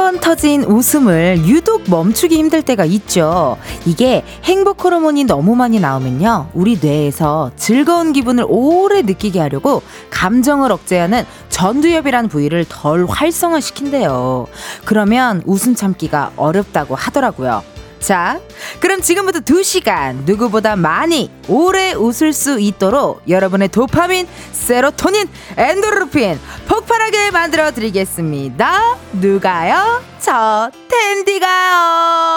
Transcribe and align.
한번 0.00 0.18
터진 0.18 0.64
웃음을 0.64 1.46
유독 1.46 1.82
멈추기 1.90 2.34
힘들 2.34 2.62
때가 2.62 2.86
있죠. 2.86 3.58
이게 3.84 4.24
행복 4.44 4.82
호르몬이 4.82 5.24
너무 5.24 5.54
많이 5.54 5.78
나오면요. 5.78 6.48
우리 6.54 6.78
뇌에서 6.80 7.50
즐거운 7.56 8.14
기분을 8.14 8.46
오래 8.48 9.02
느끼게 9.02 9.38
하려고 9.38 9.82
감정을 10.08 10.72
억제하는 10.72 11.24
전두엽이란 11.50 12.28
부위를 12.28 12.64
덜 12.66 13.04
활성화시킨대요. 13.04 14.46
그러면 14.86 15.42
웃음 15.44 15.74
참기가 15.74 16.32
어렵다고 16.36 16.94
하더라고요. 16.94 17.62
자, 18.00 18.40
그럼 18.80 19.00
지금부터 19.02 19.40
2시간 19.40 20.24
누구보다 20.24 20.74
많이 20.76 21.30
오래 21.48 21.92
웃을 21.92 22.32
수 22.32 22.58
있도록 22.58 23.22
여러분의 23.28 23.68
도파민, 23.68 24.26
세로토닌, 24.52 25.28
엔도르핀 25.56 26.40
폭발하게 26.66 27.30
만들어 27.30 27.70
드리겠습니다. 27.70 28.96
누가요? 29.12 30.02
저 30.18 30.70
텐디가요. 30.88 32.30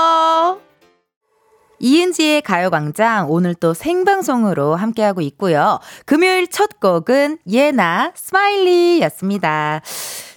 이은지의 1.83 2.43
가요광장 2.43 3.29
오늘 3.29 3.53
또 3.55 3.73
생방송으로 3.73 4.75
함께하고 4.77 5.19
있고요. 5.19 5.79
금요일 6.05 6.47
첫 6.47 6.79
곡은 6.79 7.39
예나 7.51 8.13
Smiley 8.15 9.01
였습니다. 9.01 9.81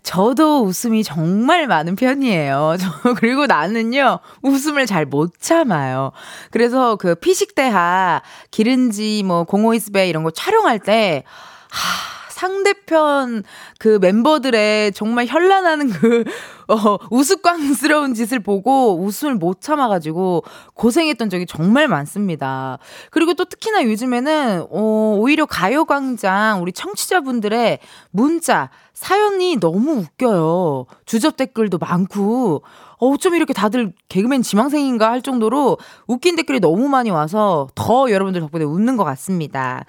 저도 0.03 0.65
웃음이 0.65 1.05
정말 1.05 1.69
많은 1.69 1.95
편이에요. 1.95 2.75
저, 2.83 3.15
그리고 3.15 3.47
나는요, 3.47 4.19
웃음을 4.43 4.87
잘 4.87 5.07
못 5.07 5.35
참아요. 5.39 6.11
그래서 6.51 6.97
그 6.97 7.15
피식대학, 7.15 8.23
기른지, 8.51 9.23
뭐, 9.25 9.45
공호이스베 9.45 10.09
이런 10.09 10.25
거 10.25 10.33
촬영할 10.33 10.81
때, 10.81 11.23
하, 11.71 12.26
상대편 12.37 13.45
그 13.79 13.99
멤버들의 13.99 14.93
정말 14.93 15.25
현란하는 15.25 15.89
그, 15.89 16.23
어, 16.69 16.99
우스꽝스러운 17.11 18.13
짓을 18.13 18.41
보고 18.41 19.01
웃음을 19.01 19.37
못 19.37 19.63
참아가지고 19.63 20.45
고생했던 20.75 21.31
적이 21.31 21.47
정말 21.47 21.89
많습니다. 21.89 22.79
그리고 23.11 23.33
또 23.33 23.47
특히나 23.47 23.85
요즘에는, 23.85 24.67
어, 24.71 25.17
오히려 25.19 25.47
가요광장 25.47 26.61
우리 26.61 26.73
청취자분들의 26.73 27.79
문자, 28.11 28.69
사연이 28.93 29.57
너무 29.57 30.01
웃겨요. 30.01 30.85
주접 31.07 31.39
댓글도 31.39 31.79
많고, 31.79 32.63
어쩜 32.99 33.35
이렇게 33.35 33.55
다들 33.55 33.93
개그맨 34.09 34.43
지망생인가 34.43 35.11
할 35.11 35.23
정도로 35.23 35.79
웃긴 36.07 36.37
댓글이 36.37 36.61
너무 36.61 36.89
많이 36.89 37.11
와서 37.11 37.69
더 37.75 38.11
여러분들 38.11 38.43
덕분에 38.43 38.65
웃는 38.65 38.99
것 38.99 39.05
같습니다. 39.05 39.85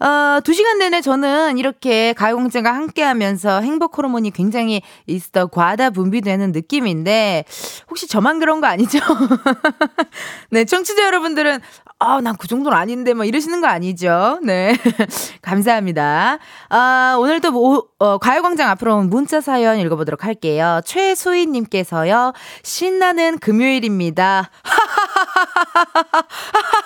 어, 0.00 0.40
두 0.42 0.52
시간 0.52 0.78
내내 0.78 1.00
저는 1.00 1.58
이렇게 1.58 2.12
가요공장과 2.14 2.72
함께 2.74 3.02
하면서 3.02 3.60
행복 3.60 3.96
호르몬이 3.98 4.30
굉장히 4.30 4.82
있어 5.06 5.46
과다 5.46 5.90
분비되는 5.90 6.52
느낌인데, 6.52 7.44
혹시 7.88 8.08
저만 8.08 8.38
그런 8.38 8.60
거 8.60 8.66
아니죠? 8.66 8.98
네, 10.50 10.64
청취자 10.64 11.04
여러분들은, 11.06 11.60
아, 12.00 12.20
난 12.20 12.34
그 12.36 12.48
정도는 12.48 12.76
아닌데, 12.76 13.14
뭐 13.14 13.24
이러시는 13.24 13.60
거 13.60 13.68
아니죠? 13.68 14.38
네. 14.42 14.76
감사합니다. 15.42 16.38
아, 16.68 17.16
오늘도 17.18 17.52
뭐, 17.52 17.84
어, 17.98 18.18
가요광장 18.18 18.68
앞으로 18.70 18.96
온 18.96 19.08
문자 19.08 19.40
사연 19.40 19.78
읽어보도록 19.78 20.24
할게요. 20.24 20.80
최수희님께서요, 20.84 22.32
신나는 22.62 23.38
금요일입니다. 23.38 24.50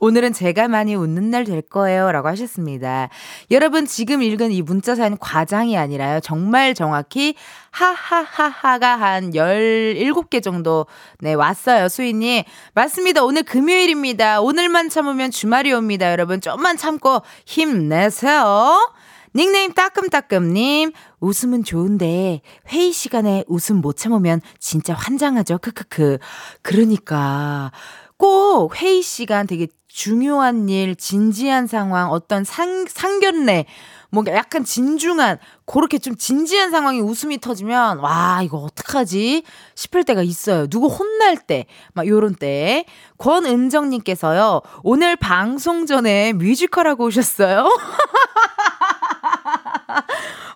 오늘은 0.00 0.32
제가 0.32 0.68
많이 0.68 0.94
웃는 0.94 1.30
날 1.30 1.44
될 1.44 1.62
거예요. 1.62 2.10
라고 2.12 2.28
하셨습니다. 2.28 3.08
여러분, 3.50 3.86
지금 3.86 4.22
읽은 4.22 4.52
이 4.52 4.62
문자 4.62 4.94
사연 4.94 5.16
과장이 5.18 5.76
아니라요. 5.76 6.20
정말 6.20 6.74
정확히 6.74 7.34
하하하하가 7.70 8.96
한 8.96 9.30
17개 9.30 10.42
정도, 10.42 10.86
네, 11.20 11.34
왔어요. 11.34 11.88
수인님. 11.88 12.44
맞습니다. 12.74 13.24
오늘 13.24 13.42
금요일입니다. 13.42 14.40
오늘만 14.40 14.88
참으면 14.88 15.30
주말이 15.30 15.72
옵니다. 15.72 16.10
여러분, 16.10 16.40
좀만 16.40 16.76
참고 16.76 17.22
힘내세요. 17.46 18.94
닉네임 19.34 19.72
따끔따끔님, 19.72 20.92
웃음은 21.20 21.62
좋은데, 21.62 22.40
회의 22.68 22.92
시간에 22.92 23.44
웃음 23.46 23.76
못 23.80 23.96
참으면 23.96 24.40
진짜 24.58 24.92
환장하죠. 24.94 25.58
크크크. 25.58 26.18
그러니까, 26.62 27.70
꼭 28.16 28.76
회의 28.82 29.02
시간 29.02 29.46
되게 29.46 29.66
중요한 29.92 30.68
일, 30.68 30.94
진지한 30.94 31.66
상황, 31.66 32.10
어떤 32.10 32.44
상, 32.44 32.86
상견례, 32.88 33.66
뭔가 34.10 34.32
약간 34.34 34.64
진중한, 34.64 35.38
그렇게 35.66 35.98
좀 35.98 36.16
진지한 36.16 36.70
상황이 36.70 37.00
웃음이 37.00 37.40
터지면, 37.40 37.98
와, 37.98 38.40
이거 38.42 38.58
어떡하지? 38.58 39.42
싶을 39.74 40.04
때가 40.04 40.22
있어요. 40.22 40.66
누구 40.68 40.86
혼날 40.86 41.36
때, 41.36 41.66
막 41.92 42.06
요런 42.06 42.34
때. 42.34 42.84
권은정님께서요, 43.18 44.62
오늘 44.82 45.16
방송 45.16 45.86
전에 45.86 46.32
뮤지컬 46.34 46.86
하고 46.86 47.04
오셨어요? 47.06 47.68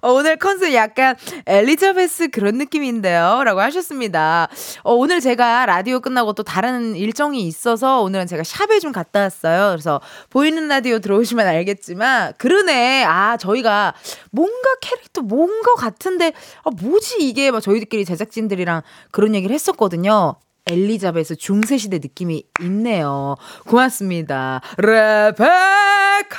어, 0.03 0.11
오늘 0.11 0.37
컨셉 0.37 0.75
약간 0.75 1.17
엘리자베스 1.47 2.29
그런 2.29 2.59
느낌인데요. 2.59 3.43
라고 3.45 3.61
하셨습니다. 3.61 4.49
어, 4.83 4.93
오늘 4.93 5.21
제가 5.21 5.67
라디오 5.67 6.01
끝나고 6.01 6.35
또 6.35 6.43
다른 6.43 6.95
일정이 6.95 7.43
있어서 7.47 8.03
오늘은 8.03 8.27
제가 8.27 8.43
샵에 8.45 8.81
좀 8.81 8.93
갔다 8.93 9.21
왔어요. 9.21 9.71
그래서 9.71 10.01
보이는 10.31 10.69
라디오 10.69 10.99
들어오시면 10.99 11.47
알겠지만, 11.47 12.35
그러네. 12.39 13.05
아, 13.05 13.37
저희가 13.37 13.95
뭔가 14.31 14.69
캐릭터 14.81 15.23
뭔가 15.23 15.75
같은데, 15.75 16.33
아, 16.65 16.71
뭐지 16.71 17.17
이게? 17.21 17.51
막 17.51 17.61
저희들끼리 17.61 18.05
제작진들이랑 18.05 18.83
그런 19.11 19.35
얘기를 19.35 19.55
했었거든요. 19.55 20.37
엘리자베스 20.67 21.37
중세시대 21.37 21.99
느낌이 21.99 22.43
있네요. 22.63 23.37
고맙습니다. 23.67 24.63
레베카! 24.79 26.35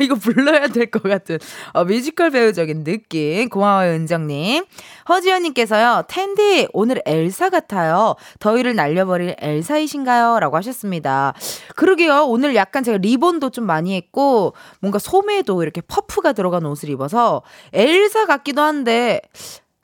이거 0.00 0.14
불러야 0.14 0.68
될 0.68 0.90
것 0.90 1.02
같은 1.02 1.38
어, 1.72 1.84
뮤지컬 1.84 2.30
배우적인 2.30 2.84
느낌. 2.84 3.48
고마워요, 3.50 3.92
은정님. 3.92 4.64
허지연님께서요, 5.08 6.04
텐디, 6.08 6.66
오늘 6.72 7.02
엘사 7.04 7.50
같아요. 7.50 8.14
더위를 8.40 8.74
날려버릴 8.74 9.36
엘사이신가요? 9.38 10.40
라고 10.40 10.56
하셨습니다. 10.56 11.34
그러게요. 11.76 12.24
오늘 12.26 12.54
약간 12.54 12.82
제가 12.82 12.96
리본도 12.98 13.50
좀 13.50 13.66
많이 13.66 13.94
했고, 13.94 14.54
뭔가 14.80 14.98
소매도 14.98 15.62
이렇게 15.62 15.82
퍼프가 15.82 16.32
들어간 16.32 16.64
옷을 16.64 16.88
입어서 16.88 17.42
엘사 17.74 18.24
같기도 18.26 18.62
한데, 18.62 19.20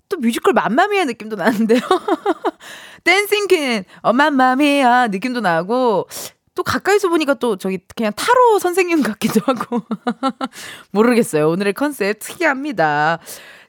또 0.09 0.17
뮤지컬 0.17 0.55
맘마미아 0.55 1.05
느낌도 1.05 1.37
나는데요. 1.37 1.81
Dancing 3.05 3.47
Queen, 3.49 3.85
어, 4.03 4.13
맘마미아 4.13 5.09
느낌도 5.09 5.41
나고, 5.41 6.09
또 6.55 6.63
가까이서 6.63 7.09
보니까 7.09 7.35
또 7.35 7.57
저기 7.57 7.79
그냥 7.97 8.13
타로 8.15 8.59
선생님 8.59 9.03
같기도 9.03 9.41
하고. 9.47 9.83
모르겠어요. 10.93 11.49
오늘의 11.49 11.73
컨셉 11.75 12.19
특이합니다. 12.19 13.19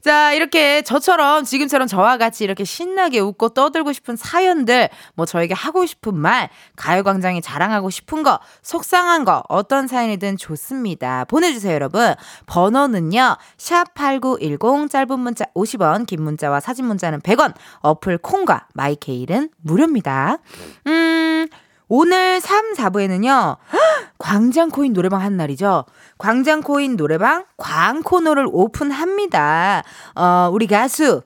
자, 0.01 0.33
이렇게 0.33 0.81
저처럼 0.81 1.43
지금처럼 1.43 1.87
저와 1.87 2.17
같이 2.17 2.43
이렇게 2.43 2.63
신나게 2.63 3.19
웃고 3.19 3.49
떠들고 3.49 3.93
싶은 3.93 4.15
사연들, 4.15 4.89
뭐 5.13 5.27
저에게 5.27 5.53
하고 5.53 5.85
싶은 5.85 6.15
말, 6.17 6.49
가요광장이 6.75 7.41
자랑하고 7.41 7.91
싶은 7.91 8.23
거, 8.23 8.39
속상한 8.63 9.25
거, 9.25 9.43
어떤 9.47 9.87
사연이든 9.87 10.37
좋습니다. 10.37 11.25
보내주세요, 11.25 11.73
여러분. 11.75 12.15
번호는요, 12.47 13.37
샵8910, 13.57 14.89
짧은 14.89 15.19
문자 15.19 15.45
50원, 15.53 16.07
긴 16.07 16.23
문자와 16.23 16.59
사진 16.59 16.85
문자는 16.85 17.19
100원, 17.21 17.53
어플 17.81 18.17
콩과 18.17 18.67
마이케일은 18.73 19.49
무료입니다. 19.61 20.37
음, 20.87 21.47
오늘 21.87 22.41
3, 22.41 22.73
4부에는요, 22.73 23.57
광장코인 24.21 24.93
노래방 24.93 25.21
한 25.21 25.35
날이죠. 25.37 25.85
광장코인 26.17 26.95
노래방 26.97 27.45
광코너를 27.57 28.47
오픈합니다. 28.51 29.83
어, 30.15 30.49
우리 30.53 30.67
가수, 30.67 31.21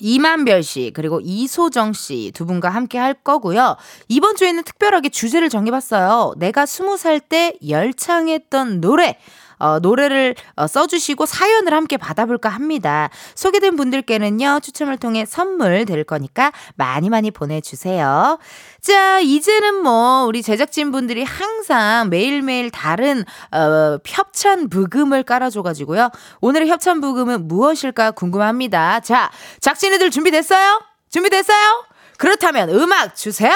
이만별 0.00 0.62
씨, 0.64 0.90
그리고 0.92 1.20
이소정 1.22 1.92
씨 1.92 2.32
두 2.34 2.46
분과 2.46 2.68
함께 2.68 2.98
할 2.98 3.14
거고요. 3.14 3.76
이번 4.08 4.34
주에는 4.34 4.64
특별하게 4.64 5.08
주제를 5.08 5.48
정해봤어요. 5.48 6.34
내가 6.36 6.66
스무 6.66 6.96
살 6.96 7.20
때 7.20 7.56
열창했던 7.66 8.80
노래. 8.80 9.18
어, 9.64 9.78
노래를 9.78 10.34
어, 10.56 10.66
써주시고 10.66 11.24
사연을 11.24 11.72
함께 11.72 11.96
받아볼까 11.96 12.50
합니다. 12.50 13.08
소개된 13.34 13.76
분들께는요, 13.76 14.60
추첨을 14.62 14.98
통해 14.98 15.24
선물 15.24 15.86
드릴 15.86 16.04
거니까 16.04 16.52
많이 16.74 17.08
많이 17.08 17.30
보내주세요. 17.30 18.38
자, 18.82 19.20
이제는 19.20 19.82
뭐, 19.82 20.26
우리 20.26 20.42
제작진분들이 20.42 21.24
항상 21.24 22.10
매일매일 22.10 22.70
다른, 22.70 23.24
어, 23.52 23.96
협찬 24.04 24.68
브금을 24.68 25.22
깔아줘가지고요. 25.22 26.10
오늘의 26.42 26.68
협찬 26.68 27.00
브금은 27.00 27.48
무엇일까 27.48 28.10
궁금합니다. 28.10 29.00
자, 29.00 29.30
작진이들 29.60 30.10
준비됐어요? 30.10 30.82
준비됐어요? 31.08 31.86
그렇다면 32.18 32.68
음악 32.68 33.16
주세요! 33.16 33.54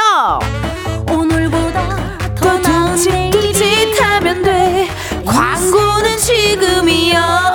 오늘보다 1.10 2.16
더 2.34 2.62
둠칫둠칫하면 2.62 4.42
돼. 4.42 4.88
광고는 5.28 6.16
지금이야. 6.18 7.48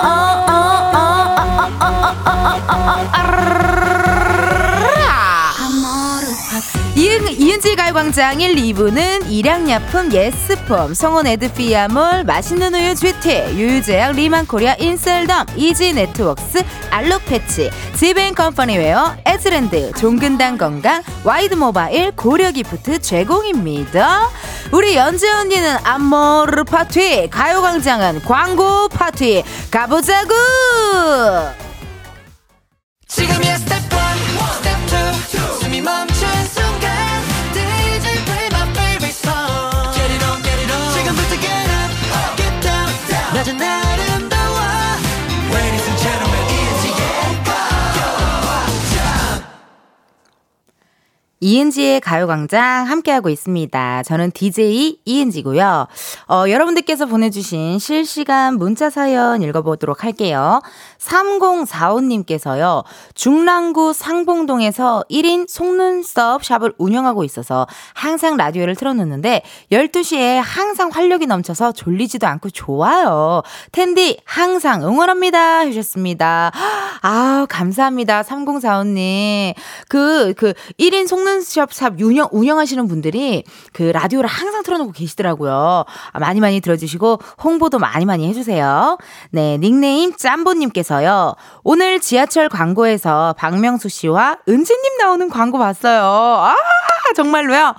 이은, 6.96 7.28
이은지 7.40 7.74
가요광장 7.74 8.40
1, 8.40 8.54
2부는 8.54 9.28
일양약품 9.28 10.12
예스폼, 10.12 10.94
성원 10.94 11.26
애드피아몰, 11.26 12.22
맛있는 12.22 12.72
우유 12.72 12.94
GT, 12.94 13.56
유유제약 13.56 14.12
리만코리아 14.12 14.76
인셀덤, 14.78 15.46
이지네트웍스, 15.56 16.62
알록패치, 16.90 17.70
지벤컴퍼니웨어, 17.96 19.16
에즈랜드, 19.26 19.90
종근당 19.98 20.56
건강, 20.56 21.02
와이드모바일, 21.24 22.12
고려기프트 22.12 23.00
제공입니다. 23.00 24.30
우리 24.70 24.94
연재 24.94 25.28
언니는 25.28 25.78
아모르 25.82 26.62
파티, 26.62 27.28
가요광장은 27.28 28.22
광고 28.22 28.88
파티, 28.88 29.42
가보자구! 29.68 30.32
지금이야 33.08 33.56
스텝 33.58 33.78
1, 33.78 33.88
스텝 33.88 34.03
이은지의 51.44 52.00
가요광장 52.00 52.88
함께하고 52.88 53.28
있습니다. 53.28 54.02
저는 54.04 54.30
DJ 54.30 54.96
이은지고요. 55.04 55.86
어, 56.30 56.44
여러분들께서 56.48 57.04
보내주신 57.04 57.78
실시간 57.78 58.56
문자 58.56 58.88
사연 58.88 59.42
읽어보도록 59.42 60.04
할게요. 60.04 60.62
3045님께서요, 60.98 62.84
중랑구 63.12 63.92
상봉동에서 63.92 65.04
1인 65.10 65.46
속눈썹 65.46 66.42
샵을 66.42 66.72
운영하고 66.78 67.24
있어서 67.24 67.66
항상 67.92 68.38
라디오를 68.38 68.74
틀어놓는데 68.74 69.42
12시에 69.70 70.40
항상 70.42 70.88
활력이 70.90 71.26
넘쳐서 71.26 71.72
졸리지도 71.72 72.26
않고 72.26 72.48
좋아요. 72.48 73.42
텐디 73.70 74.16
항상 74.24 74.82
응원합니다. 74.82 75.58
해주셨습니다. 75.58 76.52
아 77.02 77.46
감사합니다. 77.50 78.22
3045님. 78.22 79.54
그, 79.88 80.32
그 80.38 80.54
1인 80.78 81.06
속눈썹 81.06 81.33
샵 81.42 82.00
운영, 82.00 82.28
운영하시는 82.30 82.86
분들이 82.88 83.44
그 83.72 83.82
라디오를 83.82 84.28
항상 84.28 84.62
틀어놓고 84.62 84.92
계시더라고요. 84.92 85.84
아, 86.12 86.18
많이 86.18 86.40
많이 86.40 86.60
들어주시고 86.60 87.18
홍보도 87.42 87.78
많이 87.78 88.04
많이 88.04 88.28
해주세요. 88.28 88.98
네, 89.30 89.58
닉네임 89.58 90.14
짬보님께서요. 90.16 91.34
오늘 91.62 92.00
지하철 92.00 92.48
광고에서 92.48 93.34
박명수 93.38 93.88
씨와 93.88 94.38
은지님 94.48 94.98
나오는 94.98 95.28
광고 95.28 95.58
봤어요. 95.58 96.02
아! 96.02 96.54
정말로요? 97.14 97.74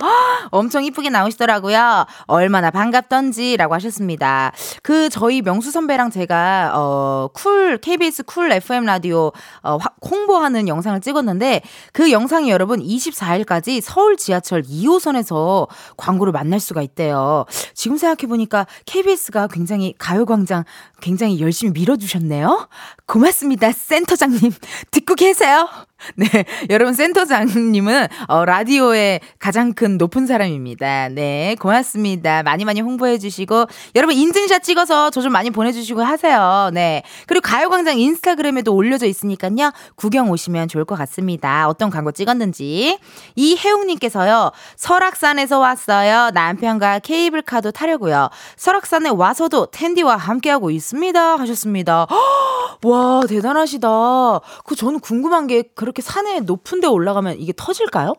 엄청 0.51 0.83
이쁘게 0.83 1.09
나오시더라고요. 1.09 2.05
얼마나 2.27 2.71
반갑던지라고 2.71 3.73
하셨습니다. 3.75 4.51
그 4.83 5.09
저희 5.09 5.41
명수 5.41 5.71
선배랑 5.71 6.11
제가 6.11 6.71
어 6.75 7.29
쿨 7.33 7.77
KBS 7.77 8.23
쿨 8.23 8.51
FM 8.51 8.85
라디오 8.85 9.31
어 9.63 9.77
홍보하는 10.09 10.67
영상을 10.67 10.99
찍었는데 11.01 11.61
그 11.91 12.11
영상이 12.11 12.49
여러분 12.49 12.79
24일까지 12.81 13.81
서울 13.81 14.15
지하철 14.17 14.61
2호선에서 14.63 15.67
광고를 15.97 16.31
만날 16.31 16.59
수가 16.59 16.81
있대요. 16.81 17.45
지금 17.73 17.97
생각해 17.97 18.27
보니까 18.27 18.65
KBS가 18.85 19.47
굉장히 19.47 19.93
가요광장 19.97 20.63
굉장히 21.01 21.39
열심히 21.41 21.71
밀어주셨네요. 21.73 22.67
고맙습니다, 23.05 23.71
센터장님. 23.71 24.51
듣고 24.91 25.15
계세요? 25.15 25.67
네, 26.15 26.27
여러분 26.69 26.93
센터장님은 26.93 28.07
어, 28.27 28.45
라디오의 28.45 29.21
가장 29.39 29.73
큰 29.73 29.97
높은 29.97 30.27
사람입니다. 30.27 31.09
네, 31.09 31.55
고맙습니다. 31.59 32.43
많이 32.43 32.65
많이 32.65 32.81
홍보해 32.81 33.17
주시고 33.17 33.65
여러분 33.95 34.15
인증샷 34.15 34.63
찍어서 34.63 35.09
저 35.09 35.25
좀 35.25 35.31
많이 35.31 35.49
보내주시고 35.49 36.03
하세요. 36.03 36.69
네, 36.71 37.01
그리고 37.25 37.41
가요광장 37.41 37.97
인스타그램에도 37.97 38.75
올려져 38.75 39.07
있으니까요. 39.07 39.71
구경 39.95 40.29
오시면 40.29 40.67
좋을 40.67 40.85
것 40.85 40.95
같습니다. 40.95 41.67
어떤 41.67 41.89
광고 41.89 42.11
찍었는지 42.11 42.99
이혜웅님께서요. 43.35 44.51
설악산에서 44.75 45.57
왔어요. 45.57 46.29
남편과 46.31 46.99
케이블카도 46.99 47.71
타려고요. 47.71 48.29
설악산에 48.55 49.09
와서도 49.09 49.67
텐디와 49.71 50.15
함께하고 50.17 50.69
있습니다. 50.69 51.39
하셨습니다. 51.39 52.05
와 52.83 53.21
대단하시다. 53.27 53.87
그 54.65 54.75
저는 54.75 54.99
궁금한 54.99 55.47
게 55.47 55.63
그 55.73 55.84
렇게 55.85 56.01
산에 56.01 56.41
높은 56.41 56.81
데 56.81 56.87
올라가면 56.87 57.39
이게 57.39 57.53
터질까요? 57.55 58.13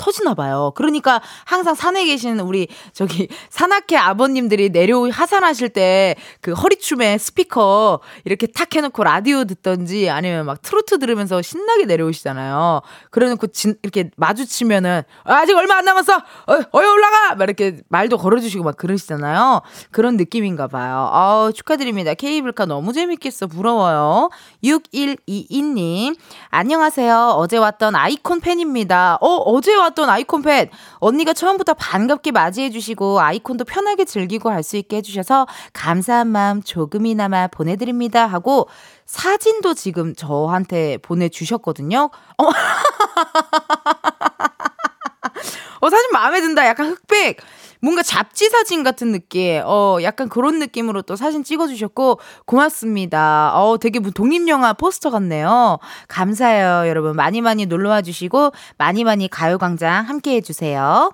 터지나 0.00 0.32
봐요. 0.34 0.72
그러니까 0.74 1.20
항상 1.44 1.74
산에 1.74 2.06
계신 2.06 2.40
우리 2.40 2.68
저기 2.94 3.28
산악회 3.50 3.96
아버님들이 3.96 4.70
내려 4.70 5.06
하산하실 5.10 5.68
때 5.68 6.16
그 6.40 6.52
허리춤에 6.52 7.18
스피커 7.18 8.00
이렇게 8.24 8.46
탁 8.46 8.74
해놓고 8.74 9.04
라디오 9.04 9.44
듣던지 9.44 10.08
아니면 10.10 10.46
막 10.46 10.62
트로트 10.62 10.98
들으면서 10.98 11.42
신나게 11.42 11.84
내려오시잖아요. 11.84 12.82
그래놓고 13.10 13.48
진, 13.48 13.74
이렇게 13.82 14.10
마주치면은 14.16 15.02
아직 15.24 15.56
얼마 15.56 15.76
안 15.76 15.84
남았어. 15.84 16.16
어, 16.16 16.52
어여 16.74 16.92
올라가. 16.92 17.34
막 17.34 17.44
이렇게 17.44 17.78
말도 17.88 18.18
걸어주시고 18.18 18.64
막 18.64 18.76
그러시잖아요. 18.76 19.62
그런 19.90 20.16
느낌인가 20.16 20.68
봐요. 20.68 21.10
아 21.12 21.50
축하드립니다. 21.54 22.14
케이블카 22.14 22.66
너무 22.66 22.92
재밌겠어. 22.92 23.46
부러워요. 23.46 24.30
6122님 24.64 26.16
안녕하세요. 26.50 27.34
어제 27.36 27.58
왔던 27.58 27.94
아이콘 27.94 28.40
팬입니다. 28.40 29.18
어 29.20 29.26
어제 29.26 29.74
왔 29.74 29.89
나왔던 29.90 30.08
아이콘 30.08 30.42
팻 30.42 30.70
언니가 30.98 31.32
처음부터 31.32 31.74
반갑게 31.74 32.32
맞이해 32.32 32.70
주시고 32.70 33.20
아이콘도 33.20 33.64
편하게 33.64 34.04
즐기고 34.04 34.50
할 34.50 34.60
수 34.60 34.76
있게 34.76 34.98
해주셔서 34.98 35.46
감사한 35.72 36.28
마음 36.28 36.62
조금이나마 36.62 37.46
보내드립니다 37.48 38.26
하고 38.26 38.68
사진도 39.06 39.72
지금 39.72 40.14
저한테 40.14 40.98
보내주셨거든요. 40.98 42.10
어, 42.36 42.44
어 45.80 45.88
사진 45.90 46.10
마음에 46.12 46.42
든다. 46.42 46.66
약간 46.66 46.90
흑백. 46.90 47.38
뭔가 47.80 48.02
잡지 48.02 48.48
사진 48.48 48.82
같은 48.82 49.12
느낌, 49.12 49.62
어, 49.64 49.98
약간 50.02 50.28
그런 50.28 50.58
느낌으로 50.58 51.02
또 51.02 51.16
사진 51.16 51.42
찍어주셨고, 51.42 52.20
고맙습니다. 52.46 53.52
어, 53.54 53.78
되게 53.78 53.98
뭐 53.98 54.10
독립영화 54.10 54.74
포스터 54.74 55.10
같네요. 55.10 55.78
감사해요, 56.08 56.88
여러분. 56.88 57.16
많이 57.16 57.40
많이 57.40 57.66
놀러와 57.66 58.02
주시고, 58.02 58.52
많이 58.78 59.04
많이 59.04 59.28
가요광장 59.28 60.04
함께 60.08 60.36
해주세요. 60.36 61.12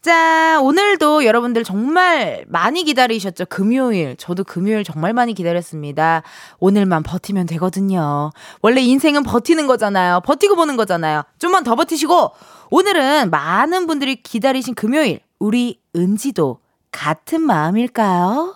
자, 0.00 0.60
오늘도 0.62 1.24
여러분들 1.24 1.64
정말 1.64 2.44
많이 2.46 2.84
기다리셨죠? 2.84 3.46
금요일. 3.46 4.16
저도 4.16 4.44
금요일 4.44 4.84
정말 4.84 5.12
많이 5.12 5.34
기다렸습니다. 5.34 6.22
오늘만 6.60 7.02
버티면 7.02 7.46
되거든요. 7.46 8.30
원래 8.62 8.80
인생은 8.80 9.24
버티는 9.24 9.66
거잖아요. 9.66 10.20
버티고 10.24 10.54
보는 10.54 10.76
거잖아요. 10.76 11.24
좀만 11.38 11.64
더 11.64 11.74
버티시고, 11.74 12.30
오늘은 12.70 13.30
많은 13.30 13.86
분들이 13.86 14.16
기다리신 14.16 14.74
금요일. 14.74 15.20
우리 15.40 15.80
은지도 15.98 16.60
같은 16.92 17.42
마음일까요? 17.42 18.54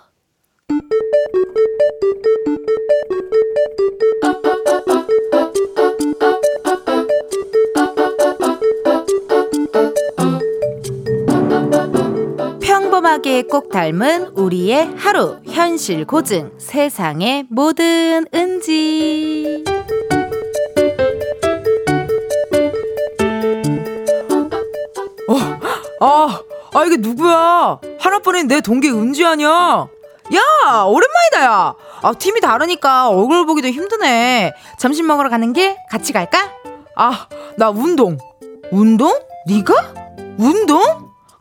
평범하게 12.61 13.43
꼭 13.43 13.71
닮은 13.71 14.29
우리의 14.37 14.95
하루 14.97 15.39
현실 15.45 16.05
고증 16.05 16.53
세상의 16.59 17.47
모든 17.51 18.25
은지 18.33 19.65
어, 25.29 25.37
아, 26.01 26.41
아, 26.75 26.85
이게 26.85 26.97
누구야? 26.97 27.79
하나뿐인 27.99 28.49
내 28.49 28.61
동기 28.61 28.89
은지 28.91 29.25
아니야? 29.25 29.49
야, 30.35 30.83
오랜만이다, 30.85 31.43
야. 31.43 31.75
아, 32.03 32.13
팀이 32.15 32.41
다르니까 32.41 33.11
얼굴 33.11 33.45
보기도 33.45 33.69
힘드네. 33.69 34.55
점심 34.79 35.07
먹으러 35.07 35.29
가는 35.29 35.53
길 35.53 35.77
같이 35.91 36.13
갈까? 36.13 36.51
아, 36.97 37.27
나 37.59 37.69
운동. 37.71 38.17
운동? 38.71 39.13
네가? 39.47 39.75
운동? 40.39 40.81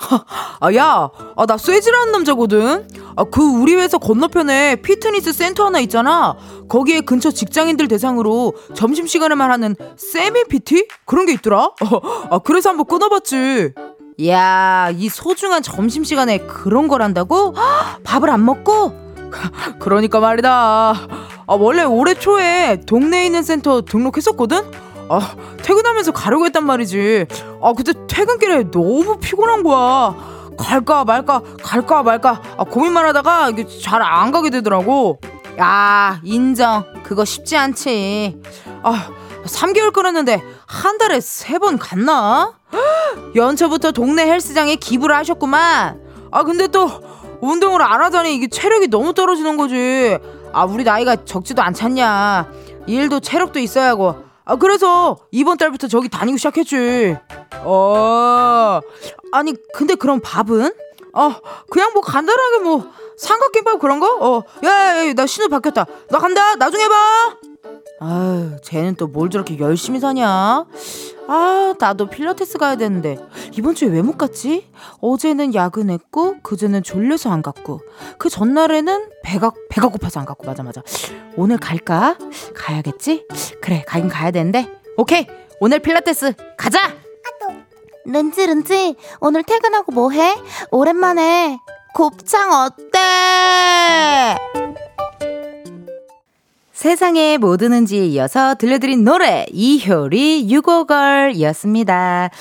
아, 0.60 0.74
야, 0.76 1.10
아, 1.38 1.46
나 1.46 1.58
쇠질하는 1.58 2.12
남자거든. 2.12 2.88
아, 3.16 3.24
그 3.24 3.42
우리 3.42 3.76
회사 3.76 3.98
건너편에 3.98 4.78
피트니스 4.78 5.32
센터 5.32 5.66
하나 5.66 5.80
있잖아. 5.80 6.36
거기에 6.68 7.02
근처 7.02 7.30
직장인들 7.32 7.88
대상으로 7.88 8.54
점심시간에만 8.74 9.52
하는 9.52 9.76
세미 9.98 10.46
PT? 10.46 10.88
그런 11.06 11.26
게 11.26 11.34
있더라. 11.34 11.72
아, 12.30 12.40
그래서 12.40 12.70
한번 12.70 12.88
끊어봤지. 12.88 13.74
야, 14.28 14.90
이 14.96 15.10
소중한 15.10 15.62
점심시간에 15.64 16.40
그런 16.40 16.88
걸 16.88 17.02
한다고? 17.02 17.54
밥을 18.04 18.30
안 18.30 18.44
먹고? 18.46 18.94
그러니까 19.80 20.20
말이다. 20.20 20.50
아, 20.52 21.54
원래 21.54 21.84
올해 21.84 22.14
초에 22.14 22.82
동네에 22.86 23.26
있는 23.26 23.44
센터 23.44 23.82
등록했었거든? 23.82 24.70
아, 25.10 25.36
퇴근하면서 25.64 26.12
가려고 26.12 26.46
했단 26.46 26.66
말이지. 26.66 27.26
아, 27.62 27.74
그때 27.76 27.94
퇴근길에 28.08 28.70
너무 28.72 29.18
피곤한 29.20 29.64
거야. 29.64 30.16
갈까 30.58 31.04
말까, 31.06 31.42
갈까 31.64 32.04
말까. 32.04 32.42
아, 32.58 32.64
고민만 32.66 33.06
하다가 33.08 33.50
이게 33.50 33.66
잘 33.80 34.02
안 34.02 34.32
가게 34.32 34.50
되더라고. 34.50 35.20
야, 35.60 36.20
인정. 36.24 36.86
그거 37.04 37.26
쉽지 37.26 37.58
않지. 37.58 38.38
아, 38.84 39.10
3개월 39.46 39.92
끊었는데 39.94 40.42
한 40.68 40.98
달에 40.98 41.20
세 41.22 41.58
번 41.60 41.78
갔나? 41.80 42.54
연초부터 43.36 43.92
동네 43.92 44.26
헬스장에 44.26 44.76
기부를 44.76 45.16
하셨구만. 45.16 46.00
아, 46.32 46.44
근데 46.44 46.68
또 46.68 46.90
운동을 47.42 47.82
안 47.82 48.02
하자니 48.02 48.36
이게 48.36 48.48
체력이 48.48 48.88
너무 48.88 49.14
떨어지는 49.14 49.58
거지. 49.58 50.18
아, 50.54 50.66
우리 50.66 50.84
나이가 50.84 51.16
적지도 51.26 51.62
않잖냐. 51.62 52.52
일도 52.88 53.20
체력도 53.20 53.60
있어야 53.60 53.90
하고. 53.90 54.16
아, 54.46 54.56
그래서 54.56 55.18
이번 55.32 55.58
달부터 55.58 55.88
저기 55.88 56.10
다니고 56.10 56.38
시작했지. 56.38 57.18
어, 57.64 58.80
아니, 59.32 59.54
근데 59.74 59.96
그럼 59.96 60.20
밥은? 60.24 60.74
어, 61.14 61.34
그냥 61.70 61.92
뭐 61.94 62.02
간단하게 62.02 62.60
뭐 62.64 62.90
삼각김밥 63.18 63.80
그런 63.80 64.00
거? 64.00 64.18
어, 64.20 64.44
야, 64.66 64.70
야, 64.98 65.08
야, 65.08 65.14
나 65.14 65.26
신호 65.28 65.48
바뀌었다. 65.48 65.86
나 66.10 66.20
간다. 66.20 66.56
나중에 66.56 66.88
봐. 66.88 66.96
아유, 68.00 68.58
쟤는 68.64 68.96
또 68.96 69.08
뭘 69.08 69.30
저렇게 69.30 69.60
열심히 69.60 70.00
사냐? 70.00 70.66
아, 71.28 71.74
나도 71.80 72.08
필라테스 72.10 72.58
가야 72.58 72.76
되는데 72.76 73.18
이번 73.58 73.76
주에 73.76 73.90
왜 73.90 74.02
못 74.02 74.18
갔지? 74.18 74.68
어제는 75.02 75.54
야근했고 75.54 76.42
그제는 76.42 76.82
졸려서 76.84 77.30
안 77.32 77.42
갔고 77.42 77.82
그 78.18 78.30
전날에는 78.30 79.10
배가 79.24 79.52
배가 79.70 79.88
고파서 79.90 80.20
안 80.20 80.26
갔고 80.26 80.46
맞아 80.46 80.64
맞아. 80.64 80.82
오늘 81.36 81.58
갈까? 81.58 82.18
가야겠지? 82.56 83.28
그래, 83.62 83.84
가긴 83.88 84.10
가야 84.10 84.32
되는데. 84.32 84.68
오케이, 84.98 85.28
오늘 85.60 85.80
필라테스 85.80 86.34
가자. 86.58 86.80
른지 88.04 88.48
른지 88.48 88.96
오늘 89.20 89.44
퇴근하고 89.44 89.92
뭐 89.92 90.10
해? 90.10 90.36
오랜만에 90.72 91.60
곱창 91.94 92.52
어때? 92.52 93.00
세상에 96.82 97.38
뭐 97.38 97.58
드는지에 97.58 98.08
이어서 98.08 98.56
들려드린 98.56 99.04
노래 99.04 99.46
이효리 99.52 100.50
유고걸이었습니다. 100.50 102.32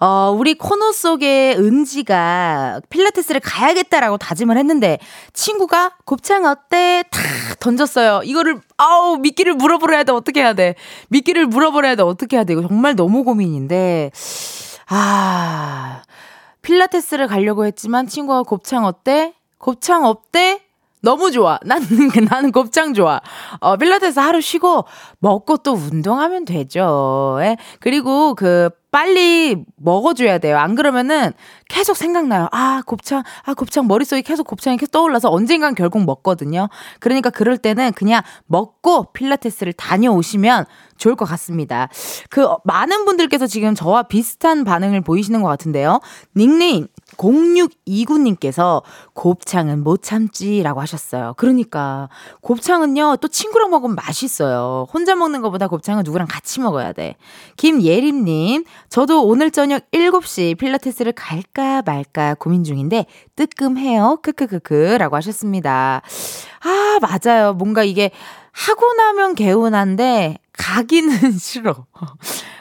어, 0.00 0.34
우리 0.34 0.54
코너 0.54 0.90
속에 0.90 1.54
은지가 1.58 2.80
필라테스를 2.88 3.42
가야겠다라고 3.42 4.16
다짐을 4.16 4.56
했는데 4.56 4.98
친구가 5.34 5.96
곱창 6.06 6.46
어때? 6.46 7.04
다 7.10 7.20
던졌어요. 7.60 8.22
이거를 8.24 8.62
아우 8.78 9.18
미끼를 9.18 9.52
물어버려야 9.52 10.04
돼 10.04 10.12
어떻게 10.12 10.40
해야 10.40 10.54
돼? 10.54 10.76
미끼를 11.08 11.44
물어버려야 11.44 11.96
돼 11.96 12.02
어떻게 12.02 12.36
해야 12.38 12.44
돼? 12.44 12.54
이거 12.54 12.66
정말 12.66 12.96
너무 12.96 13.22
고민인데 13.22 14.12
아 14.86 16.04
필라테스를 16.62 17.26
가려고 17.26 17.66
했지만 17.66 18.06
친구가 18.06 18.44
곱창 18.44 18.86
어때? 18.86 19.34
곱창 19.58 20.06
없대? 20.06 20.69
너무 21.02 21.30
좋아. 21.30 21.58
나는, 21.64 21.86
나는 22.30 22.52
곱창 22.52 22.94
좋아. 22.94 23.20
어, 23.60 23.76
필라테스 23.76 24.18
하루 24.20 24.40
쉬고 24.40 24.84
먹고 25.18 25.58
또 25.58 25.72
운동하면 25.72 26.44
되죠. 26.44 27.38
예? 27.40 27.56
그리고 27.80 28.34
그 28.34 28.70
빨리 28.90 29.64
먹어줘야 29.76 30.38
돼요. 30.38 30.58
안 30.58 30.74
그러면은 30.74 31.32
계속 31.68 31.96
생각나요. 31.96 32.48
아, 32.50 32.82
곱창, 32.84 33.22
아, 33.44 33.54
곱창 33.54 33.86
머릿속에 33.86 34.22
계속 34.22 34.46
곱창이 34.46 34.76
계속 34.78 34.90
떠올라서 34.90 35.30
언젠간 35.30 35.76
결국 35.76 36.04
먹거든요. 36.04 36.68
그러니까 36.98 37.30
그럴 37.30 37.56
때는 37.56 37.92
그냥 37.92 38.22
먹고 38.46 39.12
필라테스를 39.12 39.74
다녀오시면 39.74 40.64
좋을 40.96 41.14
것 41.14 41.24
같습니다. 41.24 41.88
그 42.28 42.48
많은 42.64 43.04
분들께서 43.04 43.46
지금 43.46 43.74
저와 43.74 44.04
비슷한 44.04 44.64
반응을 44.64 45.02
보이시는 45.02 45.40
것 45.40 45.48
같은데요. 45.48 46.00
닉네임 46.36 46.88
0629님께서 47.20 48.82
곱창은 49.12 49.84
못 49.84 50.02
참지라고 50.02 50.80
하셨어요. 50.80 51.34
그러니까 51.36 52.08
곱창은요 52.40 53.16
또 53.20 53.28
친구랑 53.28 53.70
먹으면 53.70 53.94
맛있어요. 53.94 54.86
혼자 54.92 55.14
먹는 55.14 55.42
것보다 55.42 55.68
곱창은 55.68 56.02
누구랑 56.04 56.26
같이 56.28 56.60
먹어야 56.60 56.92
돼. 56.92 57.16
김예림님 57.56 58.64
저도 58.88 59.26
오늘 59.26 59.50
저녁 59.50 59.90
7시 59.90 60.56
필라테스를 60.58 61.12
갈까 61.12 61.82
말까 61.84 62.34
고민 62.34 62.64
중인데 62.64 63.04
뜨끔해요. 63.36 64.18
크크크크라고 64.22 65.16
하셨습니다. 65.16 66.02
아 66.62 66.98
맞아요. 67.00 67.52
뭔가 67.52 67.84
이게 67.84 68.10
하고 68.52 68.92
나면 68.94 69.34
개운한데 69.34 70.38
가기는 70.60 71.32
싫어. 71.40 71.86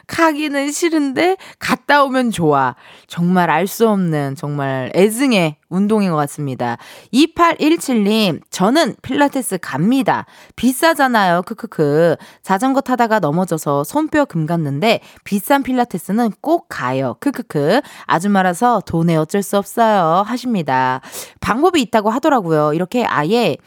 가기는 0.08 0.72
싫은데 0.72 1.36
갔다 1.60 2.04
오면 2.06 2.32
좋아. 2.32 2.76
정말 3.08 3.50
알 3.50 3.68
수 3.68 3.88
없는 3.88 4.36
정말 4.36 4.92
애증의 4.96 5.58
운동인 5.70 6.10
것 6.10 6.16
같습니다. 6.18 6.78
2817님, 7.14 8.42
저는 8.50 8.96
필라테스 9.04 9.60
갑니다. 9.62 10.26
비싸잖아요. 10.56 11.44
크크크. 11.44 12.16
자전거 12.42 12.82
타다가 12.82 13.20
넘어져서 13.20 13.84
손뼉 13.84 14.30
금 14.30 14.46
갔는데 14.48 15.02
비싼 15.26 15.62
필라테스는 15.62 16.32
꼭 16.42 16.68
가요. 16.70 17.18
크크크. 17.20 17.82
아줌마라서 18.06 18.82
돈에 18.86 19.16
어쩔 19.18 19.44
수 19.44 19.58
없어요. 19.58 20.24
하십니다. 20.26 21.02
방법이 21.42 21.82
있다고 21.82 22.10
하더라고요. 22.10 22.74
이렇게 22.74 23.06
아예 23.06 23.58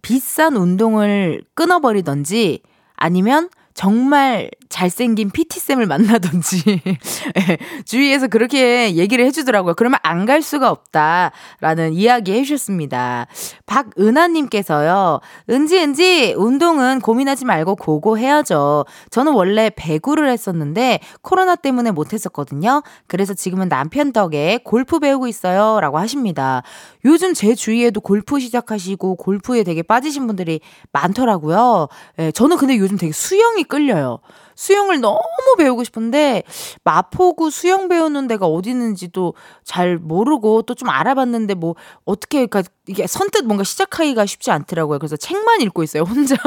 비싼 0.00 0.56
운동을 0.56 1.42
끊어버리던지 1.54 2.62
아니면 2.96 3.50
정말 3.74 4.50
잘생긴 4.68 5.30
PT쌤을 5.30 5.86
만나든지, 5.86 6.80
예, 6.86 7.58
주위에서 7.84 8.28
그렇게 8.28 8.94
얘기를 8.94 9.24
해주더라고요. 9.26 9.74
그러면 9.74 9.98
안 10.02 10.20
갈 10.26 10.42
수가 10.42 10.70
없다라는 10.70 11.94
이야기 11.94 12.32
해주셨습니다. 12.32 13.26
박은하님께서요, 13.66 15.20
은지, 15.48 15.78
은지, 15.78 16.34
운동은 16.36 17.00
고민하지 17.00 17.46
말고 17.46 17.76
고고 17.76 18.18
해야죠. 18.18 18.84
저는 19.10 19.32
원래 19.32 19.70
배구를 19.74 20.28
했었는데 20.30 21.00
코로나 21.22 21.56
때문에 21.56 21.90
못했었거든요. 21.90 22.82
그래서 23.06 23.34
지금은 23.34 23.68
남편 23.68 24.12
덕에 24.12 24.60
골프 24.64 24.98
배우고 24.98 25.26
있어요. 25.26 25.80
라고 25.80 25.98
하십니다. 25.98 26.62
요즘 27.04 27.32
제 27.34 27.54
주위에도 27.54 28.00
골프 28.00 28.38
시작하시고 28.38 29.16
골프에 29.16 29.62
되게 29.62 29.82
빠지신 29.82 30.26
분들이 30.26 30.60
많더라고요. 30.92 31.88
예, 32.18 32.30
저는 32.30 32.56
근데 32.58 32.76
요즘 32.78 32.98
되게 32.98 33.12
수영이 33.12 33.64
끌려요. 33.70 34.18
수영을 34.56 35.00
너무 35.00 35.20
배우고 35.56 35.84
싶은데 35.84 36.42
마포구 36.84 37.50
수영 37.50 37.88
배우는 37.88 38.26
데가 38.28 38.44
어디 38.46 38.68
있는지도 38.70 39.32
잘 39.64 39.96
모르고 39.96 40.62
또 40.62 40.74
좀 40.80 40.88
알아봤는데 40.88 41.54
뭐 41.54 41.74
어떻게 42.06 42.46
그러니까 42.46 42.62
이게 42.86 43.06
선뜻 43.06 43.44
뭔가 43.44 43.64
시작하기가 43.64 44.24
쉽지 44.24 44.50
않더라고요. 44.50 44.98
그래서 44.98 45.16
책만 45.16 45.60
읽고 45.60 45.82
있어요. 45.82 46.04
혼자. 46.04 46.36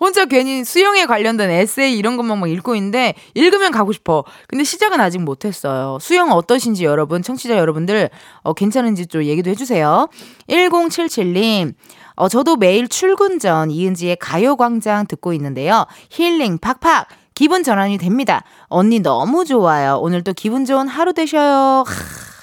혼자 0.00 0.24
괜히 0.26 0.64
수영에 0.64 1.06
관련된 1.06 1.50
에세이 1.50 1.96
이런 1.96 2.16
것만 2.16 2.38
막 2.40 2.50
읽고 2.50 2.74
있는데 2.74 3.14
읽으면 3.34 3.70
가고 3.70 3.92
싶어. 3.92 4.24
근데 4.48 4.64
시작은 4.64 5.00
아직 5.00 5.18
못 5.18 5.44
했어요. 5.44 5.98
수영 6.00 6.32
어떠신지 6.32 6.84
여러분, 6.84 7.22
청취자 7.22 7.56
여러분들 7.56 8.10
어, 8.42 8.52
괜찮은지 8.54 9.06
좀 9.06 9.22
얘기도 9.24 9.50
해 9.50 9.54
주세요. 9.54 10.08
1077님. 10.48 11.74
어, 12.16 12.28
저도 12.28 12.56
매일 12.56 12.88
출근 12.88 13.38
전 13.38 13.70
이은지의 13.70 14.16
가요광장 14.16 15.06
듣고 15.06 15.32
있는데요. 15.32 15.86
힐링 16.10 16.58
팍팍! 16.58 17.08
기분 17.34 17.64
전환이 17.64 17.98
됩니다. 17.98 18.44
언니 18.68 19.00
너무 19.00 19.44
좋아요. 19.44 19.96
오늘도 19.96 20.34
기분 20.34 20.64
좋은 20.64 20.86
하루 20.86 21.12
되셔요. 21.12 21.84
하. 21.86 22.33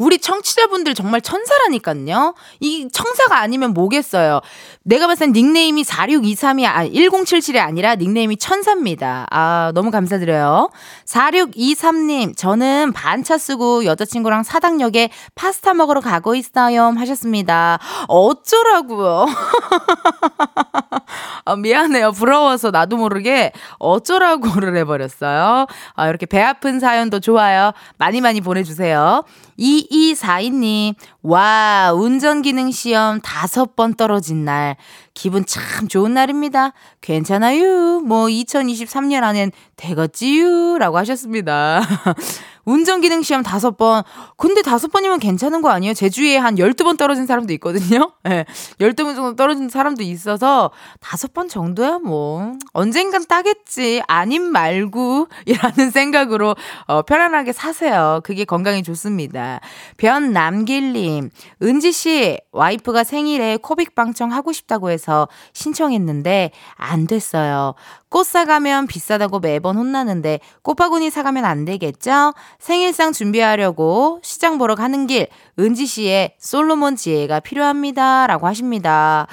우리 0.00 0.18
청취자분들 0.18 0.94
정말 0.94 1.20
천사라니까요. 1.20 2.34
이 2.60 2.88
청사가 2.90 3.38
아니면 3.38 3.74
뭐겠어요. 3.74 4.40
내가 4.82 5.06
봤을 5.06 5.26
땐 5.26 5.32
닉네임이 5.32 5.82
4623이 5.82 6.64
아 6.64 6.86
1077이 6.86 7.58
아니라 7.58 7.96
닉네임이 7.96 8.38
천사입니다. 8.38 9.26
아, 9.30 9.72
너무 9.74 9.90
감사드려요. 9.90 10.70
4623님, 11.04 12.34
저는 12.34 12.94
반차 12.94 13.36
쓰고 13.36 13.84
여자친구랑 13.84 14.42
사당역에 14.42 15.10
파스타 15.34 15.74
먹으러 15.74 16.00
가고 16.00 16.34
있어요. 16.34 16.94
하셨습니다. 16.96 17.78
어쩌라고요. 18.08 19.26
아, 21.44 21.56
미안해요. 21.56 22.12
부러워서 22.12 22.70
나도 22.70 22.96
모르게 22.96 23.52
어쩌라고를 23.78 24.74
해버렸어요. 24.78 25.66
아, 25.94 26.08
이렇게 26.08 26.24
배 26.24 26.40
아픈 26.40 26.80
사연도 26.80 27.20
좋아요. 27.20 27.72
많이 27.98 28.22
많이 28.22 28.40
보내주세요. 28.40 29.24
2242님, 29.60 30.94
와, 31.22 31.92
운전기능 31.94 32.70
시험 32.70 33.20
다섯 33.20 33.76
번 33.76 33.94
떨어진 33.94 34.44
날. 34.44 34.76
기분 35.12 35.44
참 35.44 35.86
좋은 35.86 36.14
날입니다. 36.14 36.72
괜찮아요. 37.02 38.00
뭐, 38.00 38.26
2023년 38.26 39.22
안엔 39.22 39.52
되겠지요. 39.76 40.78
라고 40.78 40.96
하셨습니다. 40.98 41.82
운전기능 42.64 43.22
시험 43.22 43.42
다섯 43.42 43.76
번. 43.76 44.02
근데 44.36 44.62
다섯 44.62 44.88
번이면 44.88 45.18
괜찮은 45.18 45.62
거 45.62 45.70
아니에요? 45.70 45.94
제 45.94 46.08
주위에 46.08 46.36
한 46.36 46.58
열두 46.58 46.84
번 46.84 46.96
떨어진 46.96 47.26
사람도 47.26 47.52
있거든요? 47.54 48.12
예. 48.26 48.30
네, 48.30 48.44
열두 48.80 49.04
번 49.04 49.14
정도 49.14 49.36
떨어진 49.36 49.68
사람도 49.68 50.02
있어서 50.02 50.70
다섯 51.00 51.32
번 51.32 51.48
정도야 51.48 51.98
뭐. 51.98 52.52
언젠간 52.72 53.26
따겠지. 53.26 54.02
아님 54.06 54.42
말고. 54.42 55.28
이라는 55.46 55.90
생각으로, 55.90 56.54
어, 56.86 57.02
편안하게 57.02 57.52
사세요. 57.52 58.20
그게 58.24 58.44
건강에 58.44 58.82
좋습니다. 58.82 59.60
변남길님, 59.96 61.30
은지씨, 61.62 62.38
와이프가 62.52 63.04
생일에 63.04 63.58
코빅방청 63.58 64.32
하고 64.32 64.52
싶다고 64.52 64.90
해서 64.90 65.28
신청했는데 65.52 66.50
안 66.76 67.06
됐어요. 67.06 67.74
꽃 68.10 68.26
사가면 68.26 68.88
비싸다고 68.88 69.38
매번 69.38 69.76
혼나는데 69.76 70.40
꽃바구니 70.62 71.10
사가면 71.10 71.44
안 71.44 71.64
되겠죠? 71.64 72.34
생일상 72.58 73.12
준비하려고 73.12 74.18
시장 74.22 74.58
보러 74.58 74.74
가는 74.74 75.06
길 75.06 75.28
은지 75.58 75.86
씨의 75.86 76.34
솔로몬 76.38 76.96
지혜가 76.96 77.40
필요합니다. 77.40 78.26
라고 78.26 78.46
하십니다. 78.48 79.28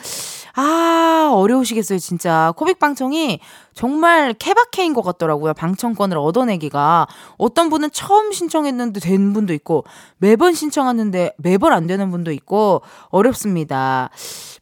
아, 0.60 1.31
어려우시겠어요, 1.34 2.00
진짜. 2.00 2.51
코빅 2.57 2.79
방청이 2.79 3.39
정말 3.75 4.34
케바케인 4.34 4.96
것 4.96 5.03
같더라고요. 5.03 5.53
방청권을 5.53 6.17
얻어내기가. 6.17 7.05
어떤 7.38 7.69
분은 7.69 7.91
처음 7.91 8.31
신청했는데 8.31 9.00
된 9.00 9.34
분도 9.34 9.53
있고, 9.53 9.84
매번 10.17 10.55
신청하는데 10.55 11.36
매번 11.38 11.74
안 11.74 11.86
되는 11.86 12.10
분도 12.10 12.31
있고, 12.31 12.81
어렵습니다. 13.10 14.10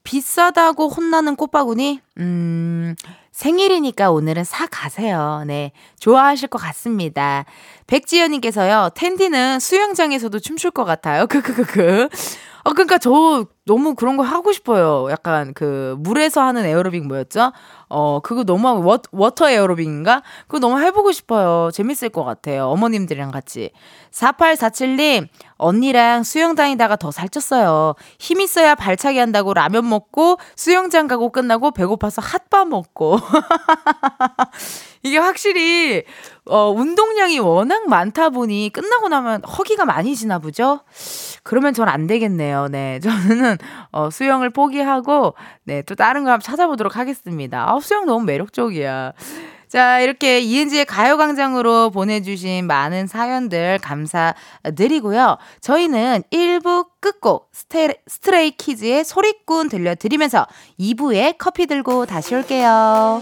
비싸다고 0.05 0.87
혼나는 0.87 1.35
꽃바구니? 1.35 1.99
음, 2.19 2.95
생일이니까 3.31 4.11
오늘은 4.11 4.45
사 4.45 4.65
가세요. 4.67 5.43
네. 5.45 5.73
좋아하실 5.99 6.47
것 6.47 6.57
같습니다. 6.59 7.43
백지연님께서요, 7.87 8.91
텐디는 8.95 9.59
수영장에서도 9.59 10.39
춤출 10.39 10.71
것 10.71 10.85
같아요. 10.85 11.27
크크크크. 11.27 12.07
아, 12.67 12.71
그러니까 12.71 12.97
저 12.97 13.45
너무 13.65 13.93
그런 13.93 14.17
거 14.17 14.23
하고 14.23 14.51
싶어요. 14.51 15.07
약간 15.11 15.53
그 15.53 15.95
물에서 15.99 16.41
하는 16.41 16.65
에어로빅 16.65 17.05
뭐였죠? 17.05 17.51
어, 17.89 18.19
그거 18.21 18.43
너무 18.43 18.67
워, 18.83 18.99
water 19.11 19.51
에어로빅인가? 19.51 20.23
그거 20.47 20.57
너무 20.57 20.79
해보고 20.81 21.11
싶어요. 21.11 21.69
재밌을 21.71 22.09
것 22.09 22.23
같아요. 22.23 22.65
어머님들이랑 22.69 23.29
같이. 23.29 23.69
4847님, 24.11 25.27
언니랑 25.57 26.23
수영 26.23 26.55
다니다가 26.55 26.95
더 26.95 27.09
살쪘어요. 27.09 27.95
힘 28.17 28.41
있어야 28.41 28.73
발차기 28.73 29.19
한다고 29.19 29.53
라면 29.53 29.87
먹고 29.87 30.37
수영장 30.55 31.07
가고 31.07 31.31
끝나고 31.31 31.69
배고파서 31.69 32.23
핫바 32.23 32.65
먹고. 32.65 33.19
이게 35.03 35.19
확실히 35.19 36.03
어 36.47 36.69
운동량이 36.69 37.39
워낙 37.39 37.87
많다 37.89 38.29
보니 38.29 38.69
끝나고 38.71 39.09
나면 39.09 39.43
허기가 39.43 39.85
많이 39.85 40.15
지나 40.15 40.37
보죠. 40.39 40.81
그러면 41.43 41.73
전 41.73 41.87
안 41.89 42.07
되겠네요. 42.07 42.67
네. 42.69 42.99
저는 43.01 43.57
어 43.91 44.09
수영을 44.09 44.49
포기하고 44.49 45.33
네, 45.63 45.81
또 45.83 45.95
다른 45.95 46.23
거 46.23 46.31
한번 46.31 46.41
찾아보도록 46.41 46.97
하겠습니다. 46.97 47.69
아, 47.71 47.79
수영 47.79 48.05
너무 48.05 48.25
매력적이야. 48.25 49.13
자, 49.67 49.99
이렇게 49.99 50.39
이은지의 50.39 50.85
가요광장으로 50.85 51.89
보내주신 51.89 52.65
많은 52.67 53.07
사연들 53.07 53.79
감사드리고요. 53.79 55.37
저희는 55.59 56.23
1부 56.31 56.87
끝곡 57.01 57.49
스테, 57.51 57.95
스트레이 58.07 58.51
키즈의 58.51 59.03
소리꾼 59.03 59.67
들려드리면서 59.69 60.45
2부에 60.79 61.35
커피 61.37 61.65
들고 61.65 62.05
다시 62.05 62.35
올게요. 62.35 63.21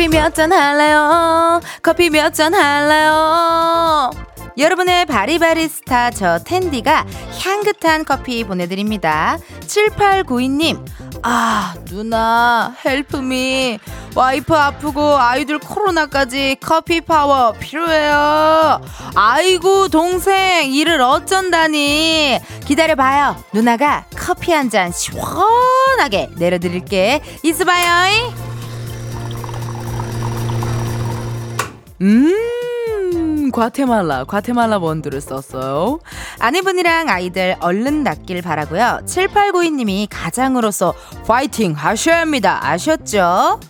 커피 0.00 0.08
몇 0.08 0.32
잔 0.34 0.50
할래요? 0.50 1.60
커피 1.82 2.08
몇 2.08 2.32
잔 2.32 2.54
할래요? 2.54 4.10
여러분의 4.56 5.04
바리바리스타 5.04 6.12
저 6.12 6.38
텐디가 6.38 7.04
향긋한 7.38 8.06
커피 8.06 8.42
보내드립니다. 8.44 9.36
7892님, 9.66 10.82
아, 11.22 11.74
누나, 11.84 12.74
help 12.82 13.37
me. 13.37 13.78
와이프 14.14 14.54
아프고 14.54 15.18
아이들 15.18 15.58
코로나까지 15.58 16.56
커피 16.62 17.02
파워 17.02 17.52
필요해요. 17.52 18.80
아이고, 19.14 19.88
동생, 19.88 20.72
일을 20.72 21.02
어쩐다니. 21.02 22.40
기다려봐요. 22.64 23.36
누나가 23.52 24.06
커피 24.16 24.52
한 24.52 24.70
잔 24.70 24.92
시원하게 24.92 26.30
내려드릴게. 26.38 27.20
있어봐요. 27.42 28.49
음, 32.02 33.50
과테말라, 33.52 34.24
과테말라 34.24 34.78
원두를 34.78 35.20
썼어요. 35.20 35.98
아내분이랑 36.38 37.08
아이들 37.08 37.56
얼른 37.60 38.02
낫길 38.04 38.42
바라고요. 38.42 39.00
7892님이 39.04 40.06
가장으로서 40.10 40.94
파이팅 41.26 41.72
하셔야 41.72 42.20
합니다. 42.20 42.58
아셨죠? 42.62 43.60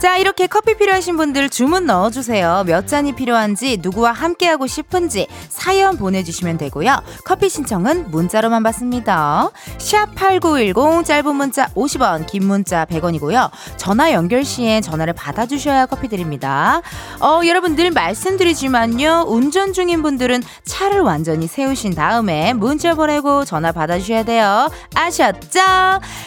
자, 0.00 0.16
이렇게 0.16 0.46
커피 0.46 0.78
필요하신 0.78 1.18
분들 1.18 1.50
주문 1.50 1.84
넣어주세요. 1.84 2.64
몇 2.66 2.88
잔이 2.88 3.14
필요한지, 3.14 3.80
누구와 3.82 4.12
함께하고 4.12 4.66
싶은지 4.66 5.26
사연 5.50 5.98
보내주시면 5.98 6.56
되고요. 6.56 7.02
커피 7.26 7.50
신청은 7.50 8.10
문자로만 8.10 8.62
받습니다. 8.62 9.50
샵8910 9.76 11.04
짧은 11.04 11.36
문자 11.36 11.66
50원, 11.74 12.26
긴 12.26 12.46
문자 12.46 12.86
100원이고요. 12.86 13.50
전화 13.76 14.12
연결 14.14 14.42
시에 14.42 14.80
전화를 14.80 15.12
받아주셔야 15.12 15.84
커피 15.84 16.08
드립니다. 16.08 16.80
어, 17.20 17.42
여러분들 17.44 17.90
말씀드리지만요. 17.90 19.26
운전 19.28 19.74
중인 19.74 20.02
분들은 20.02 20.42
차를 20.64 21.00
완전히 21.02 21.46
세우신 21.46 21.94
다음에 21.94 22.54
문자 22.54 22.94
보내고 22.94 23.44
전화 23.44 23.70
받아주셔야 23.70 24.22
돼요. 24.22 24.70
아셨죠? 24.94 25.60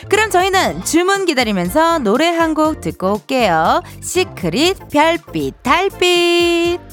그럼 0.10 0.30
저희는 0.30 0.84
주문 0.84 1.26
기다리면서 1.26 1.98
노래 1.98 2.28
한 2.28 2.54
곡 2.54 2.82
듣고 2.82 3.14
올게요. 3.14 3.63
시크릿 4.02 4.90
별빛 4.90 5.64
달빛 5.64 6.93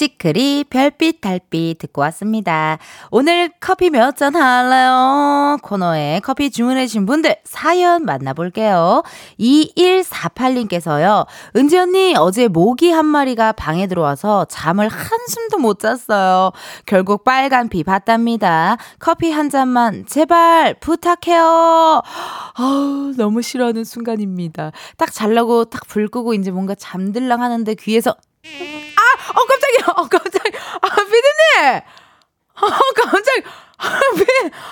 시크릿 0.00 0.68
별빛 0.68 1.22
달빛 1.22 1.78
듣고 1.78 2.02
왔습니다. 2.02 2.76
오늘 3.10 3.50
커피 3.60 3.88
몇 3.88 4.14
잔 4.16 4.36
할래요? 4.36 5.56
코너에 5.62 6.20
커피 6.22 6.50
주문해주신 6.50 7.06
분들 7.06 7.36
사연 7.44 8.04
만나볼게요. 8.04 9.02
2148님께서요. 9.40 11.26
은지 11.56 11.78
언니 11.78 12.14
어제 12.14 12.46
모기 12.46 12.90
한 12.90 13.06
마리가 13.06 13.52
방에 13.52 13.86
들어와서 13.86 14.44
잠을 14.50 14.88
한숨도 14.88 15.56
못 15.58 15.78
잤어요. 15.80 16.52
결국 16.84 17.24
빨간 17.24 17.70
비 17.70 17.82
봤답니다. 17.82 18.76
커피 18.98 19.30
한 19.30 19.48
잔만 19.48 20.04
제발 20.06 20.74
부탁해요. 20.78 22.02
아우 22.54 23.14
너무 23.16 23.40
싫어하는 23.40 23.84
순간입니다. 23.84 24.72
딱 24.98 25.10
잘라고 25.10 25.64
딱 25.64 25.86
불 25.88 26.08
끄고 26.08 26.34
이제 26.34 26.50
뭔가 26.50 26.74
잠들랑 26.74 27.40
하는데 27.40 27.74
귀에서 27.76 28.10
아, 28.10 28.85
어 29.34 29.44
깜짝이야, 29.46 29.86
어 29.96 30.08
깜짝, 30.08 30.42
아 30.82 30.88
피디님, 31.04 31.80
어 32.62 32.68
깜짝, 33.10 33.34
아 33.78 34.00
피, 34.16 34.24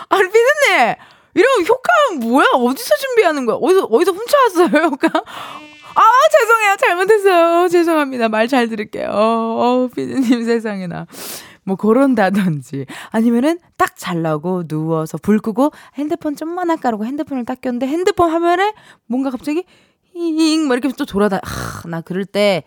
아 0.08 0.16
피디님, 0.18 0.94
이런 1.34 1.66
효과는 1.66 2.28
뭐야? 2.28 2.46
어디서 2.54 2.96
준비하는 2.96 3.46
거야? 3.46 3.56
어디서 3.60 3.84
어디서 3.90 4.12
훔쳐왔어요 4.12 4.82
효과? 4.84 5.08
아 5.96 6.02
죄송해요, 6.40 6.76
잘못했어요, 6.76 7.68
죄송합니다. 7.68 8.28
말 8.28 8.48
잘 8.48 8.68
들을게요. 8.68 9.08
어, 9.12 9.88
피디님 9.94 10.44
세상에나. 10.44 11.06
뭐 11.66 11.76
그런다든지 11.76 12.84
아니면은 13.10 13.58
딱 13.78 13.96
잘라고 13.96 14.66
누워서 14.68 15.16
불 15.16 15.38
끄고 15.40 15.70
핸드폰 15.94 16.36
좀만 16.36 16.70
아까라고 16.70 17.06
핸드폰을 17.06 17.46
딱 17.46 17.60
꼈는데 17.62 17.86
핸드폰 17.86 18.30
화면에 18.30 18.74
뭔가 19.06 19.30
갑자기 19.30 19.64
잉, 20.14 20.68
막 20.68 20.74
이렇게 20.74 20.94
또 20.96 21.06
돌아다, 21.06 21.38
아, 21.42 21.88
나 21.88 22.00
그럴 22.02 22.24
때 22.26 22.64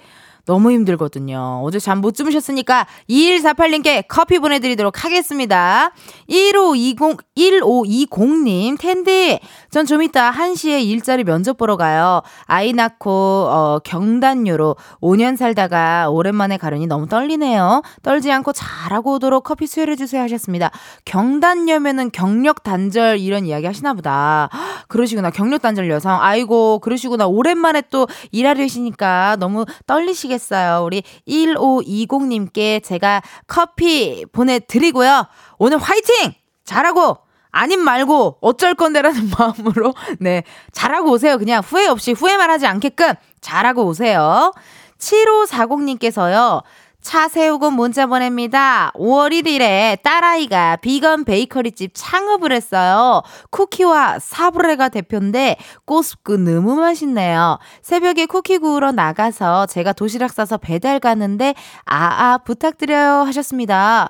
너무 0.48 0.72
힘들거든요. 0.72 1.62
어제 1.64 1.78
잠 1.78 1.98
못 1.98 2.16
주무셨으니까 2.16 2.88
2148님께 3.10 4.06
커피 4.08 4.40
보내드리도록 4.40 5.04
하겠습니다. 5.04 5.92
1520, 6.30 7.18
1520님, 7.36 8.80
텐디, 8.80 9.40
전 9.78 9.86
좀 9.86 10.02
이따 10.02 10.32
1시에 10.32 10.84
일자리 10.84 11.24
면접 11.24 11.58
보러 11.58 11.78
가요. 11.78 12.22
아이 12.46 12.74
낳고, 12.74 13.12
어, 13.12 13.80
경단녀로 13.84 14.76
5년 15.02 15.38
살다가 15.38 16.10
오랜만에 16.10 16.58
가려니 16.58 16.88
너무 16.88 17.08
떨리네요. 17.08 17.82
떨지 18.04 18.32
않고 18.32 18.54
잘하고 18.54 19.14
오도록 19.16 19.44
커피 19.44 19.68
수혈해 19.68 19.96
주세요 19.96 20.22
하셨습니다. 20.24 20.72
경단녀면은 21.06 22.12
경력 22.12 22.64
단절 22.64 23.20
이런 23.20 23.46
이야기 23.46 23.66
하시나 23.66 23.94
보다. 23.94 24.50
그러시구나. 24.88 25.30
경력 25.30 25.62
단절 25.62 25.90
여성. 25.90 26.22
아이고, 26.22 26.80
그러시구나. 26.80 27.28
오랜만에 27.28 27.84
또 27.90 28.08
일하려시니까 28.32 29.38
너무 29.40 29.66
떨리시겠 29.86 30.38
보내주셨어요. 30.38 30.84
우리 30.86 31.04
1520님께 31.28 32.84
제가 32.84 33.22
커피 33.48 34.26
보내 34.32 34.60
드리고요. 34.60 35.28
오늘 35.58 35.78
화이팅! 35.78 36.34
잘하고! 36.64 37.18
아님 37.58 37.82
말고 37.82 38.38
어쩔 38.42 38.76
건데라는 38.76 39.32
마음으로 39.38 39.94
네 40.20 40.44
잘하고 40.72 41.12
오세요. 41.12 41.38
그냥 41.38 41.64
후회 41.66 41.88
없이 41.88 42.12
후회만 42.12 42.50
하지 42.50 42.68
않게끔 42.68 43.14
잘하고 43.42 43.86
오세요. 43.86 44.54
7540님께서요. 45.00 46.64
차 47.08 47.30
세우고 47.30 47.72
문자 47.72 48.06
보냅니다. 48.06 48.92
5월 48.96 49.32
1일에 49.32 50.04
딸아이가 50.04 50.76
비건 50.82 51.24
베이커리집 51.24 51.92
창업을 51.94 52.52
했어요. 52.52 53.22
쿠키와 53.50 54.20
사브레가 54.20 54.90
대표인데 54.90 55.56
꼬스크 55.86 56.34
너무 56.34 56.76
맛있네요. 56.76 57.60
새벽에 57.82 58.26
쿠키 58.26 58.58
구우러 58.58 58.92
나가서 58.92 59.68
제가 59.68 59.94
도시락 59.94 60.34
싸서 60.34 60.58
배달 60.58 61.00
가는데 61.00 61.56
아아 61.86 62.40
부탁드려요 62.40 63.22
하셨습니다. 63.22 64.10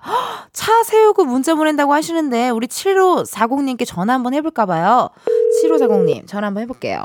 차 0.51 0.81
세우고 0.81 1.25
문자 1.25 1.53
보낸다고 1.53 1.93
하시는데 1.93 2.49
우리 2.49 2.65
7540님께 2.65 3.85
전화 3.85 4.15
한번 4.15 4.33
해볼까 4.33 4.65
봐요. 4.65 5.11
7540님 5.63 6.25
전화 6.25 6.47
한번 6.47 6.63
해볼게요. 6.63 7.03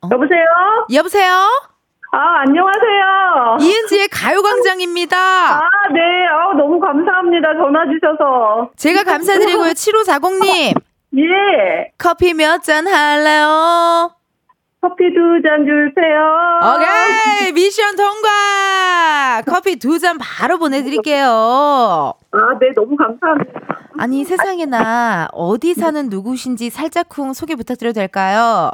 어? 0.00 0.08
여보세요? 0.10 0.46
여보세요? 0.90 1.70
아, 2.12 2.40
안녕하세요. 2.40 3.58
이은지의 3.60 4.08
가요광장입니다. 4.08 5.16
아, 5.16 5.60
네. 5.92 6.00
아, 6.26 6.52
너무 6.56 6.80
감사합니다. 6.80 7.54
전화 7.54 7.84
주셔서. 7.86 8.70
제가 8.76 9.04
감사드리고요. 9.04 9.70
7540님. 9.70 10.74
예. 11.18 11.92
커피 11.98 12.34
몇 12.34 12.62
잔 12.62 12.86
할래요? 12.88 14.10
커피 14.80 15.12
두 15.12 15.40
잔 15.42 15.64
주세요. 15.64 16.60
오케이. 16.74 17.52
미션 17.52 17.94
통과. 17.96 19.42
커피 19.46 19.76
두 19.78 19.98
잔 20.00 20.18
바로 20.18 20.58
보내드릴게요. 20.58 21.26
아, 22.32 22.38
네. 22.60 22.72
너무 22.74 22.96
감사합니다. 22.96 23.60
아니, 23.98 24.24
세상에나 24.24 25.28
어디 25.32 25.74
사는 25.74 26.08
누구신지 26.08 26.70
살짝쿵 26.70 27.34
소개 27.34 27.54
부탁드려도 27.54 27.94
될까요? 27.94 28.72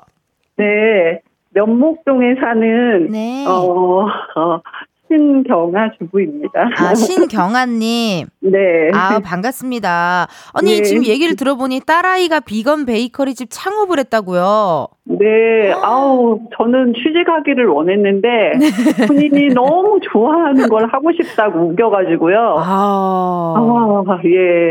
네. 0.57 1.21
면목동에 1.57 2.35
사는 2.39 3.11
네. 3.11 3.47
어, 3.47 4.07
어 4.37 4.61
신경아 5.09 5.93
주부입니다. 5.99 6.69
아, 6.77 6.95
신경아님. 6.95 8.27
네. 8.41 8.91
아, 8.93 9.21
반갑습니다. 9.21 10.27
아니, 10.53 10.77
네. 10.77 10.83
지금 10.83 11.05
얘기를 11.05 11.37
들어보니 11.37 11.81
딸아이가 11.87 12.41
비건 12.41 12.85
베이커리 12.87 13.35
집 13.35 13.49
창업을 13.51 13.99
했다고요? 14.01 14.89
네. 15.09 15.73
아우, 15.83 16.41
저는 16.57 16.95
취직하기를 16.95 17.67
원했는데, 17.69 18.29
네. 18.59 19.07
본인이 19.07 19.49
너무 19.55 20.01
좋아하는 20.03 20.69
걸 20.69 20.89
하고 20.89 21.13
싶다고 21.13 21.61
우겨가지고요. 21.69 22.57
아. 22.59 24.05
아, 24.09 24.19
예. 24.25 24.71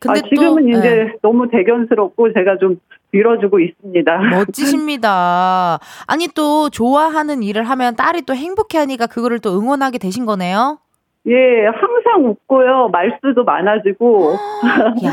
근데 0.00 0.20
아, 0.20 0.22
지금은 0.28 0.62
또, 0.62 0.68
이제 0.70 0.88
네. 0.88 1.12
너무 1.20 1.48
대견스럽고 1.50 2.32
제가 2.32 2.56
좀 2.58 2.80
밀어주고 3.10 3.60
있습니다. 3.60 4.18
멋지십니다. 4.30 5.78
아니 6.06 6.28
또 6.34 6.70
좋아하는 6.70 7.42
일을 7.42 7.64
하면 7.64 7.94
딸이 7.94 8.22
또 8.22 8.34
행복해하니까 8.34 9.06
그거를 9.06 9.38
또 9.38 9.50
응원하게 9.58 9.98
되신 9.98 10.26
거네요. 10.26 10.78
예, 11.26 11.66
항상 11.66 12.28
웃고요. 12.30 12.88
말수도 12.90 13.44
많아지고. 13.44 14.32
야, 15.06 15.12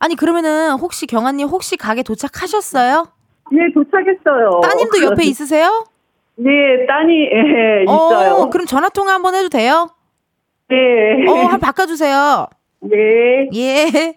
아니 0.00 0.16
그러면은 0.16 0.72
혹시 0.72 1.06
경아님 1.06 1.46
혹시 1.48 1.76
가게 1.76 2.02
도착하셨어요? 2.02 3.04
예, 3.52 3.72
도착했어요. 3.74 4.60
따님도 4.62 5.02
옆에 5.02 5.24
있으세요? 5.24 5.86
예, 6.38 6.86
따니 6.86 7.24
예, 7.24 7.84
어, 7.86 7.92
있어요. 8.08 8.50
그럼 8.50 8.66
전화 8.66 8.88
통화 8.88 9.14
한번 9.14 9.34
해도 9.34 9.48
돼요? 9.48 9.88
예. 10.70 11.28
어, 11.28 11.34
한 11.46 11.60
바꿔 11.60 11.86
주세요. 11.86 12.46
네. 12.80 12.96
예. 13.54 14.14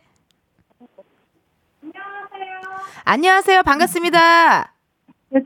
안녕하세요. 3.06 3.64
반갑습니다. 3.64 4.72
네, 5.30 5.42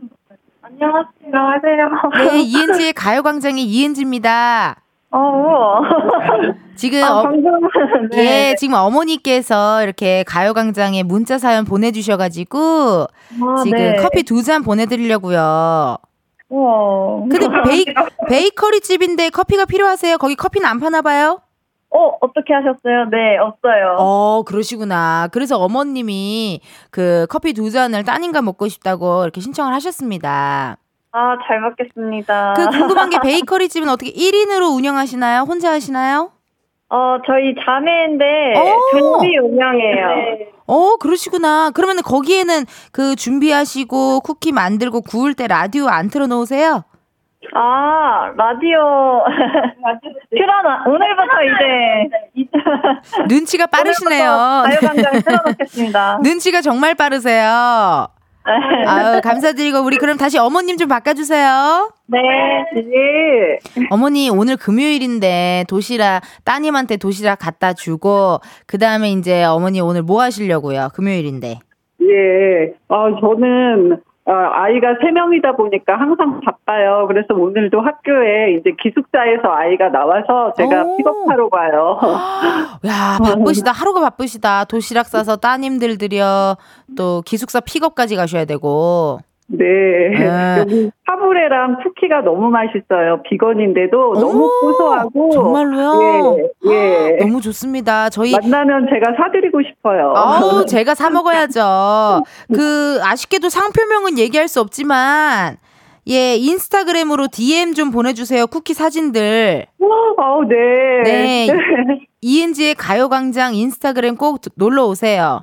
안녕하세요. 0.61 2.31
네, 2.31 2.39
이은지의 2.41 2.93
가요광장의 2.93 3.63
이은지입니다. 3.63 4.81
어. 5.11 5.81
지금 6.75 7.03
아, 7.03 7.21
어, 7.21 7.31
네. 8.11 8.49
예, 8.51 8.55
지금 8.55 8.75
어머니께서 8.75 9.81
이렇게 9.83 10.23
가요광장에 10.23 11.03
문자 11.03 11.37
사연 11.37 11.65
보내주셔가지고 11.65 13.07
아, 13.09 13.55
지금 13.63 13.77
네. 13.77 13.95
커피 13.97 14.23
두 14.23 14.41
잔 14.43 14.63
보내드리려고요. 14.63 15.97
우와. 16.49 17.21
근데 17.29 17.39
베이, 17.69 17.85
베이커리 18.29 18.79
집인데 18.81 19.29
커피가 19.29 19.65
필요하세요? 19.65 20.17
거기 20.17 20.35
커피는 20.35 20.67
안 20.67 20.79
파나 20.79 21.01
봐요? 21.01 21.39
어, 21.89 22.17
어떻게 22.21 22.53
하셨어요? 22.53 23.05
네, 23.09 23.37
없어요. 23.37 23.95
어, 23.99 24.43
그러시구나. 24.45 25.29
그래서 25.31 25.57
어머님이 25.57 26.59
그 26.91 27.25
커피 27.29 27.53
두 27.53 27.71
잔을 27.71 28.03
따님과 28.03 28.41
먹고 28.41 28.67
싶다고 28.67 29.23
이렇게 29.23 29.39
신청을 29.41 29.73
하셨습니다. 29.73 30.77
아, 31.11 31.37
잘 31.47 31.61
먹겠습니다. 31.61 32.53
그 32.55 32.67
궁금한 32.69 33.09
게 33.09 33.17
베이커리 33.21 33.69
집은 33.69 33.89
어떻게 33.89 34.11
1인으로 34.11 34.75
운영하시나요? 34.75 35.41
혼자 35.41 35.71
하시나요? 35.71 36.31
어, 36.89 37.17
저희 37.25 37.53
자매인데 37.65 38.25
둘이 38.91 39.37
운영해요. 39.39 40.07
네. 40.07 40.51
어, 40.67 40.95
그러시구나. 40.97 41.71
그러면 41.73 42.01
거기에는 42.01 42.65
그 42.91 43.15
준비하시고 43.15 44.21
쿠키 44.21 44.51
만들고 44.51 45.01
구울 45.01 45.33
때 45.33 45.47
라디오 45.47 45.87
안 45.87 46.09
틀어 46.09 46.27
놓으세요? 46.27 46.83
아, 47.53 48.31
라디오. 48.35 49.23
틀어놔. 50.29 50.83
오늘부터 50.85 51.33
이제. 51.43 52.49
눈치가 53.27 53.65
빠르시네요. 53.67 54.63
가요광장 54.65 55.11
틀어놓겠습니다. 55.23 56.19
눈치가 56.21 56.61
정말 56.61 56.93
빠르세요. 56.95 58.07
네. 58.47 58.85
아유, 58.85 59.21
감사드리고, 59.21 59.79
우리 59.79 59.97
그럼 59.97 60.17
다시 60.17 60.37
어머님 60.37 60.77
좀 60.77 60.87
바꿔주세요. 60.87 61.91
네. 62.07 62.19
네. 62.73 63.59
어머니, 63.89 64.29
오늘 64.29 64.55
금요일인데 64.57 65.65
도시락, 65.67 66.21
따님한테 66.45 66.97
도시락 66.97 67.39
갖다 67.39 67.73
주고, 67.73 68.39
그 68.65 68.77
다음에 68.77 69.11
이제 69.11 69.43
어머니 69.43 69.81
오늘 69.81 70.03
뭐 70.03 70.21
하시려고요? 70.21 70.89
금요일인데. 70.93 71.59
예. 72.01 72.73
아, 72.87 73.09
저는 73.19 73.93
어, 73.93 73.97
아이가 74.33 74.95
세 75.01 75.11
명이다 75.11 75.53
보니까 75.55 75.97
항상 75.97 76.41
바빠요. 76.41 77.05
그래서 77.07 77.33
오늘도 77.33 77.79
학교에 77.79 78.57
이제 78.59 78.71
기숙사에서 78.81 79.49
아이가 79.49 79.89
나와서 79.89 80.53
제가 80.57 80.83
오. 80.83 80.97
픽업하러 80.97 81.49
가요. 81.49 81.99
야, 82.85 83.17
바쁘시다. 83.23 83.71
하루가 83.71 84.01
바쁘시다. 84.01 84.65
도시락 84.65 85.07
싸서 85.07 85.37
따님들 85.37 85.97
들여 85.97 86.57
또 86.97 87.21
기숙사 87.25 87.61
픽업까지 87.61 88.15
가셔야 88.15 88.45
되고. 88.45 89.19
네. 89.47 89.65
네. 90.09 90.57
여기 90.59 90.91
사브레랑 91.05 91.77
쿠키가 91.83 92.21
너무 92.21 92.49
맛있어요. 92.49 93.21
비건인데도 93.29 94.13
너무 94.13 94.49
고소하고. 94.61 95.31
정말로요? 95.31 96.37
예, 96.67 96.71
예. 96.71 97.17
너무 97.17 97.39
좋습니다. 97.41 98.09
저희. 98.09 98.33
만나면 98.33 98.87
제가 98.93 99.15
사드리고 99.17 99.61
싶어요. 99.63 100.13
아우, 100.15 100.65
제가 100.67 100.95
사먹어야죠. 100.95 102.23
그, 102.53 102.99
아쉽게도 103.01 103.47
상표명은 103.49 104.17
얘기할 104.17 104.49
수 104.49 104.59
없지만, 104.59 105.55
예, 106.09 106.35
인스타그램으로 106.35 107.27
DM 107.31 107.73
좀 107.73 107.91
보내주세요. 107.91 108.47
쿠키 108.47 108.73
사진들. 108.73 109.65
아우, 110.17 110.43
네. 110.43 110.55
네. 111.03 111.47
이은지의 112.21 112.75
가요광장 112.75 113.55
인스타그램 113.55 114.17
꼭 114.17 114.39
놀러 114.55 114.85
오세요. 114.87 115.41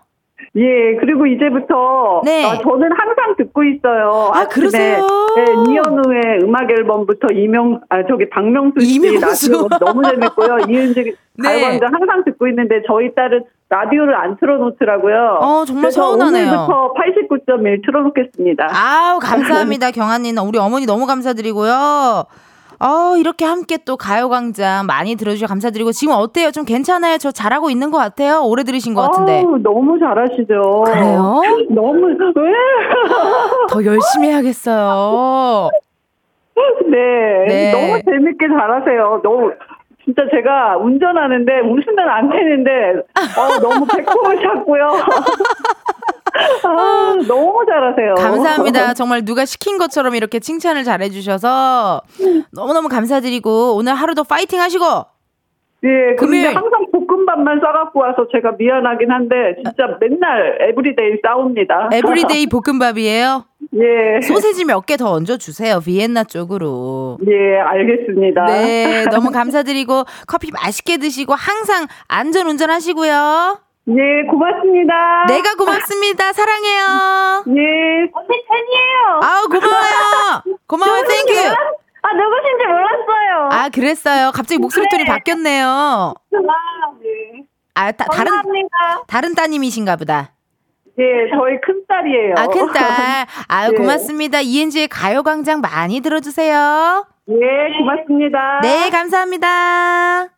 예, 0.57 0.97
그리고 1.01 1.27
이제부터 1.27 2.23
네. 2.25 2.45
어, 2.45 2.59
저는 2.63 2.91
항상 2.93 3.35
듣고 3.37 3.65
있어요. 3.65 4.31
아, 4.33 4.47
그러세요? 4.47 5.07
네, 5.37 5.43
이현우의 5.43 6.41
음악 6.43 6.71
앨범부터 6.71 7.29
이명 7.33 7.81
아 7.89 8.07
저기 8.07 8.29
박명수 8.29 8.81
씨 8.81 9.01
라디오 9.21 9.69
너무 9.69 10.03
재밌고요. 10.05 10.59
이은지 10.71 11.17
네. 11.37 11.49
가요광장 11.49 11.93
항상 11.93 12.25
듣고 12.25 12.47
있는데 12.49 12.83
저희 12.87 13.15
딸은 13.15 13.45
라디오를 13.69 14.15
안 14.15 14.37
틀어놓더라고요. 14.39 15.39
어, 15.41 15.65
정말 15.65 15.91
서운하네요. 15.91 16.47
오늘부터 16.47 16.95
89.1 16.95 17.85
틀어놓겠습니다. 17.85 18.69
아우, 18.71 19.19
감사합니다, 19.19 19.91
경아님. 19.91 20.37
우리 20.39 20.59
어머니 20.59 20.87
너무 20.87 21.07
감사드리고요. 21.07 22.27
어, 22.81 23.17
이렇게 23.17 23.45
함께 23.45 23.79
또 23.85 23.97
가요광장 23.97 24.87
많이 24.87 25.15
들어주셔서 25.17 25.49
감사드리고 25.49 25.93
지금 25.93 26.15
어때요? 26.15 26.51
좀 26.51 26.65
괜찮아요? 26.65 27.19
저 27.19 27.31
잘하고 27.31 27.71
있는 27.71 27.91
것 27.91 27.99
같아요? 27.99 28.43
오래 28.45 28.65
들으신 28.65 28.95
것 28.95 29.03
같은데. 29.03 29.41
어, 29.41 29.59
너무 29.63 29.99
잘하시죠. 29.99 30.85
그래요? 30.87 31.43
너무, 31.71 32.07
왜? 32.07 32.15
더 33.71 33.85
열심히 33.85 34.29
해야겠어요. 34.29 35.71
네, 36.91 37.45
네. 37.49 37.73
너무 37.73 38.01
재밌게 38.05 38.49
잘하세요. 38.49 39.21
너무 39.23 39.53
진짜 40.05 40.23
제가 40.31 40.77
운전하는데 40.77 41.61
웃으면 41.61 42.09
안 42.09 42.29
되는데 42.29 42.71
어, 43.39 43.59
너무 43.61 43.87
배꼽을 43.87 44.43
잡고요. 44.43 44.87
아, 46.65 47.15
너무 47.29 47.65
잘하세요. 47.69 48.15
감사합니다. 48.15 48.95
정말 48.95 49.25
누가 49.25 49.45
시킨 49.45 49.79
것처럼 49.79 50.15
이렇게 50.15 50.39
칭찬을 50.41 50.85
잘해주셔서 50.85 52.01
너무너무 52.53 52.89
감사드리고 52.89 53.77
오늘 53.77 53.95
하루도 53.95 54.25
파이팅 54.25 54.61
하시고 54.61 54.85
예, 55.87 56.15
근데 56.17 56.47
항상 56.47 56.87
볶음밥만 56.93 57.61
싸갖고 57.61 58.01
와서 58.01 58.27
제가 58.33 58.53
미안하긴 58.59 59.11
한데 59.11 59.35
진짜 59.63 59.99
맨날 60.01 60.57
every 60.71 61.01
day 61.01 61.19
싸웁니다. 61.23 61.91
every 61.93 62.26
day 62.26 62.47
볶음밥이에요? 62.47 63.45
예. 63.77 64.21
소세지 64.27 64.65
몇 64.65 64.87
개 64.87 64.97
더 64.97 65.11
얹어 65.13 65.37
주세요. 65.37 65.81
비엔나 65.85 66.25
쪽으로. 66.25 67.19
예, 67.29 67.59
알겠습니다. 67.59 68.47
네, 68.47 69.05
너무 69.11 69.31
감사드리고 69.31 70.05
커피 70.27 70.51
맛있게 70.53 70.97
드시고 70.97 71.35
항상 71.35 71.87
안전 72.09 72.47
운전하시고요. 72.47 73.59
예, 73.89 74.27
고맙습니다. 74.31 75.27
내가 75.29 75.55
고맙습니다. 75.57 76.33
사랑해요. 76.33 77.45
예. 77.49 78.11
언니 78.13 78.29
팬이에요. 78.49 79.21
아우, 79.23 79.47
고마워요. 79.49 80.43
고마워요. 80.67 81.05
Thank 81.05 81.21
you. 81.21 81.35
아, 82.03 82.13
누구신지 82.13 82.67
몰랐어요. 82.67 83.49
아, 83.51 83.69
그랬어요. 83.69 84.31
갑자기 84.33 84.59
목소리 84.59 84.87
톤이 84.91 85.05
네. 85.05 85.09
바뀌었네요. 85.09 85.67
아, 85.67 86.15
네. 87.03 87.45
아, 87.75 87.93
다, 87.93 88.07
다른, 88.07 88.31
다른 89.07 89.35
따님이신가 89.35 89.97
보다. 89.97 90.31
예, 90.99 91.03
저희 91.31 91.61
큰딸이에요. 91.61 92.35
아, 92.39 92.47
큰딸. 92.47 93.27
아유, 93.49 93.71
네. 93.71 93.77
고맙습니다. 93.77 94.41
이은지의 94.41 94.89
가요광장 94.89 95.61
많이 95.61 96.01
들어주세요. 96.01 97.07
예, 97.29 97.79
고맙습니다. 97.79 98.61
네, 98.63 98.91
감사합니다. 98.91 100.34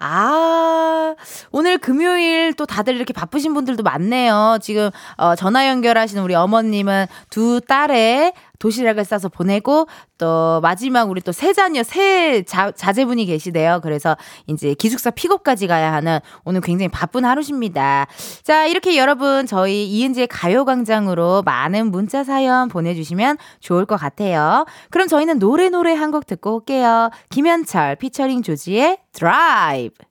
아, 0.00 1.16
오늘 1.50 1.78
금요일 1.78 2.52
또 2.54 2.66
다들 2.66 2.94
이렇게 2.94 3.12
바쁘신 3.12 3.52
분들도 3.52 3.82
많네요. 3.82 4.58
지금, 4.62 4.90
어, 5.16 5.34
전화 5.34 5.68
연결하신 5.68 6.18
우리 6.18 6.34
어머님은 6.34 7.06
두 7.30 7.60
딸의 7.60 8.32
도시락을 8.58 9.04
싸서 9.04 9.28
보내고 9.28 9.86
또 10.18 10.60
마지막 10.62 11.08
우리 11.10 11.20
또 11.20 11.32
세 11.32 11.52
자녀 11.52 11.82
세 11.84 12.42
자, 12.42 12.72
자제분이 12.72 13.24
계시대요. 13.26 13.80
그래서 13.82 14.16
이제 14.48 14.74
기숙사 14.74 15.10
픽업까지 15.10 15.66
가야 15.68 15.92
하는 15.92 16.18
오늘 16.44 16.60
굉장히 16.60 16.88
바쁜 16.88 17.24
하루십니다. 17.24 18.06
자, 18.42 18.66
이렇게 18.66 18.96
여러분 18.98 19.46
저희 19.46 19.86
이은지의 19.86 20.26
가요광장으로 20.26 21.42
많은 21.44 21.90
문자 21.92 22.24
사연 22.24 22.68
보내주시면 22.68 23.36
좋을 23.60 23.86
것 23.86 23.96
같아요. 23.96 24.66
그럼 24.90 25.06
저희는 25.06 25.38
노래 25.38 25.68
노래 25.68 25.94
한 25.94 26.08
곡 26.08 26.26
듣고 26.26 26.54
올게요. 26.56 27.10
김현철 27.30 27.96
피처링 27.96 28.42
조지의 28.42 28.98
드라이브. 29.12 30.07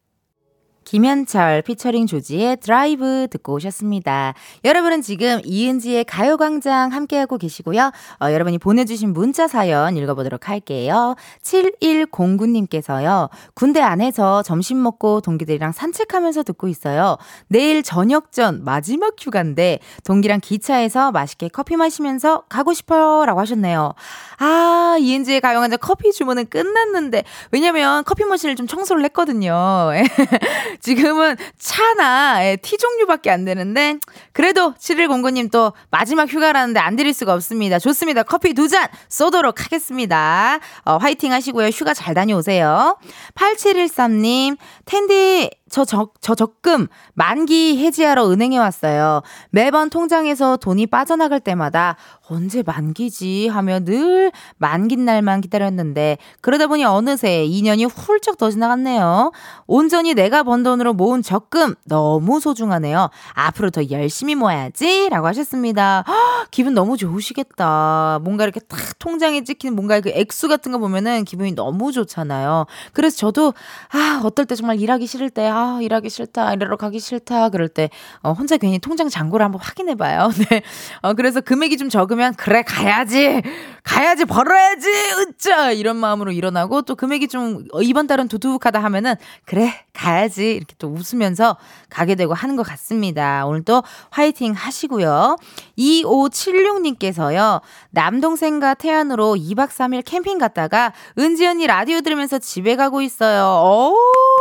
김현철 0.88 1.64
피처링 1.64 2.08
조지의 2.08 2.62
드라이브 2.62 3.28
듣고 3.30 3.56
오셨습니다. 3.56 4.34
여러분은 4.64 5.02
지금 5.02 5.42
이은지의 5.44 6.06
가요광장 6.06 6.94
함께하고 6.94 7.38
계시고요. 7.38 7.92
어, 8.22 8.32
여러분이 8.32 8.58
보내주신 8.58 9.12
문자 9.12 9.50
사연 9.50 9.98
읽어보도록 9.98 10.48
할게요. 10.48 11.16
7109님께서요. 11.44 13.28
군대 13.54 13.82
안에서 13.82 14.44
점심 14.44 14.82
먹고 14.82 15.20
동기들이랑 15.20 15.74
산책하면서 15.74 16.44
듣고 16.44 16.70
있어요. 16.70 17.18
내일 17.50 17.84
저녁 17.84 18.32
전 18.32 18.64
마지막 18.64 19.16
휴가인데 19.20 19.80
동기랑 20.06 20.40
기차에서 20.40 21.12
맛있게 21.12 21.50
커피 21.50 21.76
마시면서 21.76 22.44
가고 22.48 22.74
싶어요. 22.74 23.26
라고 23.26 23.42
하셨네요. 23.42 23.94
아, 24.40 24.96
이은지의 25.02 25.42
가요광장 25.42 25.80
커피 25.82 26.14
주문은 26.14 26.46
끝났는데 26.46 27.26
왜냐면 27.52 28.06
커피 28.06 28.24
머신을 28.24 28.56
좀 28.56 28.68
청소를 28.68 29.04
했거든요. 29.04 29.92
지금은 30.82 31.36
차나 31.58 32.46
예, 32.46 32.56
티 32.58 32.78
종류밖에 32.78 33.30
안 33.32 33.46
되는데 33.46 33.98
그래도 34.34 34.74
7109님 34.76 35.52
또 35.52 35.74
마지막 35.90 36.30
휴가라는데 36.30 36.80
안 36.80 36.96
드릴 36.96 37.14
수가 37.14 37.34
없습니다. 37.34 37.80
좋습니다. 37.80 38.24
커피 38.24 38.54
두 38.54 38.68
잔 38.68 38.88
쏘도록 39.10 39.64
하겠습니다. 39.64 40.60
어, 40.84 40.98
화이팅 40.98 41.32
하시고요. 41.32 41.68
휴가 41.68 41.94
잘 41.94 42.14
다녀오세요. 42.14 42.98
8713님, 43.36 44.58
텐디 44.86 45.50
저, 45.70 45.86
적, 45.86 46.14
저 46.22 46.36
적금 46.36 46.88
만기 47.14 47.78
해지하러 47.84 48.30
은행에 48.30 48.58
왔어요. 48.58 49.22
매번 49.50 49.90
통장에서 49.90 50.58
돈이 50.58 50.88
빠져나갈 50.88 51.40
때마다 51.40 51.96
언제 52.30 52.62
만기지 52.64 53.48
하며 53.48 53.80
늘 53.80 54.32
만기 54.58 54.98
날만 54.98 55.42
기다렸는데 55.42 56.18
그러다 56.42 56.68
보니 56.68 56.84
어느새 56.84 57.46
2년이 57.48 57.90
훌쩍 57.94 58.38
더 58.38 58.50
지나갔네요. 58.50 59.32
온전히 59.66 60.14
내가 60.14 60.44
번 60.44 60.64
돈으로 60.64 60.94
모은 60.94 61.22
적금 61.22 61.76
너무 61.86 62.40
소중하네요. 62.40 63.10
앞으로 63.34 63.70
더 63.70 63.82
열심히 63.90 64.36
모아야지 64.36 65.10
라고 65.10 65.28
하셨습니다. 65.28 66.04
허, 66.08 66.14
기분 66.52 66.74
너무 66.74 66.98
좋으시겠다. 66.98 68.20
뭔가 68.24 68.44
이렇게 68.44 68.60
탁 68.60 68.80
통장에 69.00 69.44
찍히는 69.44 69.76
뭔가 69.76 70.00
그 70.00 70.10
액수 70.10 70.48
같은 70.48 70.72
거 70.72 70.78
보면은 70.78 71.24
기분이 71.24 71.54
너무 71.54 71.92
좋잖아요. 71.92 72.66
그래서 72.94 73.18
저도 73.18 73.54
아 73.92 74.22
어떨 74.24 74.46
때 74.46 74.56
정말 74.56 74.80
일하기 74.80 75.08
싫을 75.08 75.30
때 75.30 75.48
아, 75.58 75.80
일하기 75.82 76.12
싫다, 76.12 76.54
일하러 76.54 76.78
가기 76.78 77.00
싫다, 77.00 77.50
그럴 77.50 77.68
때, 77.68 77.90
어, 78.22 78.32
혼자 78.32 78.58
괜히 78.58 78.78
통장 78.78 79.10
잔고를 79.10 79.44
한번 79.44 79.60
확인해 79.60 79.96
봐요. 79.96 80.30
네. 80.52 80.62
어, 81.02 81.16
그래서 81.16 81.42
금액이 81.42 81.78
좀 81.78 81.90
적으면, 81.90 82.36
그래, 82.36 82.62
가야지! 82.62 83.42
가야지! 83.82 84.26
벌어야지! 84.26 84.88
으짜! 85.20 85.72
이런 85.72 85.96
마음으로 85.96 86.32
일어나고, 86.32 86.84
또 86.84 86.94
금액이 86.94 87.28
좀, 87.28 87.66
어, 87.74 87.82
이번 87.82 88.06
달은 88.06 88.28
두둑하다 88.28 88.84
하면은, 88.84 89.16
그래, 89.46 89.74
가야지! 89.94 90.52
이렇게 90.52 90.76
또 90.78 90.90
웃으면서 90.90 91.58
가게 91.90 92.14
되고 92.14 92.36
하는 92.36 92.56
것 92.56 92.62
같습니다. 92.62 93.48
오늘 93.48 93.64
또 93.64 93.82
화이팅 94.12 94.54
하시고요. 94.54 95.38
2576님께서요, 95.76 97.62
남동생과 97.90 98.76
태안으로 98.76 99.36
2박 99.36 99.70
3일 99.70 100.04
캠핑 100.06 100.38
갔다가, 100.38 100.94
은지 101.18 101.48
언니 101.48 101.66
라디오 101.66 102.02
들으면서 102.02 102.38
집에 102.38 102.76
가고 102.76 103.02
있어요. 103.02 103.64
오! 103.66 103.96
우후! 103.96 104.37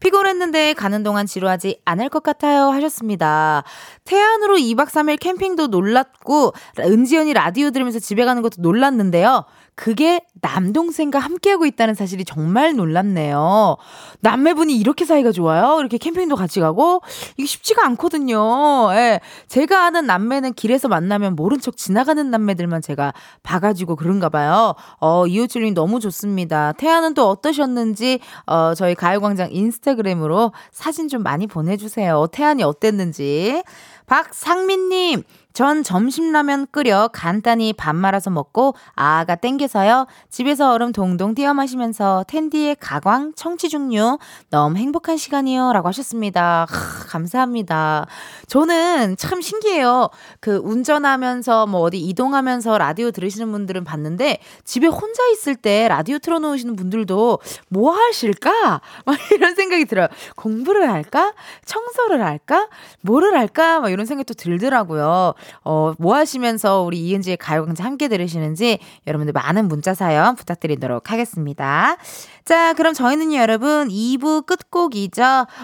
피곤했는데 0.00 0.74
가는 0.74 1.02
동안 1.02 1.26
지루하지 1.26 1.80
않을 1.84 2.08
것 2.08 2.22
같아요. 2.22 2.68
하셨습니다. 2.70 3.64
태안으로 4.04 4.56
2박 4.56 4.88
3일 4.88 5.18
캠핑도 5.20 5.68
놀랐고, 5.68 6.52
은지연이 6.78 7.32
라디오 7.32 7.70
들으면서 7.70 7.98
집에 7.98 8.24
가는 8.24 8.42
것도 8.42 8.56
놀랐는데요. 8.58 9.44
그게 9.76 10.20
남동생과 10.40 11.18
함께하고 11.18 11.66
있다는 11.66 11.94
사실이 11.94 12.24
정말 12.24 12.76
놀랍네요. 12.76 13.76
남매분이 14.20 14.76
이렇게 14.76 15.04
사이가 15.04 15.32
좋아요? 15.32 15.78
이렇게 15.80 15.98
캠핑도 15.98 16.36
같이 16.36 16.60
가고? 16.60 17.02
이게 17.36 17.46
쉽지가 17.46 17.84
않거든요. 17.86 18.92
예. 18.94 19.20
제가 19.48 19.86
아는 19.86 20.06
남매는 20.06 20.54
길에서 20.54 20.88
만나면 20.88 21.34
모른 21.34 21.60
척 21.60 21.76
지나가는 21.76 22.30
남매들만 22.30 22.82
제가 22.82 23.12
봐가지고 23.42 23.96
그런가 23.96 24.28
봐요. 24.28 24.74
어, 25.00 25.26
이호출님 25.26 25.74
너무 25.74 25.98
좋습니다. 25.98 26.72
태아는 26.72 27.14
또 27.14 27.28
어떠셨는지, 27.28 28.20
어, 28.46 28.74
저희 28.74 28.94
가요광장 28.94 29.48
인스타그램으로 29.50 30.52
사진 30.70 31.08
좀 31.08 31.22
많이 31.22 31.46
보내주세요. 31.46 32.28
태안이 32.30 32.62
어땠는지. 32.62 33.62
박상민님, 34.06 35.22
전 35.54 35.84
점심라면 35.84 36.66
끓여 36.72 37.08
간단히 37.12 37.72
밥 37.72 37.94
말아서 37.94 38.28
먹고 38.28 38.74
아가 38.96 39.36
땡겨서요. 39.36 40.08
집에서 40.28 40.72
얼음 40.72 40.90
동동 40.90 41.32
띄어 41.36 41.54
마시면서 41.54 42.24
텐디의 42.26 42.76
가광 42.80 43.34
청취 43.36 43.68
중류 43.68 44.18
너무 44.50 44.76
행복한 44.78 45.16
시간이요. 45.16 45.72
라고 45.72 45.86
하셨습니다. 45.86 46.66
하, 46.68 47.06
감사합니다. 47.06 48.08
저는 48.48 49.16
참 49.16 49.40
신기해요. 49.40 50.08
그 50.40 50.56
운전하면서 50.56 51.68
뭐 51.68 51.82
어디 51.82 52.00
이동하면서 52.00 52.76
라디오 52.76 53.12
들으시는 53.12 53.52
분들은 53.52 53.84
봤는데 53.84 54.40
집에 54.64 54.88
혼자 54.88 55.24
있을 55.28 55.54
때 55.54 55.86
라디오 55.86 56.18
틀어놓으시는 56.18 56.74
분들도 56.74 57.38
뭐 57.68 57.92
하실까? 57.92 58.80
막 59.06 59.18
이런 59.30 59.54
생각이 59.54 59.84
들어요. 59.84 60.08
공부를 60.34 60.90
할까? 60.90 61.32
청소를 61.64 62.24
할까? 62.24 62.68
뭐를 63.02 63.38
할까? 63.38 63.78
막 63.78 63.92
이런 63.92 64.04
생각도 64.04 64.34
들더라고요. 64.34 65.34
어, 65.64 65.94
뭐 65.98 66.14
하시면서 66.16 66.82
우리 66.82 67.00
이은지의 67.00 67.36
가요광장 67.36 67.86
함께 67.86 68.08
들으시는지 68.08 68.78
여러분들 69.06 69.32
많은 69.32 69.68
문자 69.68 69.94
사연 69.94 70.36
부탁드리도록 70.36 71.10
하겠습니다. 71.10 71.96
자, 72.44 72.74
그럼 72.74 72.94
저희는요, 72.94 73.38
여러분, 73.38 73.88
2부 73.88 74.46
끝곡이죠. 74.46 75.22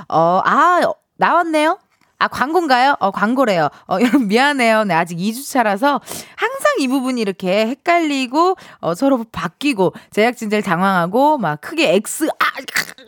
어, 0.08 0.40
아, 0.44 0.80
나왔네요? 1.16 1.78
아, 2.20 2.28
광고인가요? 2.28 2.96
어, 3.00 3.10
광고래요. 3.10 3.68
어, 3.88 3.96
여러분 4.00 4.28
미안해요. 4.28 4.84
네, 4.84 4.94
아직 4.94 5.16
2주차라서 5.16 6.00
항상 6.36 6.72
이 6.78 6.86
부분이 6.86 7.20
이렇게 7.20 7.66
헷갈리고, 7.66 8.56
어, 8.80 8.94
서로 8.94 9.24
바뀌고, 9.32 9.94
제작진들 10.10 10.62
당황하고, 10.62 11.38
막 11.38 11.60
크게 11.62 11.94
X, 11.94 12.28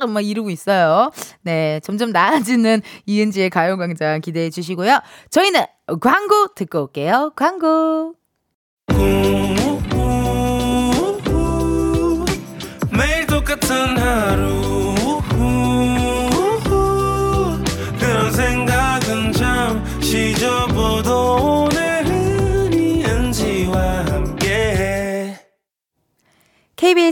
아, 0.01 0.07
막 0.07 0.25
이러고 0.25 0.51
있어요. 0.51 1.11
네, 1.43 1.79
점점 1.85 2.11
나아지는 2.11 2.81
이은지의 3.07 3.51
가요광장 3.51 4.21
기대해 4.23 4.49
주시고요. 4.51 4.99
저희는 5.31 5.65
광고 6.01 6.49
듣고 6.55 6.83
올게요. 6.85 7.33
광고. 7.37 8.15
매일 12.91 13.27
똑같은 13.27 13.99
하루 13.99 14.62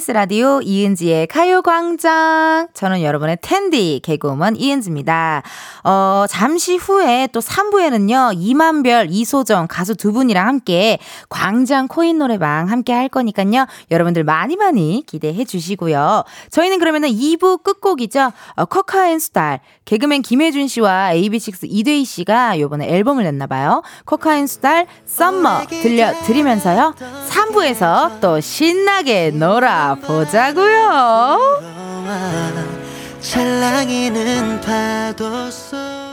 KBS 0.01 0.13
라디오 0.13 0.61
이은지의 0.63 1.27
가요광장. 1.27 2.69
저는 2.73 3.03
여러분의 3.03 3.39
텐디, 3.43 4.01
개그우먼 4.03 4.57
이은지입니다. 4.57 5.43
어, 5.85 6.25
잠시 6.29 6.77
후에 6.77 7.29
또 7.33 7.41
3부에는요, 7.41 8.33
임한별, 8.35 9.09
이소정 9.11 9.67
가수 9.69 9.95
두 9.95 10.13
분이랑 10.13 10.47
함께 10.47 10.99
광장 11.29 11.87
코인 11.87 12.19
노래방 12.19 12.69
함께 12.69 12.93
할 12.93 13.09
거니까요, 13.09 13.67
여러분들 13.91 14.25
많이 14.25 14.57
많이 14.57 15.05
기대해 15.07 15.45
주시고요. 15.45 16.25
저희는 16.51 16.79
그러면은 16.79 17.11
2부 17.11 17.63
끝곡이죠, 17.63 18.33
어, 18.57 18.65
커카앤스달, 18.65 19.61
개그맨 19.85 20.23
김해준 20.23 20.69
씨와 20.69 21.11
AB6IX 21.12 21.59
이대휘 21.62 22.05
씨가 22.05 22.59
요번에 22.61 22.89
앨범을 22.89 23.25
냈나봐요. 23.25 23.83
코카인 24.05 24.47
수달 24.47 24.87
Summer 25.05 25.66
들려드리면서요. 25.69 26.95
3부에서 27.29 28.21
또 28.21 28.41
신나게 28.41 29.33
놀아 29.33 29.89
보자고요. 29.94 31.38
찰랑이는 33.20 34.61
파도 34.61 35.50
소 35.50 36.10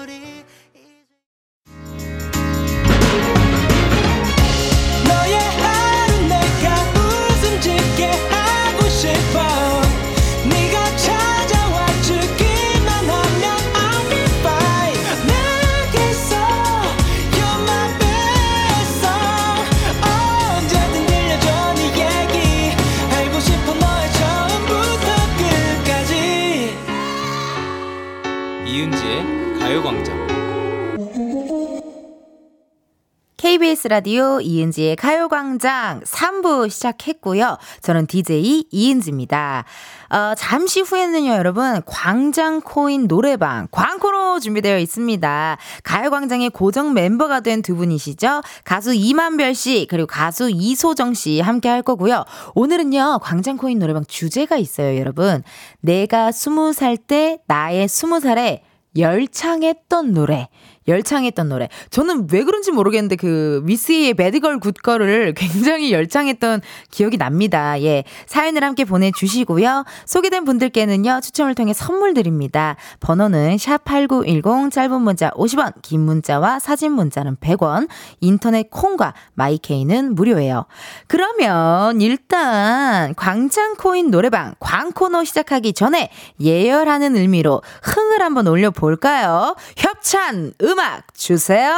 KBS 33.48 33.88
라디오 33.88 34.42
이은지의 34.42 34.98
가요광장 34.98 36.02
3부 36.02 36.70
시작했고요. 36.70 37.58
저는 37.82 38.06
DJ 38.06 38.66
이은지입니다. 38.70 39.64
어, 40.10 40.34
잠시 40.36 40.82
후에는요, 40.82 41.32
여러분, 41.32 41.82
광장 41.86 42.60
코인 42.60 43.08
노래방, 43.08 43.70
광코로 43.72 44.42
준비되어 44.42 44.80
있습니다. 44.80 45.58
가요광장의 45.84 46.50
고정 46.50 46.94
멤버가 46.94 47.40
된 47.40 47.62
두 47.62 47.78
분이시죠? 47.78 48.42
가수 48.66 48.94
이만별 48.94 49.56
씨, 49.56 49.88
그리고 49.90 50.08
가수 50.08 50.50
이소정 50.52 51.14
씨 51.14 51.40
함께 51.40 51.70
할 51.70 51.84
거고요. 51.84 52.26
오늘은요, 52.54 53.20
광장 53.22 53.56
코인 53.56 53.80
노래방 53.80 54.04
주제가 54.06 54.58
있어요, 54.58 55.00
여러분. 55.00 55.42
내가 55.80 56.34
스무 56.34 56.74
살 56.74 56.98
때 56.98 57.40
나의 57.48 57.88
스무 57.88 58.20
살에 58.20 58.64
열창했던 58.98 60.12
노래. 60.14 60.50
열창했던 60.88 61.50
노래. 61.50 61.70
저는 61.90 62.28
왜 62.32 62.44
그런지 62.44 62.72
모르겠는데 62.72 63.16
그 63.16 63.62
위스의 63.66 64.14
배드걸 64.14 64.60
굿걸을 64.60 65.34
굉장히 65.36 65.92
열창했던 65.92 66.62
기억이 66.92 67.18
납니다. 67.18 67.82
예. 67.82 68.04
사연을 68.26 68.64
함께 68.64 68.86
보내주시고요. 68.86 69.86
소개된 70.06 70.46
분들께는요, 70.46 71.20
추첨을 71.22 71.56
통해 71.56 71.74
선물 71.74 72.14
드립니다. 72.14 72.76
번호는 73.00 73.58
샵8910 73.58 74.72
짧은 74.72 75.02
문자 75.02 75.30
50원, 75.32 75.74
긴 75.82 76.02
문자와 76.02 76.60
사진 76.60 76.94
문자는 76.94 77.38
100원, 77.38 77.88
인터넷 78.22 78.70
콩과 78.70 79.14
마이케이는 79.34 80.16
무료예요. 80.16 80.66
그러면 81.08 82.02
일단 82.02 83.14
광장코인 83.16 84.12
노래방 84.12 84.54
광코너 84.60 85.24
시작하기 85.24 85.74
전에 85.74 86.10
예열하는 86.40 87.16
의미로 87.16 87.62
흥을 87.84 88.22
한번 88.22 88.48
올려볼까요? 88.48 89.56
협찬 89.76 90.54
음 90.62 90.77
음악 90.78 91.12
주세요. 91.16 91.74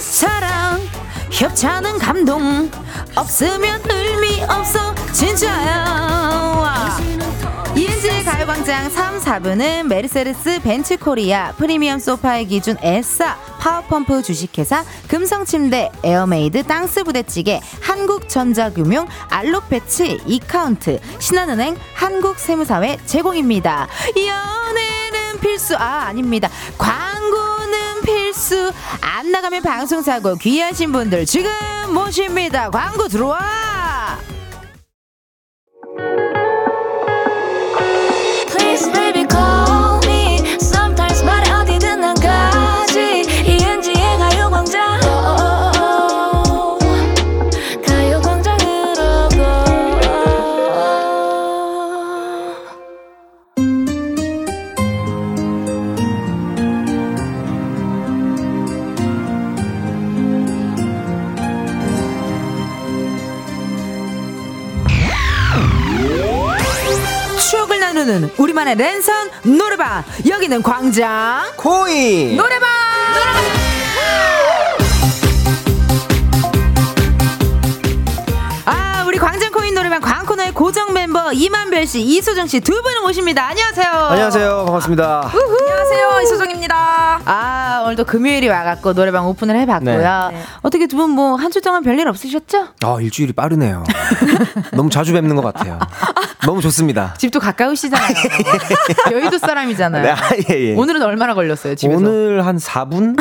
사랑, 0.00 0.80
협찬은 1.32 1.98
감동, 1.98 2.70
없으면 3.16 3.82
의미 3.90 4.44
없어, 4.44 4.94
진짜야. 5.12 6.17
가요광장 8.48 8.88
3, 8.88 9.18
4부는 9.18 9.82
메르세데스 9.88 10.60
벤츠 10.62 10.96
코리아, 10.96 11.52
프리미엄 11.52 11.98
소파의 11.98 12.46
기준 12.46 12.78
에싸, 12.80 13.36
파워펌프 13.58 14.22
주식회사, 14.22 14.84
금성침대, 15.06 15.90
에어메이드 16.02 16.62
땅스 16.62 17.04
부대찌개, 17.04 17.60
한국전자금융, 17.82 19.06
알록패치, 19.28 20.22
이카운트, 20.24 20.98
신한은행, 21.18 21.76
한국세무사회 21.92 22.96
제공입니다. 23.04 23.86
연애 24.16 25.38
필수 25.42 25.76
아 25.76 26.06
아닙니다. 26.06 26.48
광고는 26.78 28.00
필수. 28.02 28.72
안 29.02 29.30
나가면 29.30 29.62
방송 29.62 30.00
사고 30.00 30.36
귀하신 30.36 30.92
분들 30.92 31.26
지금 31.26 31.50
모십니다. 31.92 32.70
광고 32.70 33.08
들어와 33.08 33.38
call 39.28 39.67
나누는 68.08 68.30
우리만의 68.38 68.76
랜선 68.76 69.30
노래방. 69.42 70.02
여기는 70.26 70.62
광장. 70.62 71.52
코인. 71.56 72.36
노래방! 72.36 72.68
노래방 73.12 73.67
우리 79.18 79.26
광장코인 79.26 79.74
노래방 79.74 80.00
광코너의 80.00 80.52
고정 80.54 80.92
멤버 80.92 81.32
이만별 81.32 81.88
씨, 81.88 82.00
이소정 82.02 82.46
씨 82.46 82.60
두 82.60 82.80
분을 82.84 83.00
모십니다. 83.00 83.48
안녕하세요. 83.48 83.90
안녕하세요. 83.90 84.64
반갑습니다. 84.66 85.32
우후. 85.34 85.58
안녕하세요. 85.60 86.20
이소정입니다. 86.22 87.20
아, 87.24 87.82
오늘도 87.84 88.04
금요일이 88.04 88.46
와갖고 88.46 88.94
노래방 88.94 89.26
오픈을 89.26 89.56
해봤고요. 89.58 90.28
네. 90.32 90.42
어떻게 90.62 90.86
두 90.86 90.96
분 90.98 91.10
뭐 91.18 91.36
한 91.36 91.50
주 91.50 91.60
동안 91.60 91.82
별일 91.82 92.06
없으셨죠? 92.06 92.68
아, 92.84 92.96
일주일이 93.00 93.32
빠르네요. 93.32 93.82
너무 94.72 94.88
자주 94.88 95.12
뵙는 95.12 95.34
것 95.34 95.42
같아요. 95.42 95.80
너무 96.46 96.60
좋습니다. 96.62 97.14
집도 97.18 97.40
가까우시잖아요. 97.40 98.14
여의도 99.10 99.38
사람이잖아요. 99.38 100.02
네, 100.04 100.10
아, 100.10 100.16
예, 100.50 100.70
예. 100.70 100.74
오늘은 100.76 101.02
얼마나 101.02 101.34
걸렸어요, 101.34 101.74
집에서? 101.74 101.98
오늘 101.98 102.46
한 102.46 102.56
4분? 102.58 103.16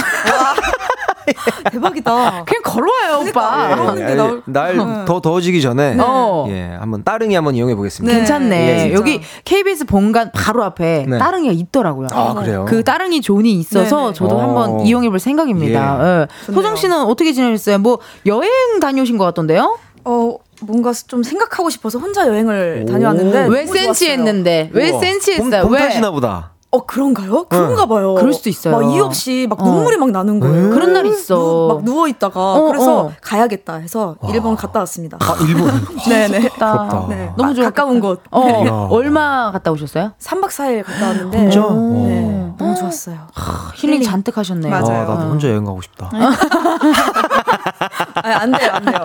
대박이다. 1.71 2.43
그냥 2.45 2.61
걸어와요, 2.63 3.27
오빠. 3.27 3.93
네, 3.95 4.15
네, 4.15 4.41
날더 4.45 5.21
더워지기 5.21 5.61
전에 5.61 5.97
어. 5.99 6.45
예, 6.49 6.75
한번 6.79 7.03
따릉이 7.03 7.35
한번 7.35 7.55
이용해 7.55 7.75
보겠습니다. 7.75 8.13
네. 8.13 8.19
괜찮네. 8.19 8.89
예, 8.89 8.93
여기 8.93 9.21
KBS 9.45 9.85
본관 9.85 10.31
바로 10.33 10.63
앞에 10.63 11.05
네. 11.07 11.17
따릉이가 11.17 11.53
있더라고요. 11.53 12.07
아, 12.11 12.33
그래요? 12.33 12.65
그 12.67 12.83
따릉이 12.83 13.21
존이 13.21 13.53
있어서 13.53 13.97
네네. 13.97 14.13
저도 14.13 14.37
어. 14.37 14.41
한번 14.41 14.79
이용해 14.85 15.09
볼 15.09 15.19
생각입니다. 15.19 15.99
예. 16.01 16.21
예. 16.21 16.53
소정 16.53 16.75
씨는 16.75 17.03
어떻게 17.03 17.33
지내셨어요? 17.33 17.79
뭐 17.79 17.99
여행 18.25 18.79
다녀오신 18.79 19.17
것 19.17 19.25
같던데요? 19.25 19.77
어, 20.05 20.35
뭔가 20.61 20.93
좀 20.93 21.21
생각하고 21.23 21.69
싶어서 21.69 21.99
혼자 21.99 22.27
여행을 22.27 22.85
다녀왔는데 22.89 23.47
왜 23.49 23.65
센치했는데 23.65 24.69
왜 24.73 24.91
센치했어요? 24.99 25.67
왜? 25.67 25.79
타시나 25.79 26.11
보다. 26.11 26.53
어 26.69 26.85
그런가요? 26.85 27.45
그런가 27.45 27.85
봐요. 27.85 28.15
그럴 28.15 28.33
수도 28.33 28.49
있어요. 28.49 28.77
막 28.77 28.91
이유 28.93 29.03
없이 29.05 29.47
막 29.49 29.61
어. 29.61 29.65
눈물이 29.65 29.95
막 29.97 30.11
나는 30.11 30.39
거예요. 30.41 30.71
그런 30.71 30.91
날 30.91 31.05
있어. 31.05 31.35
누, 31.35 31.67
막 31.75 31.83
누워 31.85 32.07
있다가 32.09 32.53
어, 32.55 32.61
그래서 32.67 32.99
어. 33.05 33.11
가야겠다 33.21 33.75
해서 33.75 34.17
와. 34.19 34.29
일본 34.33 34.57
갔다 34.57 34.79
왔습니다. 34.81 35.17
아 35.21 35.35
일본. 35.47 35.71
네네. 36.09 36.39
네. 37.09 37.33
너무 37.37 37.53
좋아. 37.55 37.65
가까운 37.65 38.01
곳. 38.01 38.21
어. 38.31 38.45
네. 38.45 38.69
얼마 38.69 39.49
갔다 39.53 39.71
오셨어요? 39.71 40.11
3박 40.19 40.47
4일 40.49 40.83
갔다 40.83 41.07
왔는데. 41.07 41.37
혼자? 41.37 41.59
네. 41.61 42.53
너무 42.57 42.75
좋았어요. 42.75 43.17
하, 43.33 43.71
힐링 43.75 44.03
잔뜩 44.03 44.37
하셨네요. 44.37 44.69
맞아요. 44.69 45.09
아, 45.09 45.15
나도 45.15 45.29
혼자 45.29 45.47
여행 45.49 45.63
가고 45.63 45.81
싶다. 45.81 46.09
아니, 48.15 48.33
안 48.33 48.51
돼요, 48.51 48.69
안 48.73 48.85
돼요. 48.85 49.01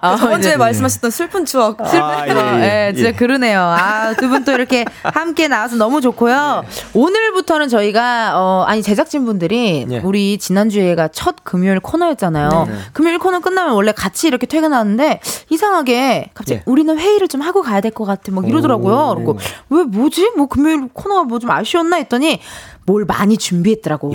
아, 0.00 0.16
저번 0.16 0.40
주에 0.42 0.52
네. 0.52 0.56
말씀하셨던 0.56 1.10
슬픈 1.10 1.44
추억. 1.44 1.76
슬픈 1.86 2.02
아, 2.02 2.26
추억. 2.26 2.38
예, 2.60 2.62
예, 2.62 2.88
예, 2.88 2.92
진짜 2.94 3.12
그러네요. 3.12 3.60
아, 3.60 4.14
두 4.14 4.28
분 4.28 4.44
또 4.44 4.52
이렇게 4.52 4.84
함께 5.02 5.48
나와서 5.48 5.76
너무 5.76 6.00
좋고요. 6.00 6.62
네. 6.64 6.68
오늘부터는 6.94 7.68
저희가, 7.68 8.32
어, 8.36 8.64
아니, 8.66 8.82
제작진분들이 8.82 9.86
예. 9.90 9.98
우리 9.98 10.38
지난주에가 10.38 11.08
첫 11.08 11.36
금요일 11.42 11.80
코너였잖아요. 11.80 12.66
네. 12.68 12.74
금요일 12.92 13.18
코너 13.18 13.40
끝나면 13.40 13.74
원래 13.74 13.92
같이 13.92 14.26
이렇게 14.28 14.46
퇴근하는데 14.46 15.20
이상하게 15.50 16.30
갑자기 16.34 16.58
예. 16.60 16.62
우리는 16.66 16.96
회의를 16.98 17.28
좀 17.28 17.40
하고 17.40 17.62
가야 17.62 17.80
될 17.80 17.90
것 17.96 18.04
같아. 18.04 18.30
막 18.32 18.46
이러더라고요. 18.48 19.14
그리고 19.16 19.38
왜 19.70 19.82
뭐지? 19.84 20.32
뭐 20.36 20.46
금요일 20.46 20.88
코너가 20.92 21.24
뭐 21.24 21.38
좀 21.38 21.50
아쉬웠나 21.50 21.96
했더니 21.96 22.40
뭘 22.86 23.04
많이 23.04 23.36
준비했더라고. 23.36 24.14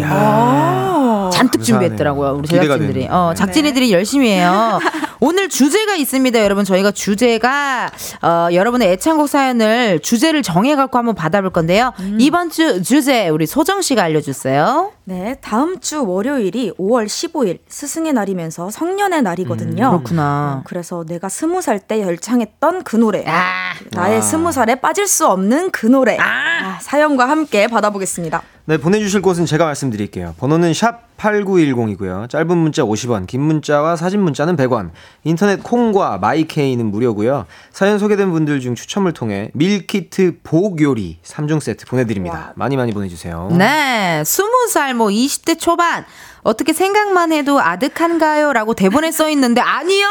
잔뜩 1.31 1.63
준비했더라고요. 1.63 2.35
우리 2.39 2.47
제작진들이. 2.47 3.07
어, 3.09 3.33
작진이들이 3.35 3.87
네. 3.87 3.93
열심히 3.93 4.29
해요. 4.29 4.79
오늘 5.19 5.49
주제가 5.49 5.95
있습니다, 5.95 6.41
여러분. 6.43 6.65
저희가 6.65 6.91
주제가 6.91 7.91
어, 8.23 8.47
여러분의 8.51 8.89
애창곡 8.93 9.29
사연을 9.29 9.99
주제를 9.99 10.41
정해 10.41 10.75
갖고 10.75 10.97
한번 10.97 11.13
받아볼 11.15 11.51
건데요. 11.51 11.93
음. 11.99 12.17
이번 12.19 12.49
주 12.49 12.81
주제 12.81 13.29
우리 13.29 13.45
소정 13.45 13.81
씨가 13.81 14.01
알려 14.03 14.19
주세요. 14.21 14.91
네, 15.03 15.35
다음 15.41 15.79
주 15.79 16.05
월요일이 16.07 16.71
5월 16.79 17.05
15일 17.05 17.59
스승의 17.67 18.13
날이면서 18.13 18.69
성년의 18.71 19.21
날이거든요. 19.23 19.85
음, 19.85 19.89
그렇구나. 19.91 20.57
어, 20.59 20.63
그래서 20.65 21.03
내가 21.07 21.29
스무 21.29 21.61
살 21.61 21.81
때 21.81 22.01
열창했던 22.01 22.83
그 22.83 22.95
노래. 22.95 23.23
아. 23.27 23.73
나의 23.91 24.21
스무 24.21 24.51
살에 24.51 24.75
빠질 24.75 25.07
수 25.07 25.27
없는 25.27 25.71
그 25.71 25.87
노래. 25.87 26.15
아. 26.19 26.51
아, 26.63 26.79
사연과 26.79 27.27
함께 27.27 27.67
받아보겠습니다. 27.67 28.41
네, 28.65 28.77
보내주실 28.77 29.21
곳은 29.23 29.47
제가 29.47 29.65
말씀드릴게요. 29.65 30.35
번호는 30.37 30.73
샵 30.75 31.01
8910이고요. 31.21 32.29
짧은 32.29 32.57
문자 32.57 32.83
50원, 32.83 33.27
긴 33.27 33.41
문자와 33.41 33.95
사진 33.95 34.21
문자는 34.21 34.55
100원. 34.55 34.91
인터넷 35.23 35.61
콩과 35.63 36.17
마이케이는 36.17 36.85
무료고요. 36.87 37.45
사연 37.71 37.99
소개된 37.99 38.31
분들 38.31 38.59
중 38.59 38.75
추첨을 38.75 39.13
통해 39.13 39.51
밀키트 39.53 40.39
복요리 40.43 41.19
3종 41.23 41.59
세트 41.59 41.85
보내드립니다. 41.85 42.35
와. 42.35 42.51
많이 42.55 42.75
많이 42.75 42.91
보내주세요. 42.91 43.49
네, 43.51 44.23
20살 44.23 44.93
뭐 44.95 45.07
20대 45.07 45.59
초반 45.59 46.05
어떻게 46.43 46.73
생각만 46.73 47.31
해도 47.31 47.59
아득한가요? 47.59 48.53
라고 48.53 48.73
대본에 48.73 49.11
써 49.11 49.29
있는데 49.29 49.61
아니요. 49.61 50.07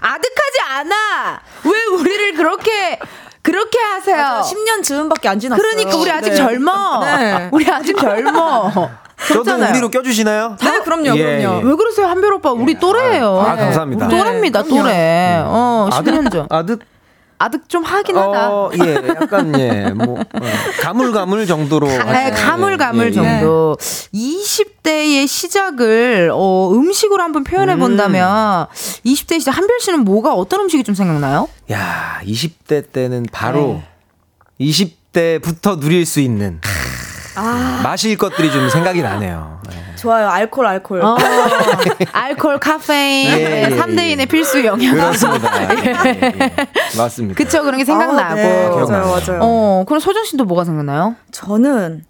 아득하지 0.00 0.60
않아. 0.68 1.40
왜 1.64 1.96
우리를 1.98 2.34
그렇게 2.34 2.98
그렇게 3.42 3.78
하세요. 3.78 4.16
맞아, 4.16 4.54
10년 4.54 4.82
즈음밖에 4.82 5.28
안 5.28 5.38
지났어요. 5.38 5.62
그러니까 5.62 5.96
우리 5.98 6.10
아직 6.10 6.30
네. 6.30 6.36
젊어. 6.36 7.04
네. 7.04 7.48
우리 7.52 7.70
아직 7.70 7.96
젊어. 7.96 8.90
저도 9.28 9.54
우리로 9.70 9.90
껴주시나요? 9.90 10.56
네, 10.60 10.80
그럼요, 10.80 11.16
예, 11.16 11.38
그럼요. 11.38 11.60
예. 11.60 11.68
왜 11.68 11.76
그러세요, 11.76 12.06
한별 12.06 12.34
오빠? 12.34 12.52
우리 12.52 12.78
또래예요. 12.78 13.40
아, 13.40 13.56
감사합니다. 13.56 14.08
또래입니다, 14.08 14.62
또래. 14.64 15.42
어, 15.44 15.88
10년 15.92 16.30
전. 16.30 16.46
아득 16.50 16.80
아득 17.38 17.68
좀 17.68 17.82
하긴 17.82 18.16
하다. 18.16 18.50
어, 18.50 18.70
예, 18.82 18.94
약간 19.08 19.58
예, 19.58 19.90
뭐 19.90 20.20
어, 20.20 20.24
가물가물 20.80 21.46
정도로. 21.46 21.88
네, 21.88 22.30
가물가물 22.30 23.04
예, 23.04 23.08
예, 23.08 23.12
정도. 23.12 23.76
예. 23.78 24.18
20대의 24.18 25.26
시작을 25.26 26.30
어, 26.32 26.70
음식으로 26.72 27.22
한번 27.22 27.44
표현해 27.44 27.76
본다면 27.76 28.66
음. 28.70 28.74
20대 29.04 29.40
시작 29.40 29.56
한별 29.56 29.80
씨는 29.80 30.04
뭐가 30.04 30.34
어떤 30.34 30.60
음식이 30.60 30.84
좀 30.84 30.94
생각나요? 30.94 31.48
야, 31.72 32.20
20대 32.24 32.92
때는 32.92 33.26
바로 33.32 33.82
네. 34.58 34.64
20대부터 35.12 35.80
누릴 35.80 36.06
수 36.06 36.20
있는 36.20 36.60
아. 37.36 37.80
마실 37.82 38.16
것들이 38.16 38.50
좀 38.50 38.68
생각이 38.68 39.02
나네요. 39.02 39.60
네. 39.68 39.76
좋아요. 39.96 40.28
알콜, 40.28 40.66
알콜. 40.66 41.02
어, 41.02 41.16
알콜, 42.12 42.58
카페인, 42.60 43.30
예, 43.30 43.64
예, 43.64 43.68
3대 43.76 44.10
인의 44.10 44.18
예. 44.20 44.26
필수 44.26 44.64
영양. 44.64 44.94
그렇습니다. 44.94 45.62
예, 45.74 45.94
예, 46.04 46.32
예, 46.40 46.56
맞습니다. 46.96 47.36
그쵸, 47.36 47.62
그런 47.62 47.78
게 47.78 47.84
생각나고. 47.84 48.20
아, 48.20 48.34
네. 48.34 48.68
맞아요, 48.68 49.06
맞아요. 49.06 49.40
어, 49.40 49.84
그럼 49.86 50.00
소정 50.00 50.24
씨도 50.24 50.44
뭐가 50.44 50.64
생각나요? 50.64 51.16
저는 51.32 52.04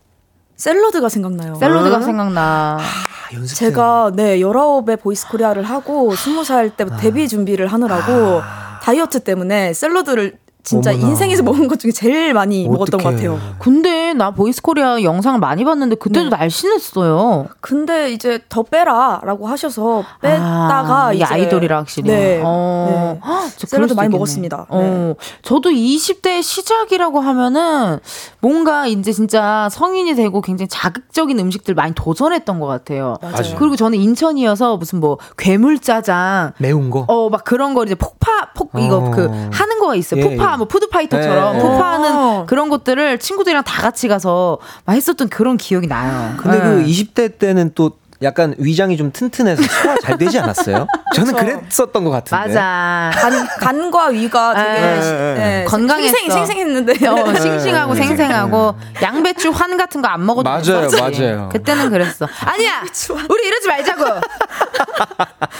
샐러드가 0.56 1.08
생각나요. 1.08 1.54
샐러드가 1.56 1.98
어? 1.98 2.00
생각나. 2.00 2.78
아, 2.80 3.44
제가 3.46 4.12
네 4.14 4.38
19에 4.38 5.00
보이스 5.00 5.28
코리아를 5.28 5.62
하고 5.64 6.12
20살 6.14 6.76
때 6.76 6.84
아. 6.90 6.96
데뷔 6.96 7.28
준비를 7.28 7.68
하느라고 7.68 8.40
아. 8.42 8.80
다이어트 8.82 9.20
때문에 9.20 9.72
샐러드를 9.72 10.38
진짜 10.64 10.92
어머나. 10.92 11.08
인생에서 11.08 11.42
먹은 11.42 11.68
것 11.68 11.78
중에 11.78 11.92
제일 11.92 12.32
많이 12.32 12.62
어떡해. 12.64 12.72
먹었던 12.72 13.02
것 13.02 13.10
같아요. 13.10 13.38
근데 13.58 14.14
나 14.14 14.30
보이스코리아 14.30 15.02
영상을 15.02 15.38
많이 15.38 15.62
봤는데 15.62 15.96
그때도 15.96 16.30
네. 16.30 16.36
날씬했어요. 16.36 17.48
근데 17.60 18.10
이제 18.12 18.40
더 18.48 18.62
빼라라고 18.62 19.46
하셔서 19.46 20.02
뺐다가 20.22 21.06
아, 21.08 21.12
이게 21.12 21.22
아이돌이라 21.22 21.76
확실히. 21.78 22.10
네. 22.10 22.40
어. 22.42 23.18
네. 23.22 23.66
샐러드 23.66 23.92
많이 23.92 24.08
먹었습니다. 24.08 24.66
어. 24.70 24.78
네. 24.80 25.26
저도 25.42 25.68
20대 25.70 26.42
시작이라고 26.42 27.20
하면은 27.20 27.98
뭔가 28.40 28.86
이제 28.86 29.12
진짜 29.12 29.68
성인이 29.70 30.14
되고 30.14 30.40
굉장히 30.40 30.68
자극적인 30.68 31.38
음식들 31.38 31.74
많이 31.74 31.94
도전했던 31.94 32.58
것 32.58 32.66
같아요. 32.66 33.18
맞아요. 33.20 33.54
그리고 33.58 33.76
저는 33.76 33.98
인천이어서 33.98 34.78
무슨 34.78 35.00
뭐 35.00 35.18
괴물짜장 35.36 36.52
매운 36.58 36.88
거. 36.90 37.04
어 37.08 37.28
막 37.28 37.42
그런 37.44 37.74
거 37.74 37.84
이제 37.84 37.94
폭파 37.94 38.52
폭 38.54 38.70
이거 38.78 38.98
어. 38.98 39.10
그 39.10 39.26
하는 39.52 39.78
거가 39.80 39.94
있어요. 39.96 40.20
예, 40.20 40.24
폭파 40.28 40.53
뭐 40.56 40.66
푸드파이터처럼 40.66 41.56
네. 41.56 41.62
폭파하는 41.62 42.46
그런 42.46 42.68
것들을 42.68 43.18
친구들이랑 43.18 43.64
다 43.64 43.82
같이 43.82 44.08
가서 44.08 44.58
막 44.84 44.94
했었던 44.94 45.28
그런 45.28 45.56
기억이 45.56 45.86
나요. 45.86 46.34
근데 46.36 46.58
그 46.60 46.64
네. 46.64 46.82
그 46.82 46.88
20대 46.88 47.38
때는 47.38 47.72
또 47.74 47.92
약간 48.24 48.54
위장이 48.58 48.96
좀 48.96 49.12
튼튼해서 49.12 49.62
소화 49.62 49.96
잘 50.02 50.18
되지 50.18 50.38
않았어요? 50.40 50.86
저는 51.14 51.34
그랬었던 51.34 52.04
것 52.04 52.10
같은데. 52.10 52.36
맞아. 52.54 53.10
간, 53.14 53.46
간과 53.60 54.06
위가 54.08 54.54
되게 54.54 54.80
네, 54.80 55.00
네, 55.00 55.34
네. 55.34 55.64
건강했어. 55.68 56.12
생생, 56.16 56.30
생생했는데. 56.36 57.06
어, 57.06 57.34
싱싱하고 57.34 57.94
생생하고 57.94 58.74
양배추 59.02 59.50
환 59.50 59.76
같은 59.76 60.00
거 60.02 60.08
안 60.14 60.24
먹어도 60.24 60.48
맞아요, 60.48 60.88
맞아요. 61.00 61.48
그때는 61.52 61.90
그랬어. 61.90 62.28
아니야. 62.44 62.82
우리 63.28 63.46
이러지 63.48 63.66
말자고. 63.68 64.04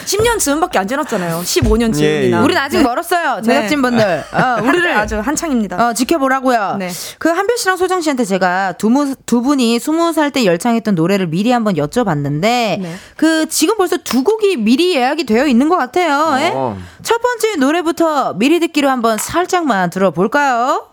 10년 0.04 0.38
즈음밖에 0.38 0.78
안 0.78 0.86
지났잖아요. 0.86 1.40
15년 1.40 1.92
즈음이나. 1.92 2.02
예, 2.04 2.30
예. 2.30 2.34
우린 2.36 2.56
아직 2.56 2.82
멀었어요. 2.82 3.40
제작진 3.42 3.82
분들. 3.82 4.04
네. 4.04 4.24
어, 4.38 4.60
우리를 4.62 4.90
아주 4.96 5.18
한창입니다. 5.20 5.88
어, 5.88 5.92
지켜보라고요. 5.92 6.76
네. 6.78 6.90
그 7.18 7.28
한별 7.30 7.56
씨랑 7.58 7.76
소정 7.76 8.00
씨한테 8.00 8.24
제가 8.24 8.72
두, 8.72 9.14
두 9.26 9.42
분이 9.42 9.78
20살 9.78 10.32
때 10.32 10.44
열창했던 10.44 10.94
노래를 10.94 11.26
미리 11.26 11.50
한번 11.50 11.74
여쭤봤는데 11.74 12.44
네. 12.80 12.94
그 13.16 13.46
지금 13.48 13.76
벌써 13.76 13.96
두 13.98 14.22
곡이 14.24 14.56
미리 14.58 14.94
예약이 14.96 15.24
되어 15.24 15.46
있는 15.46 15.68
것 15.68 15.76
같아요. 15.76 16.36
예? 16.40 16.52
어. 16.54 16.76
첫 17.02 17.20
번째 17.20 17.56
노래부터 17.56 18.34
미리 18.34 18.60
듣기로 18.60 18.88
한번 18.88 19.18
살짝만 19.18 19.90
들어볼까요? 19.90 20.88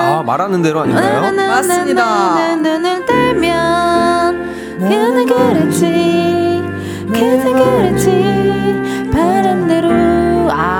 아 0.00 0.22
말하는 0.22 0.62
대로 0.62 0.80
아닌가요? 0.80 1.32
맞습니다. 1.32 2.56
눈을 2.56 3.06
떼면 3.06 4.54
그는 4.78 5.26
그랬지 5.26 6.62
그는 7.12 7.52
그랬지 7.52 8.53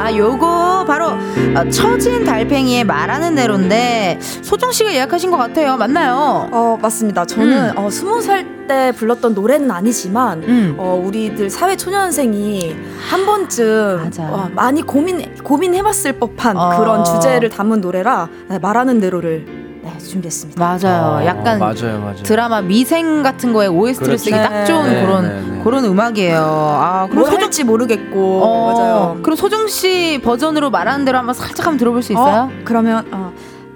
아 0.04 0.14
요거 0.14 0.84
바로 0.86 1.06
어, 1.06 1.70
처진 1.70 2.26
달팽이의 2.26 2.84
말하는 2.84 3.34
대로인데 3.34 4.18
소정 4.20 4.70
씨가 4.70 4.92
예약하신 4.92 5.30
것 5.30 5.38
같아요 5.38 5.78
맞나요? 5.78 6.50
어 6.52 6.78
맞습니다. 6.80 7.24
저는 7.24 7.70
음. 7.70 7.78
어, 7.78 7.88
스무 7.88 8.20
살때 8.20 8.92
불렀던 8.96 9.32
노래는 9.32 9.70
아니지만 9.70 10.42
음. 10.42 10.74
어, 10.76 11.02
우리들 11.02 11.48
사회 11.48 11.74
초년생이 11.74 12.76
한 13.08 13.24
번쯤. 13.24 14.10
어, 14.18 14.50
많이 14.54 14.82
고민 14.82 15.34
고민해봤을 15.42 16.18
법한 16.18 16.54
어. 16.54 16.78
그런 16.78 17.02
주제를 17.02 17.48
담은 17.48 17.80
노래라 17.80 18.28
네, 18.50 18.58
말하는 18.58 19.00
대로를 19.00 19.63
네, 19.84 19.98
준비했습니다. 19.98 20.58
맞아요 20.60 21.02
어, 21.22 21.24
약간 21.26 21.58
맞아요, 21.58 22.00
맞아요. 22.00 22.22
드라마 22.22 22.60
미생 22.62 23.22
같은 23.22 23.52
거에 23.52 23.66
OST를 23.66 24.06
그렇죠. 24.06 24.24
쓰기 24.24 24.30
딱 24.36 24.64
좋은 24.64 24.90
네, 24.90 25.02
그런 25.04 25.28
네, 25.28 25.56
네. 25.56 25.62
그런 25.62 25.84
음악이에요. 25.84 26.40
아, 26.42 27.02
그럼 27.08 27.20
뭘 27.20 27.26
소정 27.30 27.42
할지 27.42 27.64
모르겠고 27.64 28.42
어, 28.42 28.72
맞아요. 28.72 29.18
그럼 29.22 29.36
소정 29.36 29.66
씨 29.68 30.20
버전으로 30.24 30.70
말하는 30.70 31.04
대로 31.04 31.18
한번 31.18 31.34
살짝 31.34 31.66
한번 31.66 31.78
들어볼 31.78 32.02
수 32.02 32.12
있어요? 32.12 32.50
어, 32.50 32.62
그러면 32.64 33.06
어, 33.12 33.32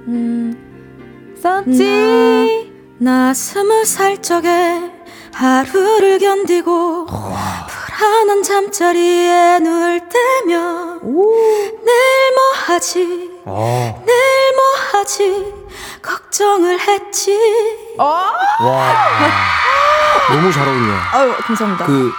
음, 0.08 0.56
썼지. 1.42 2.72
나 3.00 3.32
스무 3.32 3.84
살 3.84 4.20
적에 4.20 4.90
하루를 5.32 6.18
견디고 6.18 7.06
불안한 7.06 8.42
잠자리에 8.42 9.60
누울 9.60 10.00
때면 10.00 11.00
내일 11.04 12.34
뭐 12.34 12.44
하지 12.66 13.30
어. 13.44 14.02
내일 14.04 14.56
뭐 14.56 15.00
하지 15.00 15.54
걱정을 16.08 16.80
했지 16.80 17.36
와 17.98 18.32
너무 20.32 20.50
잘 20.52 20.66
어울려. 20.66 20.92
아유 21.12 21.32
감사합니다 21.42 21.84
그 21.86 22.10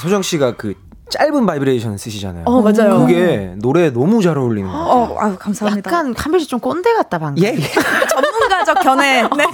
소정 0.00 0.22
씨가 0.22 0.56
그 0.56 0.74
짧은 1.10 1.44
바이브레이션 1.44 1.98
쓰시잖아요. 1.98 2.44
어 2.46 2.62
맞아요 2.62 3.00
그게 3.00 3.52
노래 3.56 3.90
너무 3.90 4.22
잘 4.22 4.38
어울리는 4.38 4.70
거. 4.70 4.76
어 4.78 5.16
아유 5.18 5.36
감사합니다 5.38 5.90
약간 5.90 6.14
한별 6.16 6.40
씨 6.40 6.46
좀 6.48 6.60
꼰대 6.60 6.92
같다 6.94 7.18
방금. 7.18 7.42
예, 7.42 7.48
예. 7.48 7.54
전문가적 8.52 8.80
견해 8.82 9.22
네. 9.22 9.44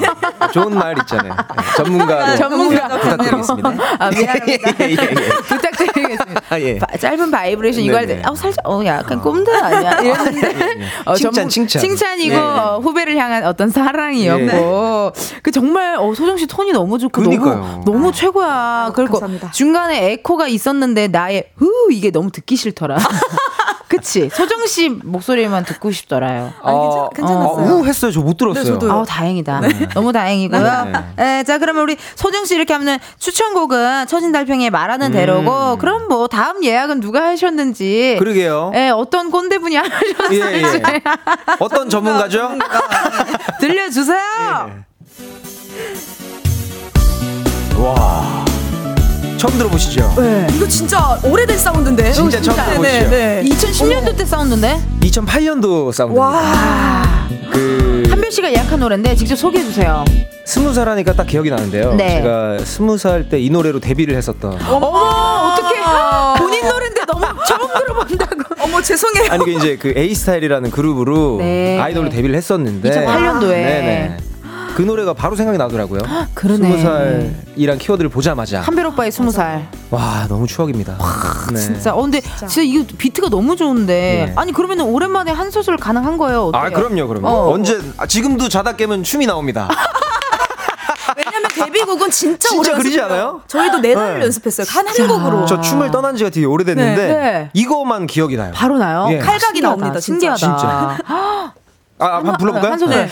좋은 0.53 0.75
말 0.75 0.97
있잖아요. 0.99 1.35
네, 1.35 1.63
전문가로 1.77 2.37
전문가. 2.37 2.89
부탁드리겠습니다. 2.89 3.69
아 3.99 4.11
미안합니다. 4.11 4.47
예, 4.81 4.85
예, 4.85 4.91
예. 4.91 4.97
부탁드리겠습니다. 5.49 6.41
아, 6.51 6.61
예. 6.61 6.79
바- 6.79 6.87
짧은 6.99 7.31
바이브레이션 7.31 7.85
이거 7.85 7.97
할 7.97 8.07
때. 8.07 8.21
어 8.27 8.35
살짝, 8.35 8.69
어 8.69 8.85
약간 8.85 9.21
꼰대 9.21 9.53
아니야? 9.53 9.93
이랬는데, 10.01 10.89
어, 11.05 11.15
칭찬, 11.15 11.33
전문- 11.35 11.49
칭찬. 11.51 11.81
칭찬이고 11.83 12.35
네. 12.35 12.41
어, 12.41 12.81
후배를 12.83 13.17
향한 13.17 13.45
어떤 13.45 13.71
사랑이었고, 13.71 15.13
그 15.43 15.51
정말 15.51 15.97
어, 15.99 16.13
소정 16.15 16.37
씨 16.37 16.47
톤이 16.47 16.73
너무 16.73 16.99
좋고 16.99 17.23
그러니까요. 17.23 17.83
너무 17.85 17.99
너무 17.99 18.13
최고야. 18.13 18.93
그리고 18.95 19.15
감사합니다. 19.15 19.51
중간에 19.53 20.13
에코가 20.13 20.49
있었는데 20.49 21.09
나의 21.09 21.45
후 21.57 21.71
이게 21.91 22.11
너무 22.11 22.31
듣기 22.31 22.57
싫더라. 22.57 22.97
그치? 23.89 24.29
소정 24.33 24.67
씨 24.67 24.89
목소리만 24.91 25.65
듣고 25.65 25.91
싶더라요. 25.91 26.53
아니, 26.63 26.79
괜찮- 26.79 27.09
괜찮았어요. 27.17 27.67
아, 27.69 27.73
우 27.73 27.87
했어요. 27.87 28.13
저 28.13 28.21
못 28.21 28.37
들었어요. 28.37 28.79
네. 28.79 28.87
아 28.91 29.03
다행이다. 29.07 29.61
너무 29.95 30.13
다행이고요. 30.13 30.93
에, 31.19 31.43
자, 31.45 31.57
그러면 31.59 31.83
우리 31.85 31.97
소정 32.15 32.45
씨 32.45 32.55
이렇게 32.55 32.75
하면 32.75 32.99
추천곡은 33.19 34.07
처진 34.07 34.31
달팽이의 34.33 34.71
말하는 34.71 35.11
대로고, 35.13 35.79
그럼 35.79 36.07
뭐 36.09 36.29
다음 36.29 36.63
예약은 36.63 37.01
누가 37.01 37.25
하셨는지. 37.29 38.17
그러게요. 38.19 38.73
예, 38.75 38.91
어떤 38.91 39.31
꼰대분이 39.31 39.75
예, 39.75 39.79
하셨는지 39.79 40.41
예. 40.43 41.03
어떤 41.59 41.89
전문가죠? 41.89 42.51
들려주세요. 43.61 44.19
와. 47.79 48.45
처음 49.39 49.57
들어보시죠? 49.57 50.15
이거 50.55 50.67
진짜 50.69 51.19
오래된 51.23 51.57
사운드인데 51.57 52.13
진짜 52.13 52.41
처음 52.41 52.57
들어보시죠? 52.57 53.11
네, 53.11 53.43
네. 53.43 53.49
2010년도 53.49 54.17
때 54.17 54.25
싸웠는데 54.25 54.81
2008년도 55.01 55.93
사운드. 55.93 56.19
와 56.19 57.29
그 57.53 58.03
한별 58.11 58.31
씨가 58.31 58.51
예약한 58.53 58.79
노래인데 58.81 59.15
직접 59.15 59.35
소개해 59.37 59.65
주세요. 59.65 60.05
스무 60.45 60.73
살 60.75 60.89
하니까 60.89 61.13
딱 61.15 61.27
기억이 61.27 61.51
나는데요. 61.51 61.95
네. 61.95 62.21
제가 62.23 62.59
스무 62.65 62.99
살 62.99 63.29
때 63.29 63.39
이 63.41 63.49
노래로 63.51 63.81
데뷔를 63.81 64.17
했었던. 64.17 64.59
어머, 64.69 64.87
어떻게 64.87 65.75
본인 66.39 66.67
노래인데 66.69 67.03
너무 67.07 67.25
처음 67.47 67.69
들어본다고. 67.79 68.43
어머 68.61 68.83
죄송해요 68.83 69.31
아니 69.33 69.45
그 69.45 69.51
이제 69.53 69.77
그 69.77 69.95
A 69.97 70.15
스타일이라는 70.15 70.71
그룹으로 70.71 71.37
네. 71.39 71.79
아이돌로 71.79 72.11
데뷔를 72.11 72.35
했었는데 72.37 72.91
2008년도에. 72.91 73.49
네네. 73.51 74.17
그 74.79 74.83
노래가 74.83 75.13
바로 75.13 75.35
생각이 75.35 75.59
나더라고요. 75.59 76.03
그러네. 76.35 76.71
스무 76.79 76.81
살이란 77.57 77.79
키워드를 77.79 78.09
보자마자 78.11 78.61
한별 78.61 78.87
오빠의 78.87 79.11
스무 79.11 79.33
살. 79.33 79.67
와 79.91 80.27
너무 80.29 80.47
추억입니다. 80.47 80.97
네. 81.53 81.59
진짜. 81.59 81.93
어, 81.97 82.01
근데 82.03 82.21
진짜 82.21 82.63
이거 82.63 82.85
비트가 82.97 83.29
너무 83.29 83.57
좋은데. 83.57 84.27
네. 84.29 84.33
아니, 84.37 84.53
그러면 84.53 84.83
오랜만에 84.83 85.33
한 85.33 85.51
소절 85.51 85.79
가능한 85.79 86.17
거예요? 86.17 86.45
어때요? 86.45 86.63
아 86.63 86.71
그럼요 86.71 87.09
그럼요. 87.09 87.27
어. 87.27 87.53
언제 87.53 87.81
아, 87.97 88.07
지금도 88.07 88.49
자다 88.49 88.77
깨면 88.77 89.03
춤이 89.03 89.27
나옵니다. 89.27 89.69
왜냐면 91.19 91.49
데뷔곡은 91.53 92.11
진짜, 92.13 92.49
진짜 92.49 92.71
오래 92.71 92.79
연습해요. 92.79 93.05
않아요? 93.07 93.41
저희도 93.49 93.79
네달 93.81 94.19
네. 94.21 94.25
연습했어요 94.27 94.65
한 94.71 94.87
한 94.87 95.09
곡으로 95.09 95.45
저 95.47 95.61
춤을 95.61 95.91
떠난 95.91 96.15
지가 96.15 96.31
되게 96.31 96.47
오래됐는데 96.47 97.07
네. 97.09 97.15
네. 97.15 97.51
이거만 97.53 98.07
기억이 98.07 98.37
나요. 98.37 98.53
바로 98.55 98.79
나요? 98.79 99.09
예. 99.11 99.19
칼각이 99.19 99.57
신기하다, 99.57 99.77
나옵니다, 99.77 99.99
진짜. 99.99 100.37
신기하다. 100.37 101.55
아, 102.01 102.17
한번 102.17 102.37
불러볼까요? 102.39 102.73
한 102.73 102.79
소절. 102.79 103.07
네. 103.07 103.11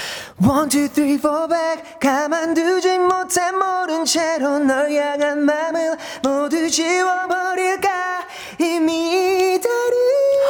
One, 0.49 0.69
two, 0.69 0.89
three, 0.89 1.15
four, 1.19 1.49
back. 1.49 1.83
가만두지 2.01 2.99
못해 2.99 3.51
모른 3.53 4.05
채로 4.05 4.59
널 4.61 4.93
향한 4.93 5.41
맘을 5.45 5.97
모두 6.23 6.71
지워버릴까. 6.71 7.89
이미 8.61 9.59
다른 9.61 9.93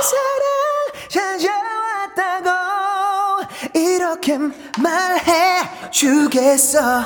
사랑 0.02 1.38
찾아왔다고. 1.38 2.50
이렇게 3.74 4.38
말해 4.78 5.62
주겠어. 5.90 6.80
뭐 6.82 6.98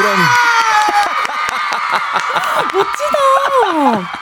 이런. 0.00 0.16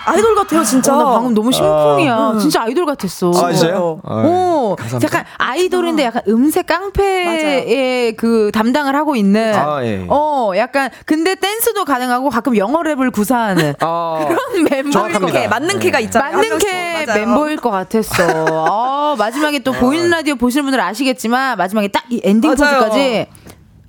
아이돌 0.07 0.35
같아요 0.37 0.63
진짜 0.65 0.95
어, 0.95 0.99
나 0.99 1.05
방금 1.13 1.35
너무 1.35 1.51
심쿵이야. 1.53 2.37
진짜 2.41 2.63
아이돌 2.63 2.87
같았어. 2.87 3.31
아, 3.35 3.53
진짜요? 3.53 4.01
아, 4.05 4.15
오, 4.25 4.56
감사합니다. 4.75 5.07
약간 5.19 5.25
아이돌인데 5.39 6.05
약간 6.05 6.23
음색 6.27 6.67
깡패의 6.67 8.17
그 8.17 8.51
담당을 8.53 8.95
하고 8.97 9.15
있는. 9.15 9.55
아, 9.55 9.85
예. 9.85 10.05
어, 10.09 10.53
약간 10.57 10.91
근데 11.05 11.35
댄스도 11.37 11.85
가능하고 11.85 12.31
가끔 12.31 12.57
영어 12.57 12.81
랩을 12.81 13.13
구사하는 13.13 13.75
아, 13.81 14.25
그런 14.27 14.65
멤버일. 14.65 15.13
것 15.13 15.49
막내 15.49 15.79
캐가 15.79 16.01
있잖아요 16.01 16.33
막내 16.37 16.59
캐. 16.59 17.07
멤버일 17.15 17.57
것 17.59 17.71
같았어. 17.71 18.45
어, 18.51 19.15
마지막에 19.19 19.61
또 19.61 19.73
보이는 19.73 20.11
라디오 20.11 20.35
보시는 20.37 20.65
분들은 20.65 20.83
아시겠지만 20.85 21.57
마지막에 21.59 21.89
딱 21.89 22.07
이 22.09 22.21
엔딩 22.23 22.55
맞아요. 22.55 22.79
포즈까지. 22.79 23.27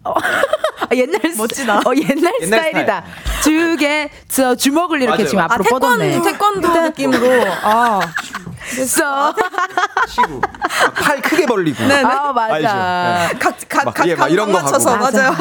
어, 0.87 0.89
아, 0.91 0.95
옛날 0.95 1.19
스- 1.31 1.37
멋지다. 1.37 1.77
어, 1.79 1.93
옛날, 1.95 2.33
옛날 2.41 2.59
스타일이다. 2.59 3.03
주게 3.43 4.09
저 4.29 4.55
주먹을 4.55 5.01
이렇게 5.01 5.17
맞아요. 5.23 5.27
지금 5.27 5.41
아 5.41 5.45
앞으로 5.45 5.63
태권 5.63 5.79
뻗었네. 5.79 6.21
태권도 6.21 6.81
느낌으로 6.81 7.45
아 7.63 7.99
됐어. 8.75 9.33
치고. 10.09 10.41
아, 10.43 10.91
팔 10.91 11.21
크게 11.21 11.45
벌리고. 11.45 11.83
아 11.83 12.33
맞아. 12.33 12.53
알죠? 12.53 12.67
네. 13.33 13.39
각각 13.39 13.85
막, 13.85 14.07
예, 14.07 14.15
막 14.15 14.27
이런 14.31 14.51
거 14.51 14.61
맞춰서 14.61 14.95
하고. 14.95 15.09
맞아요. 15.11 15.31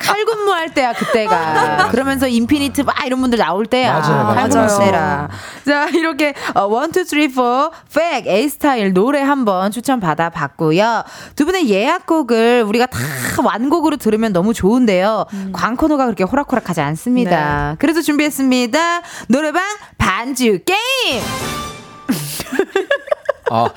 칼군무 0.00 0.52
할 0.52 0.72
때야 0.74 0.92
그때가. 0.92 1.88
그러면서 1.90 2.26
인피니트 2.26 2.82
막 2.82 2.94
이런 3.06 3.20
분들 3.20 3.38
나올 3.38 3.66
때야. 3.66 3.98
맞아요, 4.00 4.24
맞아요. 4.24 4.34
칼군무 4.48 4.78
때라. 4.78 5.28
자 5.66 5.88
이렇게 5.88 6.34
어, 6.54 6.64
one, 6.64 6.92
two, 6.92 7.04
three, 7.04 7.28
four, 7.32 7.70
팩, 7.94 8.26
A 8.26 8.48
스타일 8.48 8.92
노래 8.92 9.20
한번 9.22 9.70
추천 9.70 10.00
받아 10.00 10.28
봤고요. 10.30 11.04
두 11.36 11.44
분의 11.46 11.68
예약곡을 11.70 12.64
우리가 12.66 12.86
다 12.86 12.98
완곡으로 13.44 13.96
들으면 13.96 14.32
너무 14.32 14.52
좋은데요. 14.54 15.26
광코노가 15.52 16.04
그렇게 16.06 16.24
호락호락하지 16.24 16.80
않습니다. 16.80 17.76
그래서 17.78 18.00
준비했습니다. 18.02 19.02
노래방 19.28 19.62
반주 19.98 20.60
게임. 20.64 21.22
아, 23.50 23.68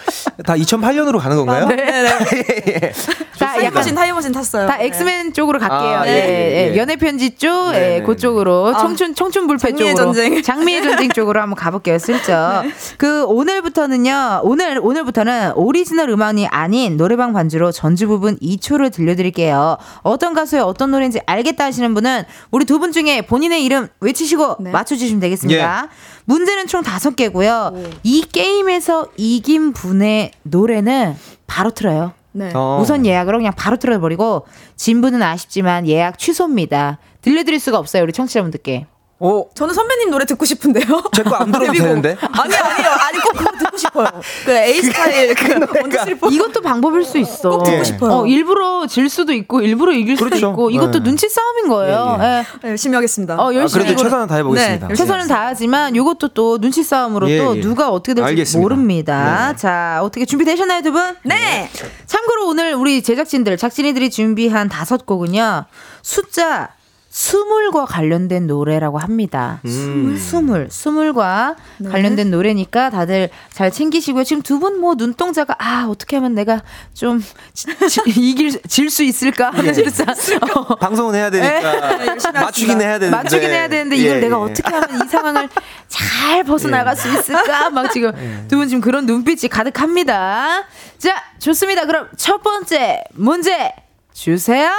다 0.46 0.56
2008년으로 0.56 1.20
가는 1.20 1.38
건가요? 1.38 1.68
네. 1.68 2.92
자, 3.38 3.56
약간 3.58 3.72
타임머신 3.74 3.96
타임머신 3.96 4.32
탔어요. 4.32 4.68
다 4.68 4.78
엑스맨 4.80 5.34
쪽으로 5.34 5.60
갈게요. 5.60 5.80
아, 5.80 6.08
예, 6.08 6.12
예, 6.12 6.68
예, 6.70 6.74
예. 6.74 6.78
연애 6.78 6.96
편지 6.96 7.36
쪽, 7.36 7.72
네, 7.72 7.78
예, 7.78 8.00
네, 8.00 8.04
그쪽으로 8.04 8.68
아, 8.76 8.78
청춘 8.80 9.16
청춘 9.16 9.48
불패 9.48 9.70
장미의 9.70 9.96
쪽으로 9.96 10.14
전쟁. 10.14 10.42
장미의 10.44 10.84
전쟁 10.84 11.10
쪽으로 11.10 11.42
한번 11.42 11.56
가볼게요. 11.56 11.98
슬쩍. 11.98 12.64
그 12.98 13.24
오늘부터는요. 13.26 14.42
오늘 14.44 14.80
오늘부터는 14.82 15.54
오리지널 15.56 16.10
음악이 16.10 16.48
아닌 16.48 16.98
노래방 16.98 17.34
반주로 17.34 17.72
전주 17.72 18.08
부분 18.08 18.38
2초를 18.40 18.92
들려드릴게요. 18.94 19.78
어떤 20.04 20.34
가수의 20.34 20.62
어떤 20.62 20.92
노래인지 20.92 21.22
알겠다 21.26 21.66
하시는 21.66 21.94
분은 21.94 22.24
우리 22.52 22.66
두 22.66 22.82
분 22.82 22.92
중에 22.92 23.22
본인의 23.22 23.64
이름 23.64 23.90
외치시고 24.00 24.56
네. 24.62 24.72
맞춰주시면 24.72 25.20
되겠습니다. 25.22 25.88
문제는 26.26 26.68
총 26.68 26.84
다섯 26.84 27.16
개고요. 27.16 27.74
이 28.04 28.24
게임에서 28.32 29.08
이긴 29.18 29.74
분의 29.74 30.32
노래는 30.44 31.16
바로 31.48 31.72
틀어요. 31.72 32.14
네. 32.34 32.52
어. 32.56 32.80
우선 32.82 33.06
예약으로 33.06 33.38
그냥 33.40 33.54
바로 33.58 33.78
틀어버리고 33.78 34.46
진 34.76 35.02
분은 35.02 35.22
아쉽지만 35.22 35.88
예약 35.88 36.18
취소입니다. 36.18 37.00
들려드릴 37.22 37.60
수가 37.60 37.78
없어요 37.78 38.04
우리 38.04 38.14
청취자분들께. 38.14 38.88
어? 39.22 39.46
저는 39.54 39.74
선배님 39.74 40.10
노래 40.10 40.26
듣고 40.26 40.46
싶은데요. 40.46 40.86
제 41.14 41.24
거 41.24 41.36
안 41.36 41.52
들어도 41.52 41.72
되는데? 41.72 42.18
아니 42.20 42.56
아니요. 42.56 42.88
아니 42.90 43.20
꼭 43.20 43.38
그거 43.38 43.52
듣고 43.58 43.78
싶어요. 43.78 44.08
그 44.46 44.52
A 44.52 44.82
스타일 44.82 45.36
그 45.36 45.54
원더스리퍼. 45.80 46.30
이것도 46.30 46.62
방법일 46.62 47.04
수 47.06 47.18
있어. 47.20 47.50
꼭 47.52 47.64
듣고 47.64 47.84
싶어요. 47.84 48.12
어, 48.12 48.26
일부러 48.28 48.88
질 48.88 49.10
수도 49.10 49.32
있고 49.34 49.62
일부러 49.62 49.92
이길 49.94 50.18
수도 50.18 50.30
그렇죠. 50.30 50.50
있고 50.52 50.70
이것도 50.72 51.00
네. 51.00 51.04
눈치 51.04 51.30
싸움인 51.30 51.68
거예요. 51.68 52.18
예, 52.20 52.24
예. 52.24 52.28
네. 52.64 52.70
열심히 52.70 52.96
하겠습니다. 52.96 53.36
어, 53.36 53.54
열심히 53.54 53.84
아, 53.84 53.86
그래도 53.88 54.04
최선을 54.04 54.28
다해 54.28 54.44
보겠습니다. 54.44 54.88
네, 54.88 54.94
최선을 54.96 55.28
다하지만 55.28 55.96
이것도 55.96 56.30
또 56.30 56.58
눈치 56.60 56.84
싸움으로 56.84 57.30
예, 57.30 57.38
또 57.38 57.58
예. 57.58 57.62
누가 57.62 57.90
어떻게 57.92 58.14
될지 58.16 58.28
알겠습니다. 58.28 58.62
모릅니다. 58.62 59.50
네. 59.52 59.56
자, 59.58 60.00
어떻게 60.02 60.26
준비되셨나요, 60.26 60.82
두 60.82 60.92
분? 60.92 61.16
네. 61.24 61.70
참고로 62.08 62.48
오늘 62.48 62.74
우리 62.74 63.02
제작진들, 63.04 63.58
작진이들이 63.58 64.10
준비한 64.10 64.68
다섯 64.70 65.06
곡은요. 65.06 65.66
숫자 66.02 66.70
수물과 67.14 67.86
관련된 67.88 68.47
노래라고 68.47 68.97
합니다. 68.97 69.59
음. 69.66 70.18
수물, 70.18 70.70
수물과 70.72 71.57
네. 71.80 71.89
관련된 71.89 72.32
노래니까 72.32 72.89
다들 72.89 73.30
잘 73.51 73.70
챙기시고요. 73.70 74.24
지금 74.24 74.41
두 74.41 74.59
분 74.62 74.80
뭐 74.80 74.95
눈동자가 74.95 75.55
아 75.59 75.88
어떻게 75.89 76.16
하면 76.16 76.34
내가 76.36 76.64
좀 76.93 77.22
지, 77.53 77.68
지, 77.89 78.01
이길 78.16 78.62
질 78.64 78.89
수 78.89 79.03
있을까 79.03 79.49
하는 79.51 79.76
예. 79.78 79.84
어. 80.55 80.76
방송은 80.76 81.16
해야 81.16 81.30
되니까 81.30 81.97
네. 81.97 82.32
맞추긴 82.34 82.80
해야 82.80 82.97
되는데 82.97 83.09
맞추긴 83.18 83.49
해야 83.49 83.68
되는데 83.68 83.97
이걸 83.97 84.18
예. 84.18 84.20
내가 84.22 84.39
어떻게 84.39 84.70
하면 84.74 85.05
이 85.05 85.09
상황을 85.09 85.49
잘 85.89 86.43
벗어나갈 86.45 86.95
예. 86.95 86.99
수 86.99 87.09
있을까 87.09 87.70
막 87.72 87.91
지금 87.91 88.14
예. 88.16 88.47
두분 88.47 88.70
지금 88.70 88.80
그런 88.80 89.05
눈빛이 89.05 89.49
가득합니다. 89.49 90.64
자 90.97 91.16
좋습니다. 91.39 91.86
그럼 91.86 92.07
첫 92.16 92.41
번째 92.41 93.03
문제 93.16 93.74
주세요. 94.14 94.72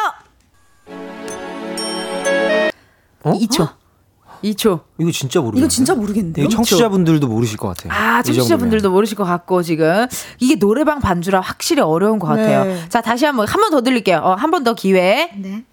어? 3.24 3.32
2초. 3.32 3.68
2초. 4.44 4.80
이거 4.98 5.10
진짜 5.12 5.40
모르겠 5.40 5.60
이거 5.60 5.68
진짜 5.68 5.94
모르겠는데. 5.94 6.48
청취자분들도 6.48 7.28
모르실 7.28 7.56
것 7.58 7.68
같아요. 7.68 7.92
아, 7.92 8.22
청취자분들도 8.22 8.90
모르실 8.90 9.16
것 9.16 9.24
같고 9.24 9.62
지금 9.62 10.06
이게 10.40 10.56
노래방 10.56 10.98
반주라 11.00 11.40
확실히 11.40 11.80
어려운 11.82 12.18
것 12.18 12.26
같아요. 12.26 12.64
네. 12.64 12.88
자, 12.88 13.00
다시 13.00 13.24
한번 13.24 13.46
한 13.48 13.60
번 13.60 13.70
더 13.70 13.82
들릴게요. 13.82 14.18
어, 14.18 14.34
한 14.34 14.50
번 14.50 14.64
더 14.64 14.74
기회. 14.74 15.30
네. 15.36 15.64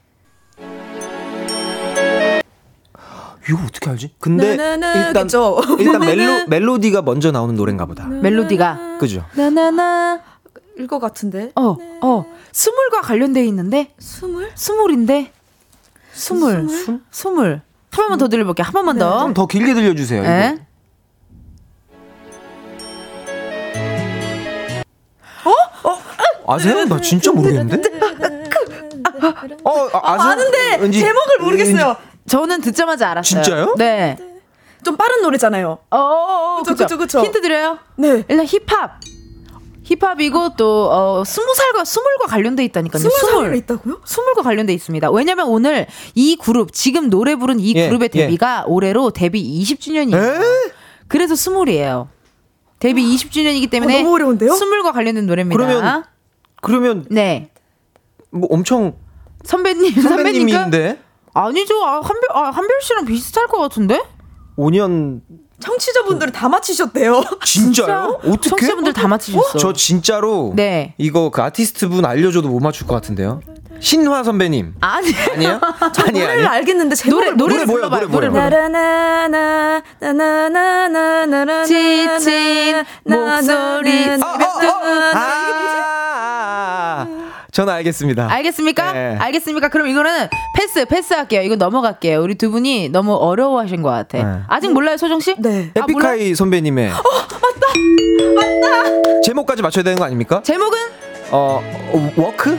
이거 3.50 3.58
어떻게 3.66 3.90
알지? 3.90 4.12
근데 4.20 4.52
일단 4.52 5.24
그쵸? 5.24 5.60
일단 5.80 6.00
멜로 6.02 6.46
멜로디가 6.48 7.02
먼저 7.02 7.32
나오는 7.32 7.56
노래인가 7.56 7.88
보다. 7.88 8.06
멜로디가 8.06 8.98
그죠? 9.00 9.26
나나나 9.36 10.22
일것 10.78 11.02
같은데. 11.02 11.52
어, 11.56 11.76
어. 12.04 12.26
스물과 12.52 13.02
관련돼 13.02 13.44
있는데? 13.48 13.94
스물? 13.98 14.52
스물인데? 14.54 15.32
스물. 16.20 16.68
스물? 16.70 17.02
스물. 17.12 17.62
한 17.92 18.04
번만 18.04 18.20
더 18.20 18.28
들려볼게요. 18.28 18.66
한 18.66 18.74
번만 18.74 18.96
네. 18.96 19.00
더. 19.00 19.20
좀 19.20 19.34
더 19.34 19.48
길게 19.48 19.74
들려주세요. 19.74 20.22
네. 20.22 20.58
어? 25.46 25.90
어? 25.90 26.54
아세요? 26.54 26.86
나 26.86 27.00
진짜 27.00 27.32
모르겠는데? 27.32 27.90
어, 29.64 29.90
아, 29.94 30.14
아세요? 30.14 30.32
아는데 30.32 30.78
왠지, 30.78 31.00
제목을 31.00 31.40
모르겠어요. 31.42 31.88
왠지... 31.88 32.02
저는 32.28 32.62
듣자마자 32.62 33.10
알았어요. 33.12 33.42
진짜요? 33.44 33.76
네. 33.78 34.18
좀 34.84 34.96
빠른 34.98 35.22
노래잖아요. 35.22 35.78
어, 35.90 35.98
어, 35.98 36.58
어 36.60 36.64
그쵸, 36.64 36.76
그쵸, 36.76 36.98
그쵸. 36.98 37.22
힌트 37.22 37.42
드려요? 37.42 37.80
네. 37.96 38.24
일단 38.28 38.46
힙합. 38.46 39.00
힙합이고 39.90 40.56
또 40.56 40.92
어, 40.92 41.24
스무 41.24 41.54
살과 41.56 41.84
스물과 41.84 42.28
관련돼 42.28 42.64
있다니까요. 42.66 43.10
스물 43.10 43.56
있다고요? 43.56 44.02
스물과 44.06 44.44
관련돼 44.44 44.74
있습니다. 44.74 45.10
왜냐면 45.12 45.48
오늘 45.48 45.88
이 46.14 46.36
그룹 46.36 46.74
지금 46.74 47.10
노래 47.10 47.36
부른 47.36 47.60
이 47.60 47.74
예, 47.76 47.88
그룹의 47.88 48.10
예. 48.14 48.20
데뷔가 48.22 48.66
예. 48.68 48.72
올해로 48.72 49.12
데뷔 49.12 49.42
20주년이에요. 49.62 50.72
그래서 51.08 51.36
스물이에요. 51.36 52.10
데뷔 52.80 53.04
20주년이기 53.16 53.68
어, 53.68 53.70
때문에 53.70 53.96
어, 53.96 53.98
너무 54.04 54.14
어려운데요? 54.14 54.54
스물과 54.54 54.92
관련된 54.92 55.26
노래입니다. 55.26 55.58
그러면 55.58 56.04
그러면 56.62 57.06
네. 57.10 57.50
뭐 58.30 58.48
엄청 58.52 58.96
선배님 59.44 60.02
선배님인데 60.02 61.00
아니죠. 61.34 61.84
아, 61.84 61.96
한별 61.96 62.24
아, 62.34 62.50
한별 62.52 62.82
씨랑 62.82 63.06
비슷할 63.06 63.48
것 63.48 63.58
같은데? 63.58 64.02
5년 64.58 65.22
청취자분들은 65.60 66.34
다 66.34 66.50
맞히셨대요. 66.50 67.24
진짜요? 67.44 68.20
어떻게? 68.24 68.50
청취자분들 68.50 68.94
다 68.94 69.08
맞히셨어. 69.08 69.58
저 69.58 69.74
진짜로 69.74 70.54
네. 70.56 70.94
이거 70.98 71.30
그 71.30 71.42
아티스트 71.42 71.90
분 71.90 72.06
알려줘도 72.06 72.48
못 72.48 72.60
맞출 72.60 72.88
것 72.88 72.96
같은데요. 72.96 73.42
신화 73.80 74.24
선배님. 74.24 74.76
아니 74.82 75.14
아니요? 75.34 75.60
아니 76.06 76.20
노래를 76.20 76.48
알겠는데 76.48 76.96
제목을 76.96 77.38
노래 77.38 77.64
노래 77.64 77.66
뭐야 77.66 77.88
노래 78.08 78.30
뭐야? 78.30 78.50
나나나나 78.50 79.82
나나나나나 80.00 81.64
지친 81.64 82.08
목소리. 83.06 84.10
아, 84.10 84.26
아, 84.26 84.38
아, 85.14 85.16
아, 85.16 85.44
이게 87.06 87.06
뭐지? 87.08 87.19
저는 87.52 87.74
알겠습니다. 87.74 88.28
알겠습니까? 88.32 88.94
네. 88.94 89.18
알겠습니까? 89.20 89.70
그럼 89.70 89.88
이거는 89.88 90.28
패스, 90.56 90.86
패스할게요. 90.86 91.42
이거 91.42 91.56
넘어갈게요. 91.56 92.22
우리 92.22 92.36
두 92.36 92.52
분이 92.52 92.90
너무 92.90 93.14
어려워하신 93.16 93.82
것 93.82 93.90
같아. 93.90 94.18
네. 94.18 94.42
아직 94.48 94.72
몰라요, 94.72 94.98
소정 94.98 95.20
씨? 95.20 95.36
네. 95.40 95.72
아, 95.76 95.80
에픽하이 95.82 96.36
선배님의. 96.36 96.92
어, 96.92 96.94
맞다! 96.94 98.62
맞다! 98.62 99.22
제목까지 99.24 99.62
맞춰야 99.62 99.84
되는 99.84 99.98
거 99.98 100.06
아닙니까? 100.06 100.42
제목은? 100.44 100.78
어, 101.32 101.62
Walk? 102.16 102.58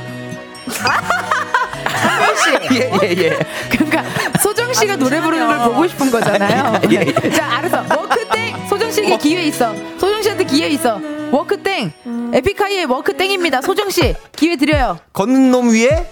한별 1.85 2.37
씨. 2.37 2.51
예, 2.81 2.91
예, 3.03 3.23
예. 3.25 3.39
그러니까 3.71 4.05
소정 4.41 4.73
씨가 4.73 4.97
노래 4.97 5.21
부르는 5.21 5.47
걸 5.47 5.59
보고 5.59 5.87
싶은 5.87 6.11
거잖아요. 6.11 6.81
예, 6.91 7.07
예. 7.25 7.31
자, 7.31 7.59
알았어. 7.59 7.85
Walk 7.97 8.27
땡! 8.29 8.57
소정 8.69 8.91
씨에게 8.91 9.17
기회 9.19 9.45
있어. 9.45 9.75
소정 9.99 10.21
씨한테 10.23 10.45
기회 10.45 10.69
있어. 10.69 11.01
Walk 11.31 11.57
땡. 11.63 11.93
에픽하이의 12.33 12.87
Walk 12.87 13.17
땡입니다. 13.17 13.63
소정 13.63 13.91
씨 13.91 14.15
기회 14.37 14.57
드려요. 14.57 14.99
걷는 15.13 15.51
놈 15.51 15.71
위에 15.71 16.11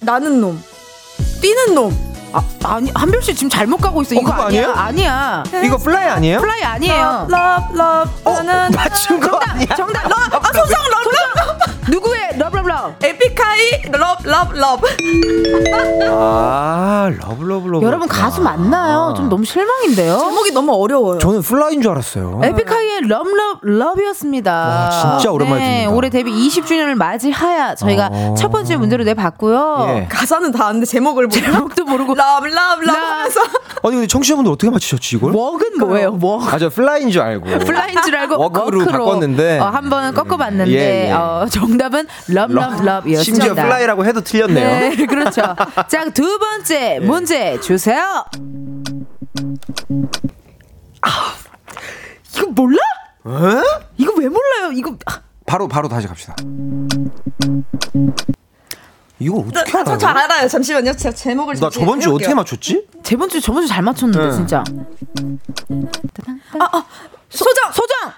나는 0.00 0.40
놈. 0.40 0.62
뛰는 1.40 1.74
놈. 1.74 2.10
아, 2.32 2.42
아니 2.64 2.90
한별 2.94 3.20
씨 3.22 3.34
지금 3.34 3.50
잘못 3.50 3.78
가고 3.78 4.02
있어. 4.02 4.14
어, 4.16 4.20
이거 4.20 4.32
아니야? 4.32 4.72
아니야. 4.74 5.42
이거 5.64 5.76
Fly 5.76 6.08
아니에요? 6.08 6.40
Fly 6.40 6.62
아니에요. 6.62 7.26
love, 7.28 7.74
love, 7.74 8.08
어, 8.24 8.42
맞춘 8.74 9.18
거 9.20 9.30
정답, 9.30 9.50
아니야? 9.50 9.66
정답. 9.76 10.08
love. 10.08 10.34
아, 10.34 10.52
소정 10.52 10.80
love, 10.90 11.04
love. 11.06 11.19
love? 12.54 12.94
에픽하이 13.02 13.82
love, 13.92 14.18
love, 14.24 14.52
love. 14.54 14.80
아, 16.08 17.10
love, 17.20 17.42
love, 17.42 17.66
love. 17.68 17.82
여러분 17.82 18.08
가수 18.08 18.40
맞나요? 18.40 19.14
좀 19.16 19.28
너무 19.28 19.44
실망인데요. 19.44 20.18
제목이 20.18 20.52
너무 20.52 20.72
어려워요. 20.72 21.18
저는 21.18 21.42
Fly인 21.42 21.82
줄 21.82 21.90
알았어요. 21.92 22.40
에픽하이의 22.42 23.02
love, 23.08 23.26
love, 23.26 23.58
love이었습니다. 23.62 24.52
와, 24.52 24.90
진짜 24.90 25.30
오랜만에 25.32 25.60
네, 25.60 25.76
듣는다. 25.80 25.96
올해 25.96 26.10
데뷔 26.10 26.32
20주년을 26.32 26.94
맞이하여 26.94 27.74
저희가 27.76 28.08
어... 28.12 28.34
첫 28.36 28.50
번째 28.50 28.76
문제로 28.76 29.04
내봤고요. 29.04 29.86
예. 29.88 30.06
가사는 30.08 30.50
다 30.52 30.66
아는데 30.66 30.86
제목을 30.86 31.26
모르 31.26 31.40
제목도 31.40 31.84
모르고 31.84 32.14
love, 32.14 32.44
love, 32.44 32.80
love. 32.82 32.94
하면서. 32.94 33.40
아니 33.82 33.94
근데 33.94 34.06
청취자분들 34.06 34.52
어떻게 34.52 34.70
맞히셨지 34.70 35.16
이걸? 35.16 35.32
Walk은 35.34 35.78
뭐예요? 35.78 36.18
Walk. 36.20 36.52
아저 36.52 36.68
Fly인 36.68 37.10
줄 37.10 37.22
알고. 37.22 37.46
Fly인 37.64 37.96
줄 38.04 38.16
알고 38.16 38.38
Walk로, 38.38 38.78
Walk로 38.78 38.92
바꿨는데 38.92 39.58
어, 39.58 39.66
한번 39.66 40.14
꺾어봤는데 40.14 40.72
예, 40.72 41.08
예. 41.08 41.12
어, 41.12 41.46
정답은 41.50 42.06
love 42.46 42.58
love 42.58 42.69
love이었습니다. 42.69 43.22
심지어 43.22 43.54
Fly라고 43.54 44.04
해도 44.04 44.20
틀렸네요. 44.22 44.68
네, 44.96 45.06
그렇죠. 45.06 45.42
자 45.88 46.04
두 46.14 46.38
번째 46.38 46.94
예. 46.96 46.98
문제 47.04 47.58
주세요. 47.60 48.24
아, 51.02 51.34
이거 52.36 52.46
몰라? 52.48 52.78
에? 53.26 53.62
이거 53.96 54.12
왜 54.18 54.28
몰라요? 54.28 54.72
이거 54.74 54.96
아. 55.06 55.20
바로 55.46 55.66
바로 55.68 55.88
다시 55.88 56.06
갑시다. 56.06 56.34
이거 59.18 59.38
어떻게 59.38 59.76
알아? 59.76 59.84
저잘 59.84 60.16
알아요. 60.16 60.48
잠시만요. 60.48 60.92
제가 60.96 61.14
제목을 61.14 61.56
나 61.56 61.68
저번 61.68 62.00
주 62.00 62.14
어떻게 62.14 62.32
맞췄지? 62.34 62.86
저번 63.02 63.28
주 63.28 63.40
저번 63.40 63.62
주 63.62 63.68
잘 63.68 63.82
맞췄는데 63.82 64.26
네. 64.30 64.32
진짜. 64.36 64.64
아, 66.58 66.64
아 66.72 66.86
소정 67.28 67.72
소정. 67.72 68.12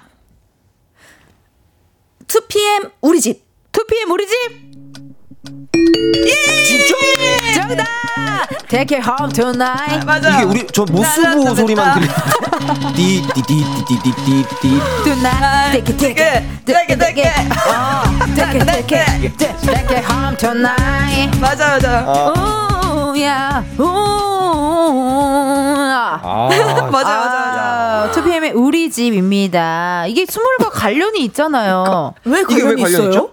2PM 2.28 2.92
우리 3.00 3.20
집. 3.20 3.42
2PM 3.72 4.10
우리 4.10 4.26
집. 4.26 4.36
예! 6.26 6.30
진짜? 6.64 6.94
정답! 7.54 7.86
Take 8.68 8.96
it 8.98 9.02
home 9.06 9.32
tonight. 9.32 10.00
아, 10.00 10.04
맞아. 10.04 10.30
이게 10.36 10.42
우리 10.44 10.66
저 10.72 10.84
모스부 10.84 11.54
소리만 11.54 12.00
들리. 12.00 12.08
디디디디디디디. 12.94 14.80
Tonight. 15.04 15.72
Take 15.72 15.88
it, 15.88 15.98
take 15.98 16.20
it, 16.22 16.42
take 16.64 16.90
it, 16.90 16.98
take 16.98 17.24
it. 17.24 17.32
Take 18.34 18.60
it, 18.60 18.64
take 18.88 19.24
it, 19.24 19.36
take 19.62 19.90
it 19.96 20.04
home 20.06 20.36
tonight. 20.36 21.38
맞아, 21.40 21.68
맞아. 21.68 22.32
오, 22.32 23.20
야, 23.20 23.64
오. 23.78 23.82
아, 26.24 26.48
맞아, 26.50 26.86
맞아, 26.86 27.08
맞아. 27.18 28.04
어, 28.04 28.10
2PM의 28.12 28.52
우리 28.54 28.90
집입니다. 28.90 30.06
이게 30.06 30.24
스물과 30.26 30.70
관련이 30.70 31.20
있잖아요. 31.26 32.14
왜 32.24 32.40
이게 32.40 32.62
왜 32.62 32.74
관련 32.76 33.06
있죠? 33.06 33.30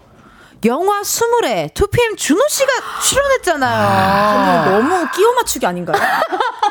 영화 0.65 1.03
스물에 1.03 1.69
2PM 1.73 2.17
준호 2.17 2.41
씨가 2.49 2.71
출연했잖아요. 3.01 3.87
아, 3.87 4.65
너무 4.69 5.07
끼워 5.15 5.33
맞추기 5.35 5.65
아닌가요? 5.65 5.97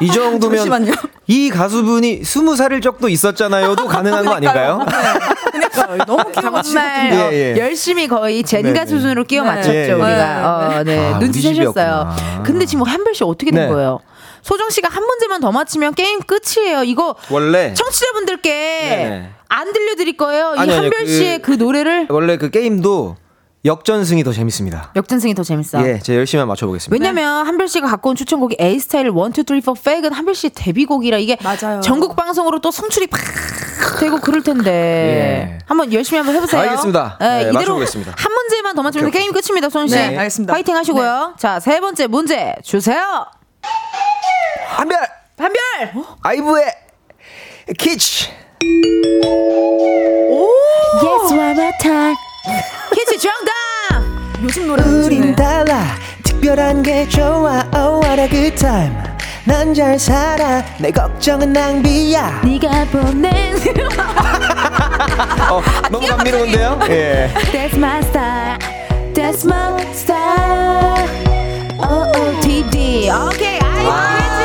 이 0.01 0.09
정도면 0.11 0.59
잠시만요. 0.59 0.93
이 1.26 1.49
가수분이 1.51 2.22
스무 2.24 2.55
살일 2.55 2.80
적도 2.82 3.09
있었잖아요도 3.09 3.86
가능한 3.86 4.24
거 4.26 4.32
아닌가요? 4.34 4.84
그러니까 5.53 5.97
너무 6.05 6.30
끼워. 6.32 6.62
정말 6.62 7.12
예, 7.12 7.16
어, 7.16 7.32
예. 7.32 7.57
열심히 7.59 8.09
거의 8.09 8.43
젠가 8.43 8.72
네네. 8.72 8.86
수준으로 8.86 9.24
끼워 9.24 9.45
네. 9.45 9.51
맞췄죠 9.51 9.74
예, 9.74 9.89
예. 9.89 9.93
우리가. 9.93 10.78
어, 10.78 10.82
네. 10.84 11.12
아, 11.14 11.18
눈치 11.18 11.39
우리 11.39 11.55
채셨어요. 11.57 12.12
집이었구나. 12.16 12.43
근데 12.43 12.66
지금 12.66 12.84
한별 12.86 13.14
씨 13.14 13.24
어떻게 13.24 13.51
된 13.51 13.62
네. 13.68 13.68
거예요? 13.72 14.01
소정 14.43 14.68
씨가 14.70 14.89
한 14.89 15.03
문제만 15.05 15.41
더 15.41 15.51
맞히면 15.51 15.95
게임 15.95 16.20
끝이에요. 16.20 16.84
이거 16.84 17.14
원래 17.30 17.72
청취자분들께 17.74 18.51
네네. 18.51 19.30
안 19.49 19.72
들려드릴 19.72 20.16
거예요. 20.18 20.55
이 20.57 20.59
아니, 20.61 20.72
아니, 20.72 20.82
한별 20.82 21.05
그- 21.05 21.11
씨의 21.11 21.43
그 21.43 21.53
노래를 21.53 22.07
원래 22.11 22.36
그 22.36 22.51
게임도 22.51 23.16
역전승이 23.64 24.22
더 24.22 24.32
재밌습니다. 24.32 24.92
역전승이 24.94 25.34
더 25.34 25.42
재밌어. 25.42 25.84
예, 25.86 25.98
제가 25.98 26.18
열심히 26.18 26.40
한번 26.40 26.52
맞춰보겠습니다. 26.52 26.92
왜냐면 26.92 27.46
한별 27.46 27.66
씨가 27.66 27.88
갖고 27.88 28.11
온 28.11 28.16
추천곡이 28.16 28.56
A 28.61 28.78
스타일 28.78 29.06
1, 29.06 29.12
2, 29.12 29.61
3, 29.61 29.74
4, 29.74 29.82
팩은 29.82 30.12
한별 30.12 30.34
씨의 30.34 30.52
데뷔곡이라 30.54 31.18
이게 31.18 31.36
맞아요. 31.42 31.80
전국 31.80 32.14
방송으로 32.14 32.61
또 32.61 32.70
송출이 32.70 33.09
팍 33.09 33.20
되고 33.98 34.20
그럴 34.20 34.42
텐데 34.42 34.70
예. 34.70 35.59
한번 35.66 35.92
열심히 35.92 36.18
한번 36.18 36.36
해보세요. 36.36 36.62
알겠습니다. 36.62 37.18
예, 37.20 37.24
네, 37.24 37.40
이대로 37.40 37.54
맞춰보겠습니다. 37.54 38.14
한 38.16 38.32
문제만 38.32 38.76
더 38.76 38.82
맞추면 38.82 39.11
게임 39.11 39.32
끝입니다, 39.32 39.68
소정 39.68 39.88
씨. 39.88 39.96
네, 39.96 40.16
알겠습니다. 40.16 40.52
파이팅 40.54 40.76
하시고요. 40.76 41.34
자, 41.36 41.59
세 41.59 41.80
번째 41.80 42.06
문제 42.06 42.54
주세요. 42.62 43.26
한별 44.68 44.98
한별. 45.36 45.61
아이브의 46.22 46.64
키치 47.76 48.28
It's 51.01 51.32
our 51.32 51.72
time. 51.80 52.28
키치 52.94 53.18
정답. 53.18 53.53
요즘 54.42 54.66
노래 54.68 54.82
중에 54.82 55.34
달라 55.34 55.82
특별한 56.22 56.82
게 56.82 57.09
좋아 57.09 57.64
Oh 57.74 58.01
what 58.05 58.20
a 58.20 58.28
good 58.28 58.57
time 58.57 58.94
난 59.44 59.74
잘 59.74 59.99
살아 59.99 60.62
내 60.78 60.90
걱정은 60.90 61.53
낭비야 61.53 62.42
네가 62.44 62.84
보낸 62.92 63.57
어, 65.51 65.62
너무 65.90 66.07
감미로운데요? 66.07 66.78
예. 66.90 67.30
That's 67.53 67.74
my 67.76 67.99
style. 68.01 68.59
That's 69.14 69.44
my 69.44 69.82
style. 69.92 71.09
O 71.78 72.12
O 72.14 72.40
T 72.40 72.62
D. 72.70 73.11
오케이. 73.11 73.59
아이고. 73.59 74.38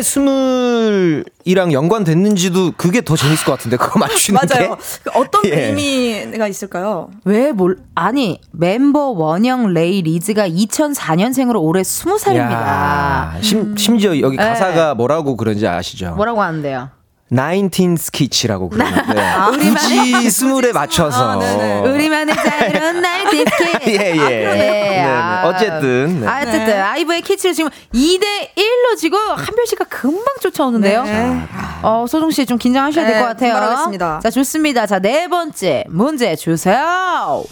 왜 0.00 0.02
스물이랑 0.02 1.72
연관됐는지도 1.72 2.72
그게 2.78 3.02
더 3.02 3.16
재밌을 3.16 3.44
것 3.44 3.52
같은데 3.52 3.76
그거 3.76 3.98
맞추는 3.98 4.40
맞아요. 4.48 4.76
게그 4.76 5.18
어떤 5.18 5.42
예. 5.52 5.66
의미가 5.66 6.48
있을까요? 6.48 7.10
왜 7.24 7.52
몰, 7.52 7.78
아니, 7.94 8.40
멤버 8.50 9.08
원영 9.10 9.74
레이 9.74 10.00
리즈가 10.02 10.48
2004년생으로 10.48 11.60
올해 11.62 11.82
20살입니다. 11.82 12.50
야, 12.50 13.36
심, 13.42 13.76
심지어 13.76 14.18
여기 14.20 14.38
네. 14.38 14.42
가사가 14.42 14.94
뭐라고 14.94 15.36
그런지 15.36 15.66
아시죠? 15.66 16.14
뭐라고 16.16 16.40
하는데요? 16.40 16.88
19's 17.34 17.96
kitsch라고 17.96 18.68
그러는데 18.70 19.12
우리만의- 19.12 19.78
굳이 19.78 20.30
스물에 20.30 20.72
맞춰서 20.72 21.30
아, 21.32 21.38
네네. 21.38 21.88
우리만의 21.88 22.34
자유로운 22.34 23.00
nineteen's 23.00 23.24
kitsch. 23.30 23.64
예, 23.90 24.16
예. 24.16 24.16
네네. 24.16 25.42
어쨌든, 25.44 26.20
네. 26.20 26.26
아, 26.26 26.40
어쨌든, 26.40 26.66
네. 26.66 26.72
아이브의 26.80 27.22
키치를 27.22 27.54
지금 27.54 27.70
2대 27.94 28.24
1로 28.56 28.96
지고 28.98 29.16
한별 29.16 29.66
씨가 29.66 29.84
금방 29.84 30.24
쫓아오는데요. 30.40 31.04
네. 31.04 31.40
어, 31.82 32.04
소정 32.08 32.30
씨 32.30 32.44
좀 32.44 32.58
긴장하셔야 32.58 33.04
될 33.06 33.14
네, 33.14 33.20
것 33.20 33.26
같아요. 33.26 33.52
분발하겠습니다. 33.52 34.20
자, 34.22 34.30
좋습니다. 34.30 34.86
자, 34.86 34.98
네 34.98 35.28
번째 35.28 35.84
문제 35.88 36.34
주세요. 36.36 37.44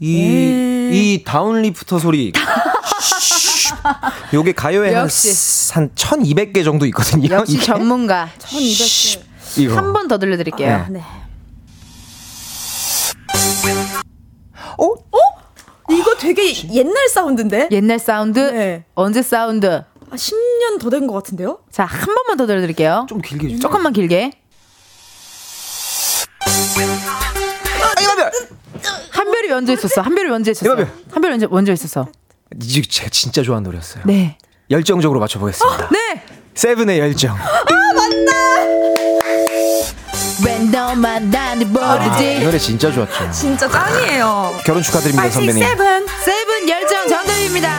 이, 0.00 0.90
이 0.92 1.22
downlifter 1.24 1.98
소리. 1.98 2.32
요게 4.34 4.52
가요에 4.52 4.94
한, 4.94 5.04
역시. 5.04 5.72
한 5.72 5.90
1200개 5.94 6.64
정도 6.64 6.86
있거든요. 6.86 7.34
역시 7.34 7.54
이게. 7.54 7.64
전문가. 7.64 8.28
1200개. 8.38 9.20
이거. 9.58 9.76
한번 9.76 10.08
더 10.08 10.18
들려드릴게요. 10.18 10.86
네. 10.90 11.02
어? 14.78 14.94
이거 15.90 16.14
되게 16.16 16.52
옛날 16.72 17.08
사운드인데? 17.08 17.68
옛날 17.70 17.98
사운드, 17.98 18.38
네. 18.38 18.84
언제 18.94 19.20
사운드. 19.22 19.66
아, 19.66 20.14
10년 20.14 20.80
더 20.80 20.90
된 20.90 21.06
것 21.06 21.12
같은데요? 21.14 21.58
자, 21.70 21.84
한 21.84 22.14
번만 22.14 22.36
더 22.36 22.46
들려드릴게요. 22.46 23.06
좀 23.08 23.20
길게 23.20 23.46
해주세요. 23.46 23.60
조금만 23.60 23.92
길게. 23.92 24.32
이거 28.00 28.09
한별! 28.09 28.30
한별이 29.10 29.48
먼저 29.48 29.72
있었어. 29.72 30.00
한별이 30.00 30.28
먼저 30.30 30.50
있었어. 30.50 30.66
이거 30.66 30.73
한별. 30.73 30.90
한별이 31.12 31.30
먼저, 31.32 31.48
먼저 31.48 31.72
있었어. 31.72 32.08
이게 32.60 32.82
제가 32.82 33.08
진짜 33.10 33.42
좋아하는 33.42 33.64
노래였어요. 33.64 34.04
네. 34.06 34.36
열정적으로 34.70 35.20
맞춰보겠습니다. 35.20 35.88
네. 35.90 36.22
세븐의 36.54 36.98
열정. 36.98 37.36
왜 40.44 40.58
너만 40.58 41.30
나를 41.30 41.66
아, 41.80 42.18
이? 42.20 42.40
노래 42.40 42.58
진짜 42.58 42.90
좋았죠. 42.90 43.30
진짜 43.30 43.68
짱이에요. 43.68 44.60
결혼 44.64 44.82
축하드립니다, 44.82 45.30
선배님. 45.30 45.62
세븐 45.62 46.06
세븐 46.24 46.68
열정 46.68 47.06
정답입니다. 47.08 47.70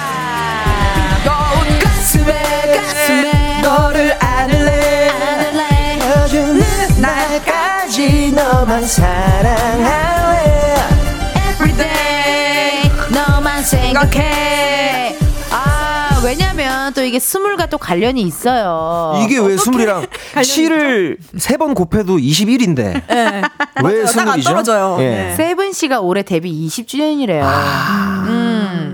뜨거운 1.25 1.79
가슴에 1.79 2.77
가슴에 2.77 3.61
너를 3.61 4.17
안을래 4.23 5.09
안을래 5.09 5.97
날까지 6.99 8.31
너만 8.31 8.85
사랑할래 8.87 10.75
everyday 11.51 12.91
너만 13.11 13.61
생각해. 13.63 14.62
아 16.33 16.35
왜냐면 16.35 16.93
또 16.93 17.03
이게 17.03 17.19
스물과 17.19 17.67
또 17.67 17.77
관련이 17.77 18.21
있어요. 18.21 19.21
이게 19.23 19.37
왜 19.39 19.55
스물이랑 19.57 20.07
7을 20.35 21.17
세 21.37 21.57
번 21.57 21.75
곱해도 21.75 22.17
21인데 22.17 22.75
네. 22.75 23.03
왜 23.07 23.41
맞아요. 23.83 24.05
딱 24.05 24.07
안 24.07 24.07
스물이죠? 24.07 24.49
떨어져요. 24.49 24.97
예. 24.99 25.03
네. 25.09 25.33
세븐 25.35 25.71
씨가 25.71 25.99
올해 26.01 26.23
데뷔 26.23 26.51
20주년이래요. 26.67 27.43
음. 28.27 28.92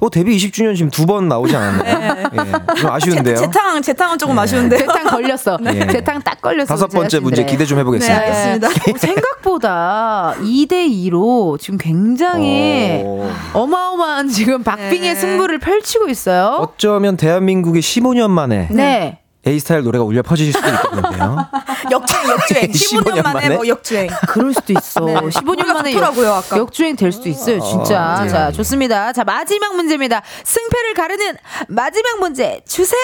어 0.00 0.10
데뷔 0.10 0.36
20주년 0.36 0.76
지금 0.76 0.90
두 0.90 1.04
번 1.06 1.28
나오지 1.28 1.54
않았나요? 1.54 2.24
예. 2.32 2.74
좀 2.80 2.90
아쉬운데요. 2.90 3.36
재탕, 3.36 3.82
재탕은 3.82 4.18
조금 4.18 4.38
아쉬운데. 4.38 4.78
재탕 4.78 5.04
걸렸어. 5.04 5.58
네. 5.60 5.86
재탕 5.88 6.22
딱 6.22 6.40
걸렸어. 6.40 6.66
다섯 6.66 6.86
번째 6.88 7.20
문제 7.20 7.44
기대 7.44 7.64
좀 7.66 7.76
네, 7.76 7.80
해보겠습니다. 7.80 8.20
알겠습니다. 8.20 8.68
어, 8.68 8.96
생각보다 8.98 10.34
2대 10.40 10.88
2로 10.88 11.58
지금 11.60 11.78
굉장히 11.78 13.02
오. 13.04 13.28
어마어마한 13.52 14.28
지금 14.28 14.62
박빙의 14.62 15.00
네. 15.00 15.14
승부를 15.14 15.58
펼치고 15.58 16.08
있어요. 16.08 16.56
어쩌면 16.60 17.16
대한민국의 17.16 17.82
15년 17.82 18.30
만에 18.30 18.68
네. 18.70 19.18
A스타일 19.46 19.82
노래가 19.82 20.04
울려 20.04 20.22
퍼질 20.22 20.52
수도 20.52 20.66
있겠는데요. 20.66 21.36
역주행, 21.90 22.30
역주행. 22.30 22.70
15년 22.70 23.04
15년 23.04 23.22
만에 23.22 23.40
만에? 23.48 23.54
뭐 23.56 23.66
역주행. 23.68 24.08
그럴 24.28 24.54
수도 24.54 24.72
있어. 24.72 25.00
네. 25.04 25.14
15년 25.14 25.48
우리가 25.48 25.74
만에 25.74 25.92
좋더라고요, 25.92 26.32
아까. 26.32 26.56
역주행 26.56 26.96
될 26.96 27.12
수도 27.12 27.28
있어요, 27.28 27.60
진짜. 27.60 28.20
네. 28.22 28.28
자, 28.30 28.50
좋습니다. 28.52 29.12
자, 29.12 29.24
마지막 29.24 29.76
문제입니다. 29.76 30.22
승패를 30.44 30.94
가르는 30.94 31.36
마지막 31.68 32.20
문제 32.20 32.62
주세요. 32.66 33.00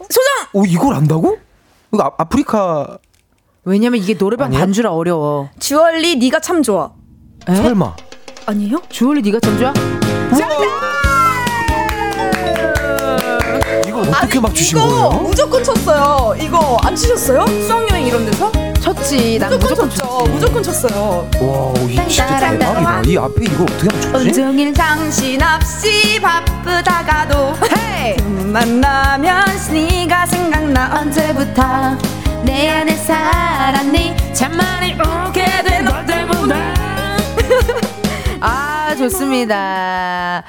소장! 0.00 0.46
오 0.52 0.64
이걸 0.64 0.94
안다고? 0.94 1.38
이거 1.92 2.02
아, 2.04 2.10
아프리카 2.18 2.98
왜냐면 3.64 4.00
이게 4.00 4.16
노래방 4.16 4.46
아니요? 4.46 4.58
반주라 4.60 4.92
어려워. 4.92 5.50
주얼리 5.58 6.16
네가 6.16 6.40
참 6.40 6.62
좋아. 6.62 6.92
에? 7.48 7.54
설마 7.54 7.94
아니에요? 8.46 8.82
주얼리 8.88 9.22
네가 9.22 9.40
참 9.40 9.58
좋아? 9.58 9.72
이거 10.32 10.89
어떻게 14.10 14.40
맞추신 14.40 14.78
이거 14.78 14.86
거예요? 14.88 15.10
무조건 15.22 15.64
쳤어요. 15.64 16.34
이거 16.40 16.78
안 16.82 16.94
치셨어요? 16.96 17.46
수학여행 17.66 18.06
이런 18.06 18.26
데서? 18.26 18.50
쳤지. 18.80 19.38
난 19.38 19.50
무조건, 19.50 19.88
무조건 19.88 19.90
쳤죠. 19.90 20.24
무조건 20.32 20.62
쳤어요. 20.62 21.28
와, 21.40 21.80
이 21.88 22.08
진짜 22.08 22.38
대박이다. 22.50 23.02
이 23.06 23.16
앞에 23.18 23.44
이거 23.44 23.64
어떻게 23.64 23.86
맞췄지? 23.96 24.28
온종일 24.28 24.72
당신 24.72 25.40
없이 25.42 26.18
바쁘다가도 26.20 27.54
헤이! 27.76 28.16
만나면 28.46 29.44
네가 29.72 30.26
생각나. 30.26 30.98
언제부터 31.00 31.62
내 32.42 32.68
안에 32.70 32.96
살았니 32.96 34.16
참 34.32 34.56
많이 34.56 34.92
울게 34.94 35.44
된너 35.62 36.04
때문에 36.06 36.74
아 38.40 38.94
좋습니다 38.96 40.42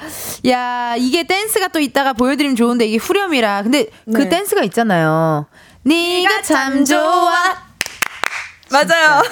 야 0.48 0.94
이게 0.98 1.22
댄스가 1.24 1.68
또 1.68 1.78
이따가 1.80 2.12
보여드리면 2.12 2.56
좋은데 2.56 2.86
이게 2.86 2.96
후렴이라 2.96 3.62
근데 3.62 3.86
그 4.12 4.22
네. 4.22 4.28
댄스가 4.28 4.62
있잖아요 4.64 5.46
네가 5.84 6.42
참 6.42 6.84
좋아 6.84 7.32
맞아요. 8.70 9.22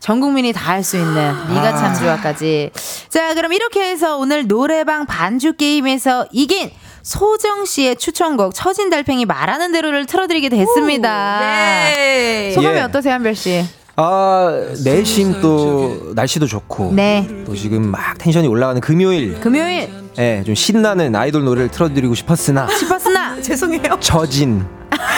전 0.00 0.20
국민이 0.20 0.52
다 0.52 0.72
할 0.72 0.82
수 0.82 0.96
있는 0.96 1.14
네가 1.14 1.76
참 1.76 1.94
좋아까지. 1.94 2.70
자, 3.08 3.34
그럼 3.34 3.52
이렇게 3.52 3.88
해서 3.88 4.16
오늘 4.18 4.48
노래방 4.48 5.06
반주 5.06 5.52
게임에서 5.52 6.26
이긴 6.32 6.72
소정 7.02 7.64
씨의 7.64 7.96
추천곡 7.96 8.52
처진 8.52 8.90
달팽이 8.90 9.26
말하는 9.26 9.70
대로를 9.70 10.06
틀어드리게 10.06 10.48
됐습니다. 10.48 11.40
예. 11.44 12.50
소감이 12.52 12.78
예. 12.78 12.80
어떠세요, 12.80 13.14
한별 13.14 13.36
씨? 13.36 13.64
아, 14.02 14.50
내심 14.82 15.40
또 15.42 16.12
날씨도 16.14 16.46
좋고. 16.46 16.92
네. 16.94 17.28
또 17.44 17.54
지금 17.54 17.90
막 17.90 18.16
텐션이 18.16 18.48
올라가는 18.48 18.80
금요일. 18.80 19.38
금요일. 19.40 19.90
예, 20.18 20.38
네, 20.38 20.42
좀 20.42 20.54
신나는 20.54 21.14
아이돌 21.14 21.44
노래를 21.44 21.70
틀어드리고 21.70 22.14
싶었으나. 22.14 22.66
싶었으나. 22.68 23.40
죄송해요. 23.42 23.98
처진. 24.00 24.64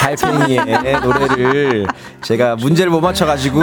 달팽이의 0.02 1.00
노래를 1.00 1.86
제가 2.22 2.56
문제를 2.56 2.90
못 2.90 3.00
맞춰가지고 3.00 3.60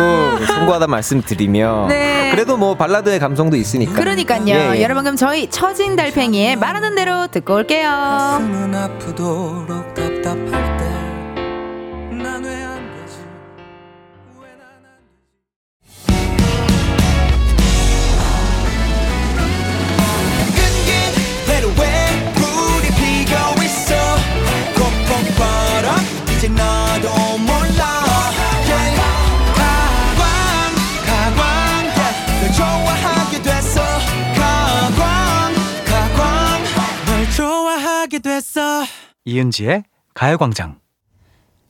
송구하다 0.48 0.88
말씀드리며 0.88 1.88
네. 1.90 2.32
그래도 2.32 2.58
뭐 2.58 2.76
발라드의 2.76 3.20
감성도 3.20 3.58
있으니까 3.58 3.94
그러니까요 3.94 4.48
예, 4.48 4.76
예. 4.78 4.84
여러분 4.84 5.04
그럼 5.04 5.16
저희 5.16 5.50
처진 5.50 5.96
달팽이의 5.96 6.56
말하는 6.56 6.96
대로 6.96 7.28
듣고 7.28 7.56
올게요 7.56 7.90
이은지의 39.30 39.84
가요광장. 40.14 40.76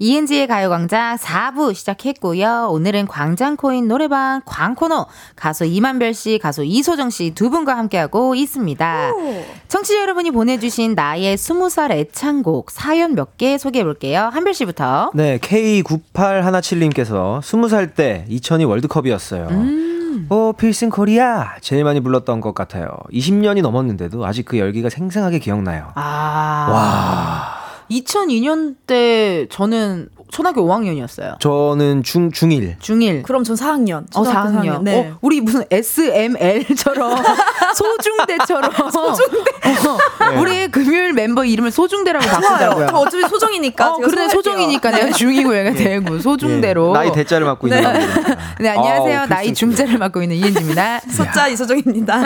이은지의 0.01 0.47
가요광장 0.47 1.17
4부 1.17 1.73
시작했고요. 1.75 2.69
오늘은 2.71 3.05
광장코인 3.07 3.89
노래방 3.89 4.41
광코너 4.45 5.07
가수 5.35 5.65
이만별 5.65 6.13
씨, 6.13 6.39
가수 6.41 6.63
이소정 6.63 7.09
씨 7.09 7.31
두 7.35 7.49
분과 7.49 7.75
함께하고 7.77 8.33
있습니다. 8.33 9.11
오. 9.13 9.43
청취자 9.67 9.99
여러분이 10.01 10.31
보내주신 10.31 10.95
나의 10.95 11.35
20살 11.35 11.91
애창곡 11.91 12.71
사연 12.71 13.13
몇 13.13 13.35
개 13.35 13.57
소개해 13.57 13.83
볼게요. 13.83 14.29
한별 14.31 14.53
씨부터. 14.53 15.11
네, 15.15 15.37
K9817님께서 15.39 17.41
20살 17.41 17.93
때2002 17.93 18.69
월드컵이었어요. 18.69 19.47
음. 19.51 19.98
오, 20.29 20.53
필승 20.53 20.89
코리아! 20.89 21.55
제일 21.61 21.83
많이 21.83 21.99
불렀던 21.99 22.41
것 22.41 22.53
같아요. 22.53 22.89
20년이 23.11 23.61
넘었는데도 23.61 24.25
아직 24.25 24.45
그 24.45 24.57
열기가 24.57 24.89
생생하게 24.89 25.39
기억나요. 25.39 25.91
아. 25.95 26.67
와. 26.71 27.59
2002년 27.91 28.75
때 28.85 29.47
저는 29.49 30.09
초등학교 30.31 30.65
5학년이었어요. 30.67 31.39
저는 31.39 32.03
중 32.03 32.29
중1. 32.31 32.79
중1. 32.79 33.23
그럼 33.23 33.43
전 33.43 33.55
4학년. 33.55 34.05
어, 34.15 34.23
4학년. 34.23 34.61
4학년. 34.61 34.81
네. 34.83 35.09
어, 35.11 35.17
우리 35.21 35.41
무슨 35.41 35.63
SML처럼 35.69 37.17
소중대처럼 37.75 38.71
소중대. 38.91 39.39
어, 39.39 40.29
네. 40.31 40.37
우리 40.37 40.67
금요일 40.67 41.13
멤버 41.13 41.43
이름을 41.43 41.71
소중대라고 41.71 42.25
바꾸자고요. 42.25 42.87
어차피 42.93 43.23
소정이니까. 43.27 43.89
어, 43.91 43.97
그래 43.97 44.29
소정이니까 44.29 44.91
내가 44.91 45.11
중이고 45.11 45.57
얘가 45.57 45.71
대고 45.71 46.15
네. 46.15 46.21
소중대로. 46.21 46.87
네. 46.87 46.93
나이 46.93 47.11
대자를 47.11 47.45
맡고 47.47 47.67
있는 47.67 47.81
네. 47.81 48.07
네, 48.59 48.69
안녕하세요. 48.69 49.19
아 49.21 49.25
나이 49.25 49.53
중자를 49.53 49.97
맡고 49.97 50.21
있는 50.21 50.35
이은지입니다. 50.37 50.99
숫자 51.09 51.47
이소정입니다. 51.47 52.23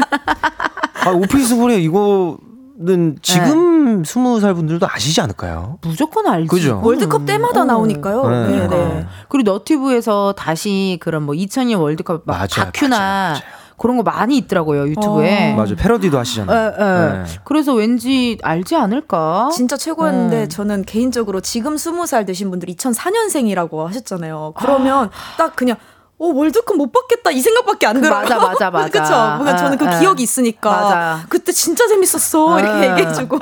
아, 1.06 1.10
오피스 1.10 1.56
볼에 1.56 1.78
이거 1.80 2.38
는 2.76 3.18
지금 3.22 4.04
스무 4.04 4.36
네. 4.36 4.42
살 4.42 4.56
분들도 4.56 4.88
아시지 4.90 5.22
않을까요? 5.22 5.78
무조건 5.82 6.26
알지. 6.26 6.48
그죠? 6.48 6.82
월드컵 6.84 7.26
때마다 7.28 7.62
어. 7.62 7.66
나오니까요. 7.66 8.28
네. 8.28 8.48
네. 8.48 8.68
네. 8.68 9.08
그리고 9.30 9.52
너티브에서 9.52 10.34
다시 10.36 10.98
그런 11.00 11.24
뭐 11.24 11.36
2002년 11.36 11.80
월드컵 11.80 12.24
막 12.26 12.34
맞아요, 12.34 12.48
다큐나 12.48 12.98
맞아요, 12.98 13.30
맞아요. 13.34 13.64
그런 13.78 13.98
거 13.98 14.04
많이 14.04 14.38
있더라고요 14.38 14.88
유튜브에. 14.88 15.54
어. 15.54 15.56
맞아요 15.56 15.76
패러디도 15.76 16.18
하시잖아요. 16.18 16.58
에, 16.58 16.68
에. 16.68 17.24
네. 17.24 17.24
그래서 17.44 17.74
왠지 17.76 18.40
알지 18.42 18.76
않을까? 18.76 19.50
진짜 19.54 19.78
최고였는데 19.78 20.44
음. 20.44 20.50
저는 20.50 20.84
개인적으로 20.86 21.42
지금 21.42 21.78
스무 21.78 22.08
살 22.08 22.26
되신 22.26 22.50
분들 22.50 22.70
2004년생이라고 22.70 23.86
하셨잖아요. 23.86 24.54
그러면 24.58 25.08
아. 25.08 25.38
딱 25.38 25.56
그냥 25.56 25.78
어, 26.24 26.28
월드컵 26.34 26.78
못 26.78 26.90
받겠다 26.92 27.32
이 27.32 27.42
생각밖에 27.42 27.86
안 27.86 28.00
들어요. 28.00 28.22
맞아, 28.22 28.38
맞아, 28.38 28.70
맞아. 28.72 28.88
그쵸? 28.88 29.14
뭔가 29.44 29.58
저는 29.58 29.78
그 29.78 29.86
아, 29.86 30.00
기억이 30.00 30.24
있으니까. 30.24 30.72
맞아. 30.72 31.26
그때 31.28 31.52
진짜 31.52 31.86
재밌었어. 31.86 32.56
아, 32.56 32.62
이렇게 32.62 32.90
얘기해주고. 32.92 33.40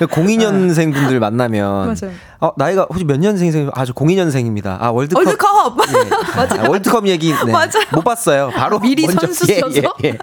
02년생 0.00 0.92
분들 0.92 1.20
만나면. 1.20 1.86
맞아요. 1.86 2.14
어, 2.40 2.52
나이가 2.56 2.86
혹시 2.90 3.04
몇 3.04 3.18
년생이세요? 3.18 3.70
아, 3.74 3.86
저 3.86 3.94
02년생입니다. 3.94 4.76
아, 4.78 4.90
월드컵. 4.90 5.24
월드컵! 5.24 5.76
네. 5.86 6.10
맞아. 6.36 6.62
아, 6.62 6.68
월드컵 6.68 7.06
얘기. 7.06 7.32
네. 7.32 7.50
맞아. 7.52 7.78
못 7.92 8.02
봤어요. 8.04 8.50
바로. 8.54 8.78
미리 8.78 9.06
먼저. 9.06 9.28
선수 9.28 9.46
예, 9.50 9.60
예, 9.76 9.82
예. 10.04 10.18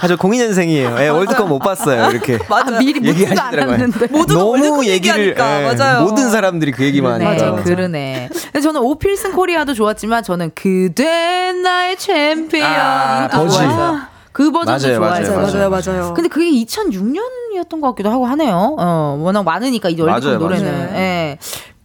아, 0.00 0.08
저 0.08 0.16
02년생이에요. 0.16 1.00
예, 1.00 1.08
월드컵 1.08 1.48
못 1.48 1.58
봤어요. 1.58 2.10
이렇게. 2.10 2.38
맞아. 2.48 2.78
미리 2.78 3.06
얘기하시더라고요. 3.06 3.88
너무 4.28 4.86
얘기를 4.86 5.34
예, 5.38 5.74
맞아요. 5.74 6.04
모든 6.04 6.30
사람들이 6.30 6.72
그 6.72 6.84
얘기만 6.84 7.20
하니까. 7.20 7.52
맞아, 7.52 7.62
그러네. 7.62 8.28
저는 8.62 8.80
오 8.80 8.86
필승 8.86 9.32
코리아도 9.32 9.74
좋았지만 9.74 10.22
저는 10.22 10.52
그대 10.54 11.52
나의 11.52 11.96
챔피언 11.96 12.66
아, 12.66 13.26
이것도 13.26 13.48
좋아했어요. 13.48 14.00
그 14.32 14.50
버전도 14.50 14.70
맞아요, 14.70 14.96
좋아해요. 14.98 15.36
맞아요, 15.40 15.70
맞아요, 15.70 15.70
맞아요. 15.70 16.14
근데 16.14 16.28
그게 16.28 16.50
2006년이었던 16.64 17.80
것 17.80 17.88
같기도 17.88 18.10
하고 18.10 18.26
하네요. 18.26 18.76
어, 18.78 19.16
워낙 19.20 19.42
많으니까 19.44 19.88
이 19.88 19.98
월드컵 20.00 20.38
노래는. 20.38 20.90
예. 20.94 21.38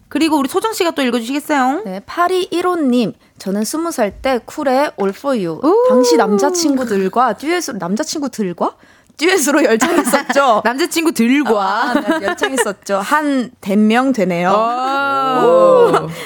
그리고 0.09 0.37
우리 0.37 0.49
소정 0.49 0.73
씨가 0.73 0.91
또 0.91 1.01
읽어주시겠어요? 1.03 1.83
네, 1.85 2.01
8215님. 2.05 3.13
저는 3.41 3.61
20살 3.61 4.13
때 4.21 4.39
쿨의 4.45 4.91
All 5.01 5.09
For 5.09 5.35
You. 5.35 5.61
당시 5.89 6.15
남자친구들과 6.15 7.37
듀엣으로, 7.37 7.79
남자친구들과? 7.79 8.75
듀엣으로 9.21 9.63
열창했었죠. 9.63 10.63
남자친구 10.65 11.11
들과 11.11 11.61
아, 11.61 11.93
네, 11.93 12.25
열창했었죠. 12.25 12.97
한 12.97 13.51
대명 13.61 14.13
되네요. 14.13 14.49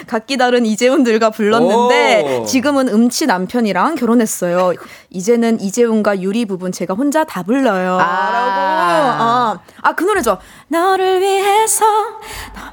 각기 0.07 0.37
다른 0.37 0.65
이재훈들과 0.65 1.31
불렀는데 1.31 2.45
지금은 2.47 2.87
음치 2.87 3.25
남편이랑 3.25 3.95
결혼했어요. 3.95 4.73
이제는 5.09 5.59
이재훈과 5.59 6.21
유리 6.21 6.45
부분 6.45 6.71
제가 6.71 6.93
혼자 6.93 7.25
다 7.25 7.43
불러요. 7.43 7.97
아. 7.99 8.75
라고. 8.85 9.23
아, 9.23 9.59
아, 9.81 9.93
그 9.93 10.03
노래죠. 10.03 10.37
너를 10.67 11.21
위해서, 11.21 11.85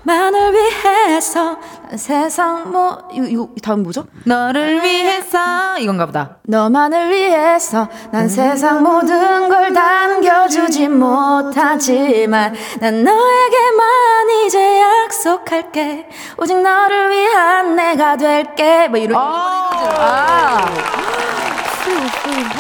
너만을 0.06 0.52
위해서, 0.54 1.58
세상 1.96 2.70
뭐, 2.72 3.08
이거, 3.12 3.26
이거 3.26 3.48
다음 3.62 3.82
뭐죠? 3.82 4.06
너를 4.24 4.82
위해서, 4.82 5.78
이건가 5.78 6.06
보다. 6.06 6.36
너만을 6.44 7.10
위해서, 7.10 7.88
난 8.10 8.28
세상 8.28 8.82
모든 8.82 9.48
걸 9.48 9.72
남겨주지 10.12 10.88
못하지만, 10.88 12.54
난 12.80 13.02
너에게만 13.02 14.30
이제 14.46 14.80
약속할게. 14.80 16.08
오직 16.36 16.60
너를 16.60 17.10
위한 17.10 17.76
내가 17.76 18.16
될게. 18.16 18.88
뭐 18.88 18.98
이런. 18.98 19.18
아. 19.18 20.66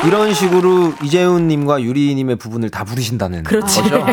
이런 0.06 0.34
식으로 0.34 0.92
이재훈님과 1.02 1.82
유리님의 1.82 2.36
부분을 2.36 2.70
다 2.70 2.84
부르신다는 2.84 3.44
그렇지. 3.44 3.82
거죠. 3.82 4.04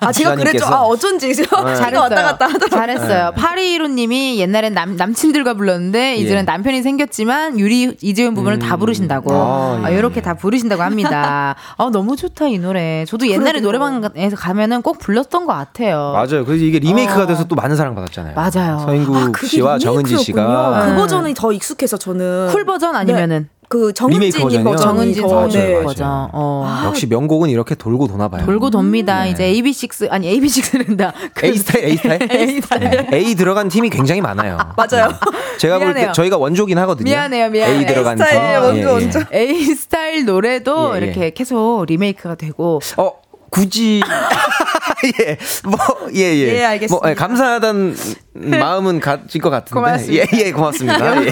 아, 0.00 0.12
제가 0.12 0.34
그랬죠. 0.34 0.66
아, 0.66 0.82
어쩐지. 0.82 1.28
네. 1.28 1.34
잘했어요. 1.44 2.00
왔다 2.00 2.22
갔다 2.22 2.46
하더라고요. 2.46 2.68
잘했어요. 2.68 3.32
네. 3.36 3.42
8215님이 3.42 4.36
옛날엔 4.36 4.74
남, 4.74 4.96
남친들과 4.96 5.54
불렀는데, 5.54 6.16
이제는 6.16 6.40
예. 6.40 6.44
남편이 6.44 6.82
생겼지만, 6.82 7.58
유리, 7.58 7.96
이재훈 8.00 8.34
부분을 8.34 8.58
음. 8.58 8.60
다 8.60 8.76
부르신다고. 8.76 9.32
아, 9.32 9.78
예. 9.80 9.84
아, 9.86 9.90
이렇게 9.90 10.20
다 10.20 10.34
부르신다고 10.34 10.82
합니다. 10.82 11.54
아, 11.76 11.90
너무 11.92 12.16
좋다, 12.16 12.48
이 12.48 12.58
노래. 12.58 13.04
저도 13.06 13.28
옛날에 13.28 13.60
노래방에서 13.60 14.36
가면은 14.36 14.82
꼭 14.82 14.98
불렀던 14.98 15.46
것 15.46 15.52
같아요. 15.52 16.12
맞아요. 16.12 16.44
그래서 16.44 16.64
이게 16.64 16.78
리메이크가 16.78 17.22
어. 17.22 17.26
돼서 17.26 17.44
또 17.44 17.54
많은 17.54 17.76
사랑 17.76 17.94
받았잖아요. 17.94 18.34
맞아요. 18.34 18.78
서인국 18.80 19.16
아, 19.16 19.46
씨와 19.46 19.78
정은지 19.78 20.18
씨가. 20.18 20.86
그 20.86 20.96
버전이 20.96 21.34
더 21.34 21.52
익숙해서 21.52 21.96
저는. 21.96 22.48
쿨 22.50 22.64
버전 22.64 22.96
아니면은? 22.96 23.48
네. 23.66 23.68
그 23.68 23.92
정은진이 23.92 24.30
정은진 24.76 25.22
정은진 25.28 25.82
버전. 25.82 26.08
어. 26.32 26.64
아. 26.66 26.86
역시 26.86 27.06
명곡은 27.06 27.50
이렇게 27.50 27.74
돌고 27.74 28.06
도나 28.08 28.28
봐요. 28.28 28.44
돌고 28.46 28.70
돕니다. 28.70 29.24
네. 29.24 29.30
이제 29.30 29.52
AB6 29.52 30.10
아니 30.10 30.38
AB6는다. 30.38 31.12
그 31.34 31.46
A 31.46 31.56
스타일 31.56 31.84
A 31.86 31.96
스타일 31.96 32.22
A 32.32 32.60
스타일 32.60 32.80
네. 32.90 33.08
A 33.12 33.34
들어간 33.34 33.68
팀이 33.68 33.90
굉장히 33.90 34.20
많아요. 34.20 34.56
맞아요. 34.76 35.12
제가 35.58 35.78
볼 35.78 35.94
때 35.94 36.12
저희가 36.12 36.36
원조긴 36.36 36.78
하거든요. 36.78 37.10
미안해요, 37.10 37.50
미안해요. 37.50 37.78
A 37.80 37.86
들어간 37.86 38.16
팀. 38.16 38.24
원조, 38.62 38.88
원조. 38.92 39.20
예, 39.32 39.38
예. 39.38 39.38
A 39.56 39.64
스타일 39.74 40.24
노래도 40.26 40.92
예, 40.96 41.00
예. 41.00 41.04
이렇게 41.04 41.30
계속 41.30 41.84
리메이크가 41.86 42.34
되고. 42.36 42.80
어 42.98 43.12
굳이 43.50 44.02
예, 45.20 45.36
뭐, 45.64 45.78
예, 46.14 46.34
예. 46.34 46.58
예, 46.58 46.64
알겠습니다. 46.64 47.04
뭐, 47.04 47.10
예, 47.10 47.14
감사하다는 47.14 47.96
마음은 48.34 49.00
가질 49.00 49.40
것 49.40 49.50
같은데. 49.50 49.74
고맙습니다. 49.74 50.24
예, 50.34 50.46
예, 50.46 50.52
고맙습니다. 50.52 51.22
예. 51.22 51.30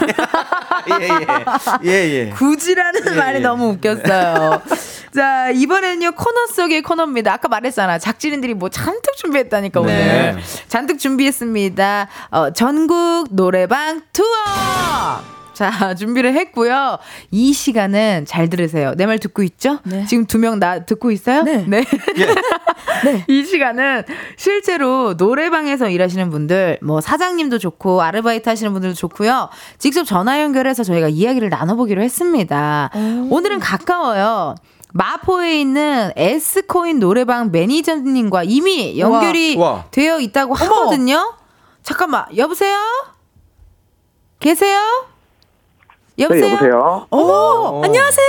예, 0.91 1.81
예. 1.85 2.27
예, 2.27 2.31
굳이라는 2.31 3.01
예, 3.07 3.11
말이 3.11 3.39
예. 3.39 3.43
너무 3.43 3.71
웃겼어요. 3.71 4.63
자, 5.15 5.51
이번에는요, 5.51 6.13
코너 6.13 6.47
속의 6.55 6.83
코너입니다. 6.83 7.33
아까 7.33 7.49
말했잖아. 7.49 7.99
작진인들이 7.99 8.55
뭐 8.55 8.69
잔뜩 8.69 9.17
준비했다니까, 9.17 9.81
오늘. 9.81 9.95
네. 9.95 10.37
잔뜩 10.69 10.99
준비했습니다. 10.99 12.09
어, 12.31 12.51
전국 12.53 13.29
노래방 13.31 14.03
투어! 14.13 15.34
자, 15.55 15.95
준비를 15.95 16.35
했고요. 16.35 16.99
이 17.31 17.53
시간은 17.53 18.25
잘 18.27 18.49
들으세요. 18.51 18.95
내 18.97 19.07
말 19.07 19.19
듣고 19.19 19.43
있죠? 19.45 19.79
네. 19.85 20.05
지금 20.07 20.27
두 20.27 20.39
명 20.39 20.59
나 20.59 20.85
듣고 20.85 21.11
있어요? 21.11 21.43
네. 21.43 21.65
네. 21.67 21.85
예. 22.19 22.27
네. 23.05 23.25
이 23.29 23.45
시간은 23.45 24.03
실제로 24.37 25.15
노래방에서 25.15 25.89
일하시는 25.89 26.31
분들, 26.31 26.79
뭐 26.83 27.01
사장님도 27.01 27.59
좋고 27.59 28.03
아르바이트 28.03 28.49
하시는 28.49 28.73
분들도 28.73 28.95
좋고요. 28.95 29.49
직접 29.79 30.05
전화 30.05 30.41
연결해서 30.43 30.85
저희가 30.85 31.09
이야기를 31.09 31.49
나눠보기로 31.51 32.03
했습니다. 32.03 32.91
오. 32.95 33.29
오늘은 33.35 33.61
가까워요. 33.61 34.55
마포에 34.97 35.61
있는 35.61 36.13
S코인 36.17 37.01
노래방 37.01 37.51
매니저님과 37.51 38.45
이미 38.45 38.97
연결이 38.99 39.57
우와. 39.57 39.71
우와. 39.73 39.85
되어 39.91 40.21
있다고 40.21 40.55
하거든요. 40.55 41.35
잠깐만, 41.83 42.25
여보세요? 42.37 42.79
계세요? 44.39 44.79
여보세요? 46.19 46.45
네, 46.45 46.53
여보세요? 46.53 47.07
어머, 47.11 47.33
어. 47.33 47.83
안녕하세요? 47.85 48.27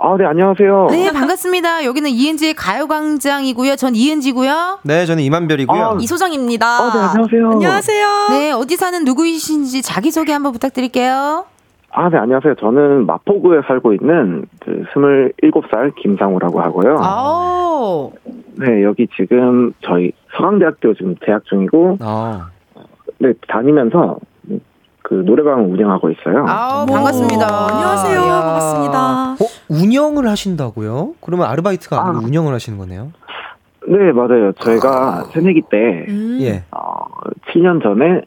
아, 0.00 0.16
네, 0.18 0.24
안녕하세요. 0.24 0.88
네, 0.90 1.12
반갑습니다. 1.12 1.84
여기는 1.84 2.10
이은지의 2.10 2.54
가요광장이고요. 2.54 3.76
전 3.76 3.94
이은지고요. 3.94 4.80
네, 4.82 5.06
저는 5.06 5.22
이만별이고요. 5.22 5.80
아, 5.80 5.96
이소정입니다. 6.00 6.66
아, 6.66 6.92
네, 6.92 6.98
안녕하세요. 6.98 7.50
안녕하세요. 7.52 8.06
네, 8.30 8.50
어디 8.50 8.76
사는 8.76 9.04
누구이신지 9.04 9.80
자기소개 9.82 10.32
한번 10.32 10.52
부탁드릴게요. 10.52 11.44
아, 11.92 12.08
네, 12.08 12.18
안녕하세요. 12.18 12.54
저는 12.56 13.06
마포구에 13.06 13.60
살고 13.68 13.92
있는 13.92 14.46
그 14.60 14.82
27살 14.92 15.94
김상우라고 16.02 16.60
하고요. 16.60 16.96
아 17.00 18.08
네, 18.54 18.82
여기 18.82 19.06
지금 19.16 19.72
저희 19.84 20.12
서강대학교 20.36 20.94
지금 20.94 21.14
재학 21.24 21.44
중이고, 21.44 21.98
아. 22.00 22.48
네, 23.18 23.32
다니면서 23.48 24.16
그 25.02 25.14
노래방 25.26 25.70
운영하고 25.70 26.10
있어요. 26.10 26.44
아, 26.48 26.86
반갑습니다. 26.86 27.44
안녕하세요. 27.70 28.20
이야. 28.20 28.40
반갑습니다. 28.42 29.32
어, 29.32 29.36
운영을 29.68 30.28
하신다고요? 30.28 31.14
그러면 31.20 31.46
아르바이트가 31.48 32.00
아니고 32.00 32.18
아. 32.18 32.26
운영을 32.26 32.54
하시는 32.54 32.78
거네요? 32.78 33.12
네, 33.88 34.12
맞아요. 34.12 34.52
저희가 34.52 34.88
아. 34.90 35.24
새내기 35.32 35.62
때, 35.70 36.06
음. 36.08 36.38
예. 36.40 36.62
어, 36.70 37.04
7년 37.52 37.82
전에 37.82 38.22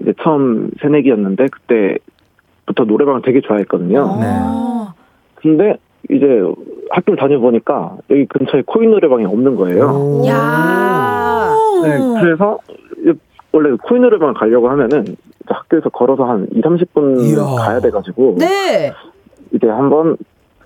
이제 0.00 0.14
처음 0.22 0.70
새내기였는데, 0.80 1.46
그때부터 1.48 2.84
노래방을 2.86 3.22
되게 3.22 3.40
좋아했거든요. 3.40 4.00
아. 4.22 4.94
네. 4.94 5.00
근데 5.42 5.76
이제 6.10 6.26
학교를 6.90 7.18
다녀보니까 7.18 7.96
여기 8.10 8.26
근처에 8.26 8.62
코인 8.66 8.90
노래방이 8.90 9.24
없는 9.24 9.56
거예요. 9.56 10.22
야. 10.28 11.54
네, 11.82 11.98
그래서 12.20 12.58
원래 13.52 13.76
코인 13.82 14.02
노래방 14.02 14.32
가려고 14.34 14.68
하면은 14.70 15.04
학교에서 15.46 15.88
걸어서 15.90 16.24
한 16.24 16.46
2, 16.52 16.60
30분 16.60 17.20
이야. 17.22 17.44
가야 17.64 17.80
돼가지고. 17.80 18.36
네. 18.38 18.92
이제 19.52 19.68
한번 19.68 20.16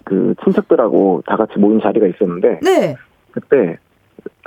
그 0.04 0.34
친척들하고 0.44 1.22
다 1.26 1.36
같이 1.36 1.58
모인 1.58 1.80
자리가 1.80 2.06
있었는데. 2.06 2.60
네. 2.62 2.96
그때, 3.32 3.78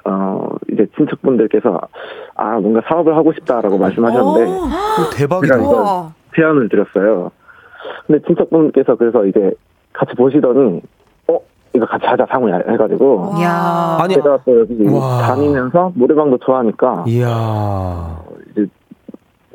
어, 0.05 0.47
이제 0.71 0.85
친척분들께서 0.95 1.79
아, 2.35 2.59
뭔가 2.59 2.81
사업을 2.87 3.15
하고 3.15 3.33
싶다라고 3.33 3.77
말씀하셨는데. 3.77 4.51
오, 4.51 4.63
어, 4.63 4.69
대박이다. 5.15 5.57
제가 5.57 6.13
제안을 6.35 6.69
드렸어요. 6.69 7.31
근데 8.05 8.25
친척분께서 8.25 8.95
그래서 8.95 9.25
이제 9.25 9.51
같이 9.93 10.13
보시더니, 10.15 10.81
어? 11.27 11.39
이거 11.75 11.85
같이 11.85 12.05
하자, 12.05 12.25
상우야. 12.29 12.57
해가지고. 12.69 13.33
야 13.41 13.97
제가 14.09 14.39
또 14.45 14.59
여기 14.61 14.87
와. 14.87 15.19
다니면서 15.27 15.91
노래방도 15.95 16.37
좋아하니까. 16.37 17.05
이야. 17.07 18.21
이제 18.51 18.67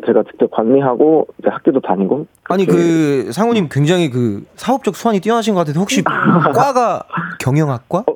제가 0.06 0.22
직접 0.30 0.50
관리하고 0.50 1.26
이제 1.38 1.48
학교도 1.50 1.80
다니고. 1.80 2.26
아니 2.44 2.66
그 2.66 3.30
상우님 3.32 3.68
굉장히 3.70 4.10
그 4.10 4.44
사업적 4.56 4.96
수완이 4.96 5.20
뛰어나신 5.20 5.54
것 5.54 5.60
같은데 5.60 5.78
혹시 5.78 6.02
과가 6.54 7.04
경영학과? 7.38 8.04
어, 8.06 8.14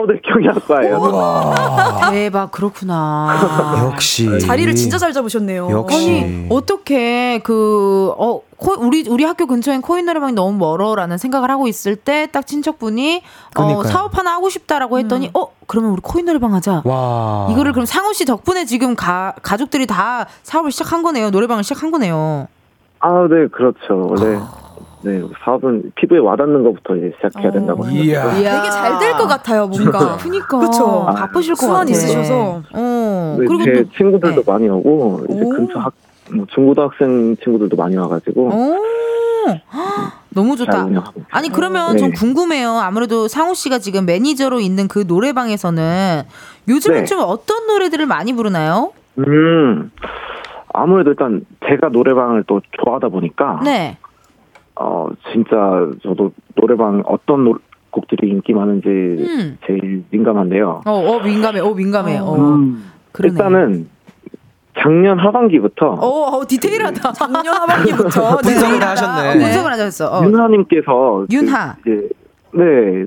어, 0.00 0.06
네, 0.06 0.20
경영학과예요. 0.24 1.00
대박, 2.10 2.50
그렇구나. 2.50 3.82
역시. 3.84 4.38
자리를 4.40 4.74
진짜 4.74 4.96
잘 4.98 5.12
잡으셨네요. 5.12 5.70
역시. 5.70 5.96
아니, 5.96 6.46
어떻게 6.48 7.38
그, 7.40 8.12
어, 8.16 8.40
코, 8.56 8.72
우리, 8.78 9.06
우리 9.08 9.24
학교 9.24 9.46
근처엔 9.46 9.82
코인 9.82 10.06
노래방이 10.06 10.32
너무 10.32 10.56
멀어라는 10.58 11.18
생각을 11.18 11.50
하고 11.50 11.66
있을 11.66 11.96
때 11.96 12.26
딱 12.30 12.46
친척분이 12.46 13.22
어, 13.56 13.82
사업 13.84 14.16
하나 14.16 14.34
하고 14.34 14.48
싶다라고 14.48 14.98
했더니, 14.98 15.26
음. 15.28 15.30
어, 15.34 15.48
그러면 15.66 15.92
우리 15.92 16.00
코인 16.02 16.26
노래방 16.26 16.54
하자. 16.54 16.82
와. 16.84 17.48
이거를 17.50 17.72
그럼 17.72 17.86
상우 17.86 18.12
씨 18.14 18.24
덕분에 18.24 18.64
지금 18.64 18.94
가, 18.96 19.34
가족들이 19.42 19.86
다 19.86 20.26
사업을 20.42 20.70
시작한 20.72 21.02
거네요. 21.02 21.30
노래방을 21.30 21.62
시작한 21.64 21.90
거네요. 21.90 22.46
아, 23.00 23.26
네, 23.30 23.48
그렇죠. 23.52 23.78
원래. 24.10 24.36
아. 24.40 24.69
네, 25.02 25.22
사업은 25.44 25.92
피부에 25.94 26.18
와닿는 26.18 26.62
것부터 26.62 26.96
이제 26.96 27.12
시작해야 27.16 27.48
어. 27.48 27.52
된다고 27.52 27.84
생각해요. 27.84 28.30
되게 28.32 28.70
잘 28.70 28.98
될 28.98 29.12
것 29.16 29.26
같아요, 29.26 29.66
뭔가. 29.66 30.16
그니까. 30.18 30.58
그쵸. 30.58 31.04
아, 31.08 31.14
바쁘실 31.14 31.54
것 31.54 31.66
같아요. 31.68 31.90
있으셔서. 31.90 32.62
어. 32.74 33.36
네, 33.38 33.46
그리고 33.46 33.64
제 33.64 33.72
또, 33.84 33.90
친구들도 33.96 34.42
네. 34.42 34.52
많이 34.52 34.68
오고, 34.68 35.26
이제 35.30 35.42
오. 35.42 35.48
근처 35.50 35.78
학, 35.78 35.92
뭐 36.32 36.46
중고등학생 36.54 37.36
친구들도 37.42 37.76
많이 37.76 37.96
와가지고. 37.96 38.50
너무 40.32 40.54
좋다. 40.56 40.86
아니 41.30 41.48
그러면 41.48 41.92
네. 41.94 41.98
좀 41.98 42.12
궁금해요. 42.12 42.70
아무래도 42.78 43.26
상우 43.26 43.54
씨가 43.54 43.78
지금 43.78 44.06
매니저로 44.06 44.60
있는 44.60 44.86
그 44.86 45.04
노래방에서는 45.08 46.22
요즘은 46.68 46.98
네. 46.98 47.04
좀 47.04 47.20
어떤 47.24 47.66
노래들을 47.66 48.04
많이 48.06 48.32
부르나요? 48.34 48.92
음 49.18 49.90
아무래도 50.72 51.10
일단 51.10 51.44
제가 51.66 51.88
노래방을 51.88 52.44
또 52.46 52.60
좋아하다 52.84 53.08
보니까 53.08 53.60
네. 53.64 53.96
어, 54.80 55.08
진짜 55.30 55.56
저도 56.02 56.32
노래방 56.54 57.02
어떤 57.06 57.44
노, 57.44 57.58
곡들이 57.90 58.30
인기 58.30 58.54
많은지 58.54 58.88
음. 58.88 59.58
제일 59.66 60.04
민감한데요. 60.10 60.82
어, 60.86 60.90
어 60.90 61.22
민감해. 61.22 61.60
어, 61.60 61.74
민감해. 61.74 62.18
어. 62.18 62.34
음, 62.34 62.90
일단은 63.22 63.90
작년 64.78 65.18
하반기부터 65.18 65.86
어, 65.86 66.36
어 66.36 66.46
디테일하다. 66.46 67.12
작년 67.12 67.54
하반기부터 67.54 68.38
분석을 68.42 68.78
네. 68.78 68.84
하셨네. 68.86 69.34
네. 69.34 69.44
분석을 69.44 69.70
하셨어. 69.72 70.18
어. 70.18 70.24
윤하님께서 70.24 71.26
그 71.28 71.36
윤하 71.36 71.76
그 71.82 71.90
이제 71.90 72.08
네 72.52 73.06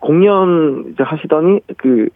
공연 0.00 0.84
이제 0.92 1.02
하시더니 1.02 1.60
그 1.78 2.08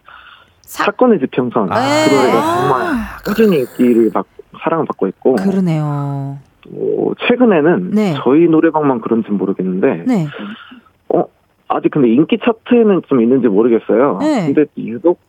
사... 0.61 0.91
건의 0.91 1.19
지평선 1.19 1.71
아~ 1.71 2.05
그 2.07 2.13
노래가 2.13 2.41
정말 2.41 2.95
꾸준히 3.25 3.59
인기를 3.61 4.11
받 4.13 4.27
사랑을 4.61 4.85
받고 4.85 5.07
있고 5.07 5.35
그러네요. 5.35 6.37
어, 6.67 7.11
최근에는 7.27 7.91
네. 7.91 8.13
저희 8.23 8.47
노래방만 8.47 9.01
그런지 9.01 9.31
모르겠는데 9.31 10.03
네. 10.07 10.27
어 11.13 11.25
아직 11.67 11.91
근데 11.91 12.09
인기 12.09 12.37
차트에는 12.43 13.03
좀 13.07 13.21
있는지 13.21 13.47
모르겠어요. 13.47 14.17
네. 14.19 14.53
근데 14.53 14.65
유독 14.77 15.19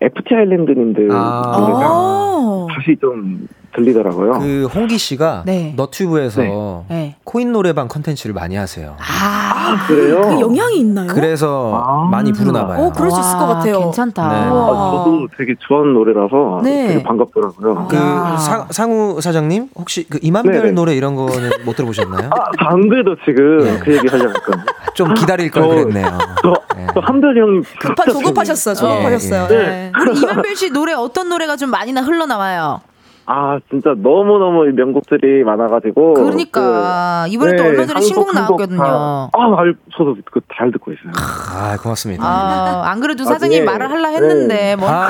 FT 0.00 0.34
아일랜드님들 0.34 1.08
아~ 1.12 1.42
노래가 1.58 1.80
아. 1.82 2.66
다시 2.74 2.96
좀 2.96 3.46
들리더라고요. 3.74 4.38
그 4.38 4.68
홍기 4.74 4.98
씨가 4.98 5.42
네. 5.46 5.72
너튜브에서 5.76 6.84
네. 6.88 6.94
네. 6.94 7.16
코인 7.24 7.52
노래방 7.52 7.88
컨텐츠를 7.88 8.34
많이 8.34 8.56
하세요. 8.56 8.96
아, 8.98 9.52
아 9.72 9.86
그래요? 9.86 10.20
그 10.20 10.40
영향이 10.40 10.78
있나요? 10.80 11.08
그래서 11.08 11.82
아~ 11.82 12.08
많이 12.10 12.32
부르나 12.32 12.66
봐요. 12.66 12.84
어, 12.84 12.92
그럴 12.92 13.10
수 13.10 13.20
있을 13.20 13.38
것 13.38 13.46
같아요. 13.46 13.80
괜찮다. 13.80 14.28
네. 14.28 14.34
아, 14.34 15.04
저도 15.04 15.28
되게 15.36 15.54
좋아하는 15.58 15.94
노래라서 15.94 16.60
네. 16.62 16.88
되게 16.88 17.02
반갑더라고요. 17.02 17.86
그 17.88 17.96
사, 17.96 18.66
상우 18.70 19.20
사장님 19.20 19.68
혹시 19.76 20.06
그 20.08 20.18
이만별 20.20 20.52
네네. 20.52 20.70
노래 20.72 20.94
이런 20.94 21.14
거는 21.14 21.50
못 21.64 21.76
들어보셨나요? 21.76 22.30
아, 22.32 22.68
안 22.68 22.88
그래도 22.88 23.16
지금 23.24 23.58
네. 23.58 23.78
그 23.78 23.96
얘기 23.96 24.08
하려고 24.08 24.30
했거든요. 24.30 24.64
좀 24.94 25.14
기다릴 25.14 25.50
걸 25.50 25.68
그랬네요. 25.68 26.18
저, 26.42 26.54
네. 26.76 26.86
저 26.92 27.00
한별 27.00 27.36
형님 27.36 27.62
급하 27.80 28.04
조급하셨어요. 28.04 28.74
조급하셨어요. 28.74 29.48
네. 29.48 29.56
네. 29.56 29.92
우리 30.00 30.18
이만별 30.18 30.56
씨 30.56 30.70
노래 30.70 30.92
어떤 30.92 31.28
노래가 31.28 31.56
좀 31.56 31.70
많이 31.70 31.92
나 31.92 32.02
흘러나와요? 32.02 32.80
아 33.26 33.60
진짜 33.70 33.94
너무 33.96 34.38
너무 34.38 34.64
명곡들이 34.72 35.44
많아가지고 35.44 36.14
그러니까 36.14 37.24
그, 37.26 37.32
이번에 37.32 37.52
네, 37.52 37.56
또 37.56 37.64
얼마 37.64 37.86
전에 37.86 38.00
신곡 38.00 38.34
나왔거든요. 38.34 38.82
아, 38.82 39.30
알, 39.32 39.74
저도 39.96 40.16
그잘 40.24 40.72
듣고 40.72 40.92
있어요. 40.92 41.12
아 41.16 41.76
고맙습니다. 41.80 42.24
아, 42.24 42.82
안 42.90 43.00
그래도 43.00 43.24
사장님 43.24 43.62
아, 43.62 43.64
네. 43.64 43.78
말을 43.78 43.90
할라 43.90 44.08
했는데 44.08 44.54
네. 44.54 44.76
뭐 44.76 44.88
아, 44.88 45.08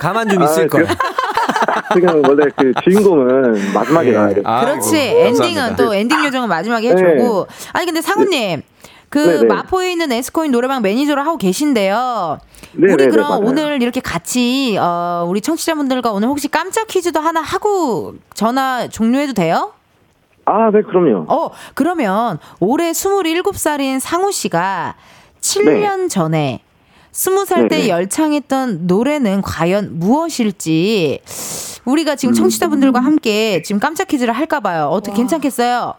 가만 0.00 0.28
좀 0.28 0.42
있을 0.42 0.64
아, 0.64 0.68
걸. 0.68 0.86
지금 1.94 2.22
원래 2.26 2.46
그 2.56 2.72
주인공은 2.82 3.72
마지막에 3.72 4.10
네. 4.10 4.16
나와야 4.16 4.34
돼. 4.34 4.42
그렇지 4.42 4.98
엔딩은 4.98 5.76
또 5.76 5.94
엔딩 5.94 6.24
요정은 6.24 6.48
마지막에 6.48 6.90
해주고 6.90 7.46
네. 7.46 7.70
아니 7.74 7.86
근데 7.86 8.00
상우님. 8.00 8.62
그 9.08 9.18
네네. 9.18 9.44
마포에 9.46 9.92
있는 9.92 10.12
에스코인 10.12 10.50
노래방 10.52 10.82
매니저를 10.82 11.24
하고 11.24 11.36
계신데요. 11.38 12.38
네네네, 12.72 12.92
우리 13.04 13.10
그럼 13.10 13.28
맞아요. 13.28 13.42
오늘 13.44 13.82
이렇게 13.82 14.00
같이 14.00 14.76
어, 14.78 15.24
우리 15.28 15.40
청취자분들과 15.40 16.12
오늘 16.12 16.28
혹시 16.28 16.48
깜짝 16.48 16.86
퀴즈도 16.86 17.20
하나 17.20 17.40
하고 17.40 18.14
전화 18.34 18.88
종료해도 18.88 19.32
돼요? 19.32 19.72
아, 20.44 20.70
네, 20.70 20.82
그럼요. 20.82 21.26
어, 21.28 21.50
그러면 21.74 22.38
올해 22.60 22.92
27살인 22.92 24.00
상우 24.00 24.32
씨가 24.32 24.94
7년 25.40 25.96
네. 26.02 26.08
전에 26.08 26.60
20살 27.12 27.68
때 27.68 27.88
열창했던 27.88 28.86
노래는 28.86 29.42
과연 29.42 29.98
무엇일지 29.98 31.20
우리가 31.84 32.16
지금 32.16 32.32
음. 32.32 32.34
청취자분들과 32.34 33.00
함께 33.00 33.62
지금 33.62 33.80
깜짝 33.80 34.08
퀴즈를 34.08 34.34
할까 34.34 34.60
봐요. 34.60 34.88
어떻게 34.92 35.12
와. 35.12 35.16
괜찮겠어요? 35.16 35.94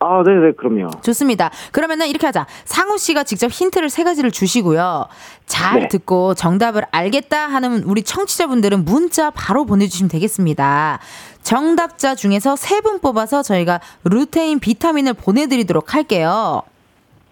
아, 0.00 0.22
네네, 0.24 0.46
네, 0.46 0.52
그럼요. 0.52 0.90
좋습니다. 1.02 1.50
그러면은 1.72 2.06
이렇게 2.06 2.26
하자. 2.26 2.46
상우 2.64 2.98
씨가 2.98 3.24
직접 3.24 3.50
힌트를 3.50 3.90
세 3.90 4.04
가지를 4.04 4.30
주시고요. 4.30 5.06
잘 5.46 5.80
네. 5.80 5.88
듣고 5.88 6.34
정답을 6.34 6.84
알겠다 6.92 7.48
하는 7.48 7.82
우리 7.82 8.02
청취자분들은 8.04 8.84
문자 8.84 9.30
바로 9.30 9.64
보내주시면 9.66 10.08
되겠습니다. 10.10 11.00
정답자 11.42 12.14
중에서 12.14 12.54
세 12.56 12.80
분 12.80 13.00
뽑아서 13.00 13.42
저희가 13.42 13.80
루테인 14.04 14.60
비타민을 14.60 15.14
보내드리도록 15.14 15.94
할게요. 15.94 16.62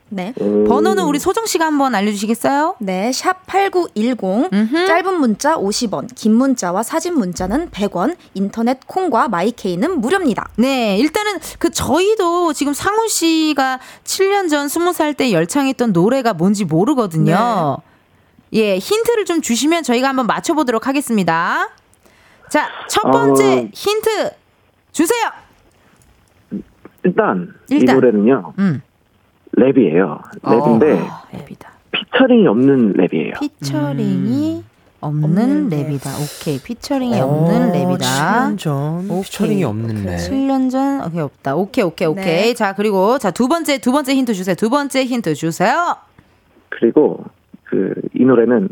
네. 0.09 0.33
번호는 0.35 1.05
우리 1.05 1.19
소정 1.19 1.47
씨가 1.47 1.67
한번 1.67 1.95
알려주시겠어요? 1.95 2.77
네, 2.79 3.11
샵 3.13 3.45
8910. 3.47 4.53
음흠. 4.53 4.87
짧은 4.87 5.15
문자 5.15 5.57
50원, 5.57 6.09
긴 6.15 6.35
문자와 6.35 6.83
사진 6.83 7.15
문자는 7.15 7.71
100원, 7.71 8.17
인터넷 8.35 8.79
콩과 8.87 9.29
마이케이는 9.29 10.01
무료입니다. 10.01 10.49
네, 10.57 10.97
일단은 10.99 11.39
그 11.59 11.71
저희도 11.71 12.53
지금 12.53 12.73
상훈 12.73 13.09
씨가 13.09 13.81
7년 14.05 14.49
전 14.49 14.69
20살 14.69 15.17
때 15.17 15.33
열창했던 15.33 15.93
노래가 15.93 16.35
뭔지 16.35 16.65
모르거든요. 16.65 17.79
네. 18.51 18.61
예, 18.61 18.79
힌트를 18.79 19.25
좀 19.25 19.41
주시면 19.41 19.83
저희가 19.83 20.09
한번 20.09 20.27
맞춰보도록 20.27 20.87
하겠습니다. 20.87 21.69
자, 22.49 22.69
첫 22.89 23.11
번째 23.11 23.65
어... 23.65 23.69
힌트 23.73 24.31
주세요. 24.93 25.31
일단, 27.03 27.55
일단. 27.69 27.97
이 27.97 28.01
노래는요. 28.01 28.55
음. 28.59 28.83
랩이에요. 29.57 30.23
랩인데 30.43 31.01
어, 31.01 31.23
랩이다. 31.33 31.67
피처링이 31.93 32.47
없는 32.47 32.95
랩이에요. 32.95 33.41
피처링이 33.41 34.57
음. 34.59 34.65
없는 35.01 35.71
랩이다. 35.71 36.09
오케이. 36.21 36.59
피처링이 36.61 37.21
어, 37.21 37.27
없는 37.27 37.73
랩이다. 37.73 38.01
7년 38.01 38.59
전 38.59 39.11
오케이. 39.11 39.23
피처링이 39.23 39.65
없는 39.65 40.05
랩. 40.05 40.17
7년 40.17 40.71
전 40.71 41.05
오케이 41.07 41.21
없다. 41.21 41.57
오케이 41.57 41.85
오케이 41.85 42.09
오케이. 42.09 42.25
네. 42.25 42.55
자 42.55 42.75
그리고 42.75 43.19
자 43.19 43.31
두 43.31 43.49
번째 43.49 43.79
두 43.79 43.93
번째 43.93 44.15
힌트 44.15 44.35
주세요. 44.35 44.55
두 44.55 44.69
번째 44.71 45.05
힌트 45.05 45.35
주세요. 45.35 45.97
그리고 46.69 47.25
그 47.65 47.95
이 48.15 48.25
노래는 48.25 48.69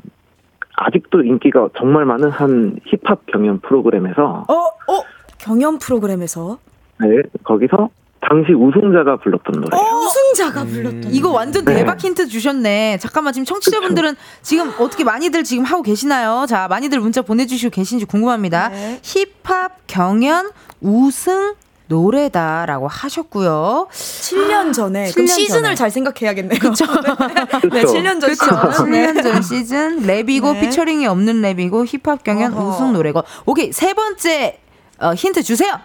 아직도 0.76 1.22
인기가 1.22 1.68
정말 1.78 2.05
많은 2.05 2.30
한 2.30 2.78
힙합 2.87 3.24
경연 3.26 3.61
프로그램에서 3.61 4.45
어 4.49 4.53
어 4.55 5.03
경연 5.39 5.78
프로그램에서 5.78 6.59
네 7.01 7.22
거기서 7.45 7.91
당시 8.29 8.53
우승자가 8.53 9.16
불렀던 9.18 9.61
노래. 9.61 9.77
어, 9.77 9.81
우승자가 9.81 10.62
음. 10.62 10.68
불렀던. 10.68 11.12
이거 11.12 11.31
완전 11.31 11.64
네. 11.64 11.75
대박 11.75 11.99
네. 11.99 12.09
힌트 12.09 12.29
주셨네. 12.29 12.99
잠깐만 13.01 13.33
지금 13.33 13.45
청취자분들은 13.45 14.14
그쵸. 14.14 14.22
지금 14.43 14.72
어떻게 14.79 15.05
많이들 15.05 15.45
지금 15.45 15.64
하고 15.64 15.83
계시나요? 15.83 16.47
자, 16.49 16.68
많이들 16.68 17.01
문자 17.01 17.22
보내주시고 17.22 17.70
계신지 17.70 18.05
궁금합니다. 18.05 18.68
네. 18.70 19.01
힙합 19.03 19.87
경연 19.87 20.51
우승 20.81 21.55
노래다라고 21.87 22.89
하셨고요. 22.89 23.89
7년 23.91 24.72
전에. 24.72 25.05
7년 25.07 25.29
시즌을 25.29 25.62
전에. 25.62 25.75
잘 25.75 25.91
생각해야겠네요. 25.91 26.59
그렇죠. 26.59 26.87
네, 27.70 27.83
7년 27.85 28.20
전 28.20 28.31
그쵸? 28.31 28.47
7년 28.47 29.22
전 29.22 29.43
시즌 29.43 30.01
랩이고 30.01 30.55
네. 30.55 30.61
피처링이 30.61 31.07
없는 31.07 31.43
랩이고 31.43 31.85
힙합 31.87 32.25
경연 32.25 32.55
어허. 32.55 32.68
우승 32.70 32.93
노래고. 32.95 33.22
오케이 33.45 33.70
세 33.72 33.93
번째 33.93 34.59
어, 34.99 35.12
힌트 35.12 35.43
주세요. 35.43 35.79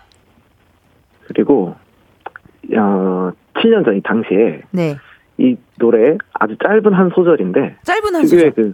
그리고 1.28 1.76
어, 2.78 3.32
7년 3.56 3.86
전이 3.86 4.02
당시에 4.02 4.62
네. 4.72 4.98
이 5.38 5.56
노래 5.78 6.18
아주 6.34 6.56
짧은 6.64 6.94
한 6.94 7.10
소절인데 7.16 7.78
짧은 7.84 8.16
한 8.16 8.28
소절. 8.28 8.52
그, 8.52 8.74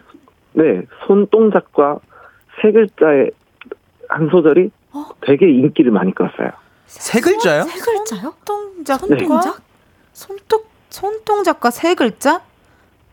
네, 0.54 0.84
손동작과 1.06 2.00
세 2.62 2.72
글자의 2.72 3.32
한 4.10 4.30
소절이 4.30 4.72
어? 4.94 5.06
되게 5.22 5.50
인기를 5.50 5.92
많이 5.92 6.14
끌었어요. 6.14 6.50
세 6.86 7.20
글자요? 7.20 7.64
세 7.64 7.80
글자요? 7.80 8.34
손동작, 8.46 9.00
손동작, 9.00 9.58
네. 9.58 9.64
손톱, 10.14 10.66
손동작과 10.90 11.72
세 11.72 11.96
글자? 11.96 12.42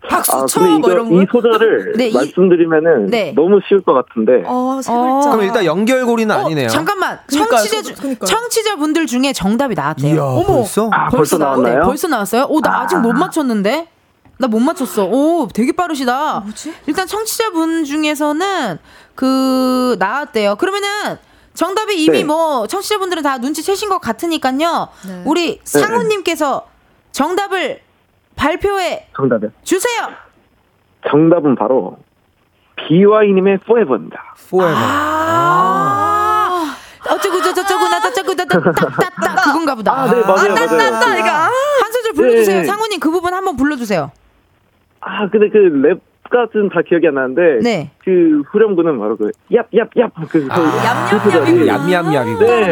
박수 0.09 0.33
아, 0.37 0.47
쳐, 0.47 0.61
뭐 0.61 0.91
이런 0.91 1.09
거. 1.09 1.23
이 1.23 1.27
소절을 1.31 1.95
네, 1.99 2.13
말씀드리면은 2.13 3.07
네. 3.07 3.33
너무 3.35 3.61
쉬울 3.69 3.83
것 3.83 3.95
같은데. 3.95 4.43
어, 4.47 4.81
어. 4.89 5.21
그럼 5.31 5.43
일단 5.43 5.65
연결고리는 5.65 6.35
어, 6.35 6.47
아니네요. 6.47 6.69
잠깐만. 6.69 7.19
청취자 7.31 7.83
주, 7.83 7.95
청취자분들 8.25 9.07
중에 9.07 9.33
정답이 9.33 9.75
나왔대요. 9.75 10.15
이야, 10.15 10.23
어머. 10.23 10.45
벌써? 10.45 10.91
아, 10.93 11.09
벌써, 11.09 11.17
벌써 11.17 11.39
나왔나요? 11.39 11.79
네, 11.81 11.85
벌써 11.85 12.09
나왔어요? 12.09 12.47
오, 12.49 12.61
나 12.61 12.71
아. 12.79 12.81
아직 12.83 12.97
못 12.97 13.13
맞췄는데. 13.13 13.89
나 14.39 14.49
못 14.49 14.59
맞췄어. 14.59 15.05
오, 15.05 15.47
되게 15.55 15.71
빠르시다. 15.71 16.41
뭐지? 16.41 16.75
일단 16.87 17.07
청취자분 17.07 17.85
중에서는 17.85 18.79
그 19.15 19.95
나왔대요. 20.01 20.57
그러면은 20.57 20.89
정답이 21.55 22.03
이미 22.03 22.19
네. 22.19 22.25
뭐 22.25 22.67
청취자분들은 22.67 23.23
다 23.23 23.39
눈치채신 23.39 23.89
것 23.89 24.01
같으니까요. 24.01 24.89
네. 25.07 25.23
우리 25.27 25.59
네, 25.59 25.65
네. 25.65 25.81
상우님께서 25.81 26.67
정답을 27.13 27.81
발표해 28.37 29.09
정답이 29.17 29.49
주세요. 29.63 30.09
정답은 31.09 31.55
바로 31.57 31.99
비와이님의 32.77 33.59
포에버입니다. 33.59 34.35
포에버. 34.51 34.73
아~ 34.75 36.77
어쩌고 37.11 37.43
저쩌고 37.43 37.89
나저쩌고 37.89 38.35
나따따따 38.35 39.35
그건가 39.45 39.75
보다. 39.75 39.93
아, 39.93 40.07
네, 40.07 40.21
맞아요, 40.21 40.53
아, 40.53 40.91
맞아요. 40.91 41.51
한 41.83 41.93
소절 41.93 42.13
불러주세요. 42.15 42.59
네. 42.61 42.65
상훈님 42.65 43.01
그 43.01 43.11
부분 43.11 43.35
한번 43.35 43.57
불러주세요. 43.57 44.11
아, 45.01 45.29
근데 45.31 45.49
그 45.51 45.59
랩 45.59 46.01
까지는 46.33 46.71
다 46.71 46.81
기억이 46.87 47.07
안 47.07 47.15
나는데 47.15 47.61
네. 47.63 47.91
그 48.03 48.43
후렴구는 48.51 48.99
바로 48.99 49.17
그 49.17 49.31
얍얍얍 49.53 50.11
그 50.31 50.49
얌얌얌얌이고 51.69 52.41
네. 52.41 52.71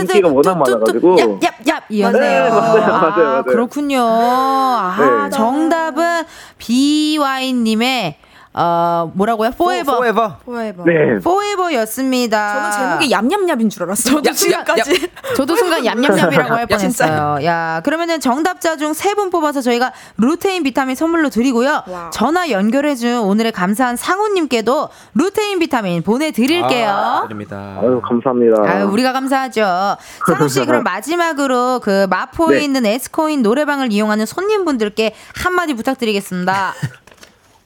인기가 0.00 0.28
워낙 0.28 0.58
많아가지고 0.58 1.16
얍얍얍 1.16 1.82
이었네요. 1.88 2.20
네, 2.20 2.50
맞아요, 2.50 2.80
맞아요, 2.80 3.24
맞아요. 3.24 3.42
그렇군요. 3.44 4.00
아, 4.02 5.28
네. 5.30 5.30
정답은 5.30 6.24
비와이님의 6.58 8.16
어 8.52 9.12
뭐라고요? 9.14 9.52
포에버. 9.52 9.98
포에버. 9.98 10.36
포에버. 10.44 10.84
네. 10.84 11.18
포에버였습니다. 11.22 12.52
저는 12.52 12.72
제목이 12.98 13.10
얌얌얌인 13.12 13.70
줄 13.70 13.84
알았어요. 13.84 14.16
저도 14.16 14.32
순간까지. 14.32 15.08
저도 15.36 15.54
순간 15.56 15.86
얌얌얌이라고 15.86 16.54
할 16.54 16.66
뻔했어요. 16.66 17.44
야 17.44 17.80
그러면은 17.84 18.18
정답자 18.18 18.76
중 18.76 18.90
세 18.92 19.14
분 19.14 19.30
뽑아서 19.30 19.60
저희가 19.60 19.92
루테인 20.18 20.64
비타민 20.64 20.96
선물로 20.96 21.30
드리고요. 21.30 21.82
와. 21.86 22.10
전화 22.12 22.50
연결해 22.50 22.96
준 22.96 23.18
오늘의 23.18 23.52
감사한 23.52 23.94
상우님께도 23.96 24.88
루테인 25.14 25.60
비타민 25.60 26.02
보내 26.02 26.32
드릴게요. 26.32 26.88
아, 26.90 27.22
드립니다. 27.28 27.78
아유 27.80 28.00
감사합니다. 28.04 28.62
아유 28.64 28.86
우리가 28.86 29.12
감사하죠. 29.12 29.96
상우 30.26 30.48
씨 30.48 30.64
그럼 30.66 30.82
마지막으로 30.82 31.80
그 31.84 32.06
마포에 32.10 32.58
네. 32.58 32.64
있는 32.64 32.84
에스코인 32.84 33.42
노래방을 33.42 33.92
이용하는 33.92 34.26
손님분들께 34.26 35.14
한마디 35.36 35.74
부탁드리겠습니다. 35.74 36.74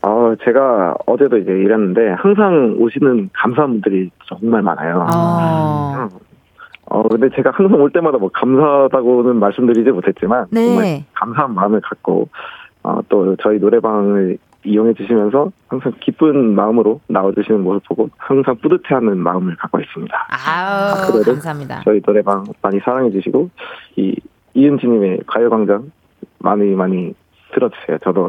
어, 0.05 0.35
제가 0.45 0.97
어제도 1.07 1.39
이제 1.39 1.51
일했는데 1.51 2.11
항상 2.19 2.77
오시는 2.79 3.31
감사한 3.33 3.71
분들이 3.71 4.11
정말 4.27 4.61
많아요. 4.61 5.07
아. 5.11 6.09
어, 6.91 7.09
근데 7.09 7.31
제가 7.35 7.51
항상 7.55 7.81
올 7.81 7.91
때마다 7.91 8.19
뭐 8.19 8.29
감사하다고는 8.29 9.37
말씀드리지 9.37 9.91
못했지만 9.93 10.47
네. 10.51 10.67
정말 10.67 11.05
감사한 11.15 11.55
마음을 11.55 11.81
갖고 11.81 12.29
어, 12.83 13.01
또 13.09 13.35
저희 13.37 13.59
노래방을 13.59 14.37
이용해 14.65 14.93
주시면서 14.93 15.51
항상 15.69 15.93
기쁜 16.01 16.55
마음으로 16.55 17.01
나와주시는 17.07 17.63
모습 17.63 17.89
보고 17.89 18.11
항상 18.19 18.57
뿌듯해하는 18.57 19.17
마음을 19.17 19.57
갖고 19.57 19.81
있습니다. 19.81 20.15
아우, 20.31 21.23
감사합니다. 21.23 21.81
저희 21.83 22.03
노래방 22.03 22.45
많이 22.61 22.79
사랑해 22.81 23.11
주시고 23.11 23.49
이 23.97 24.15
이은지님의 24.53 25.21
가요광장 25.27 25.91
많이 26.41 26.75
많이 26.75 27.15
들어주세요. 27.55 27.99
저도 28.05 28.29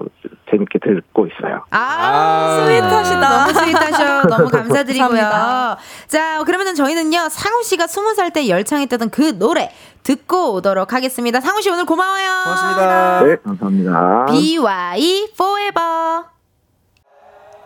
재밌게 0.51 0.79
듣고 0.79 1.27
있어요. 1.27 1.65
아, 1.71 1.77
아~ 1.79 2.65
sweet하시다. 2.65 3.19
너무 3.29 3.53
스윗하셔. 3.53 4.21
너무 4.29 4.49
감사드리고요. 4.49 5.77
자, 6.07 6.43
그러면은 6.45 6.75
저희는요, 6.75 7.29
상우 7.29 7.63
씨가 7.63 7.87
스무 7.87 8.13
살 8.13 8.31
때 8.31 8.47
열창했던 8.49 9.09
그 9.11 9.37
노래 9.37 9.71
듣고 10.03 10.53
오도록 10.55 10.93
하겠습니다. 10.93 11.39
상우 11.41 11.61
씨 11.61 11.69
오늘 11.69 11.85
고마워요. 11.85 12.41
고맙습니다. 12.43 13.23
네, 13.23 13.35
감사합니다. 13.43 14.25
BewhY 14.27 15.27
Forever. 15.33 16.23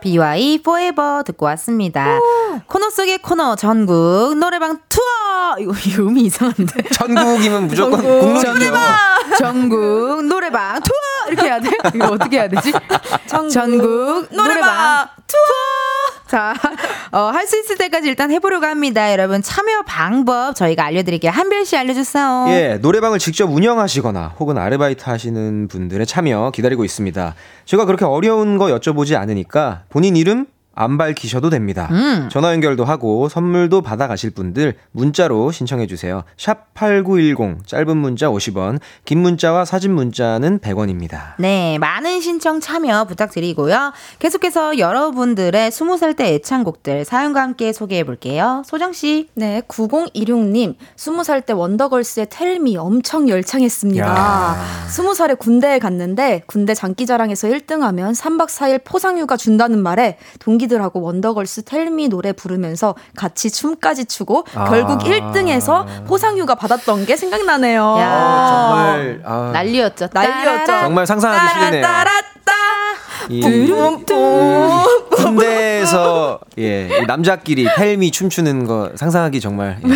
BY 0.00 0.54
Forever 0.60 1.22
듣고 1.24 1.44
왔습니다. 1.46 2.16
오. 2.18 2.60
코너 2.66 2.88
속의 2.88 3.18
코너 3.18 3.54
전국 3.56 4.34
노래방 4.38 4.78
투어! 4.88 5.58
이거, 5.58 5.72
이거 5.86 6.02
음이 6.04 6.22
이상한데. 6.22 6.88
전국이면 6.94 7.66
무조건 7.66 8.00
국룰이죠. 8.00 8.52
노래방! 8.54 8.80
전국 9.38 10.24
노래방 10.24 10.80
투어! 10.80 10.94
이렇게 11.30 11.46
해야 11.48 11.60
돼? 11.60 11.70
이거 11.94 12.08
어떻게 12.08 12.38
해야 12.38 12.48
되지? 12.48 12.72
전국, 13.26 13.50
전국 13.50 13.88
노래방, 14.30 14.44
노래방 14.44 15.08
투어! 15.26 16.20
자, 16.28 16.54
어, 17.12 17.30
할 17.32 17.46
수 17.46 17.58
있을 17.58 17.76
때까지 17.76 18.08
일단 18.08 18.30
해보려고 18.30 18.66
합니다. 18.66 19.10
여러분 19.12 19.42
참여 19.42 19.82
방법 19.86 20.54
저희가 20.54 20.84
알려드릴게요. 20.84 21.32
한별 21.32 21.64
씨 21.64 21.76
알려주세요. 21.76 22.46
예, 22.50 22.78
노래방을 22.80 23.18
직접 23.18 23.50
운영하시거나 23.50 24.34
혹은 24.38 24.56
아르바이트 24.58 25.02
하시는 25.08 25.66
분들의 25.68 26.06
참여 26.06 26.52
기다리고 26.54 26.84
있습니다. 26.84 27.34
제가 27.64 27.84
그렇게 27.86 28.04
어려운 28.04 28.58
거 28.58 28.66
여쭤보지 28.66 29.16
않으니까 29.16 29.82
본인 29.88 30.16
이름 30.16 30.46
안 30.80 30.96
밝히셔도 30.96 31.50
됩니다. 31.50 31.88
음. 31.90 32.28
전화 32.30 32.52
연결도 32.52 32.86
하고 32.86 33.28
선물도 33.28 33.82
받아 33.82 34.08
가실 34.08 34.30
분들 34.30 34.76
문자로 34.92 35.50
신청해 35.52 35.86
주세요. 35.86 36.22
샵 36.38 36.72
8910 36.72 37.66
짧은 37.66 37.96
문자 37.98 38.28
50원, 38.28 38.80
긴 39.04 39.18
문자와 39.18 39.66
사진 39.66 39.92
문자는 39.92 40.60
100원입니다. 40.60 41.34
네, 41.38 41.76
많은 41.78 42.22
신청 42.22 42.60
참여 42.60 43.04
부탁드리고요. 43.04 43.92
계속해서 44.20 44.78
여러분들의 44.78 45.70
20살 45.70 46.16
때 46.16 46.34
애창곡들 46.34 47.04
사연과 47.04 47.42
함께 47.42 47.74
소개해 47.74 48.04
볼게요. 48.04 48.62
소정 48.64 48.94
씨. 48.94 49.28
네, 49.34 49.60
9016님. 49.68 50.76
20살 50.96 51.44
때 51.44 51.52
원더걸스의 51.52 52.28
텔미 52.30 52.78
엄청 52.78 53.28
열창했습니다. 53.28 54.06
야. 54.06 54.56
20살에 54.88 55.38
군대에 55.38 55.78
갔는데 55.78 56.42
군대 56.46 56.72
장기자랑에서 56.72 57.48
1등하면 57.48 58.14
3박 58.14 58.48
4일 58.48 58.82
포상휴가 58.84 59.36
준다는 59.36 59.82
말에 59.82 60.16
동 60.38 60.56
동기들하고 60.70 61.02
원더걸스 61.02 61.64
텔미 61.64 62.08
노래 62.08 62.32
부르면서 62.32 62.94
같이 63.16 63.50
춤까지 63.50 64.06
추고 64.06 64.44
아. 64.54 64.64
결국 64.70 65.00
1등에서 65.00 65.84
포상휴가 66.06 66.54
받았던 66.54 67.04
게 67.06 67.16
생각나네요. 67.16 67.96
야, 67.98 68.46
정말 68.50 69.22
아. 69.24 69.50
난리였죠. 69.52 70.08
난리였죠. 70.12 70.66
정말 70.66 71.06
상상하기 71.06 71.48
싫네요. 71.60 71.82
군대에서 75.16 76.40
예 76.58 76.88
남자끼리 77.06 77.66
텔미 77.76 78.10
춤추는 78.10 78.66
거 78.66 78.90
상상하기 78.94 79.40
정말 79.40 79.78
예, 79.84 79.90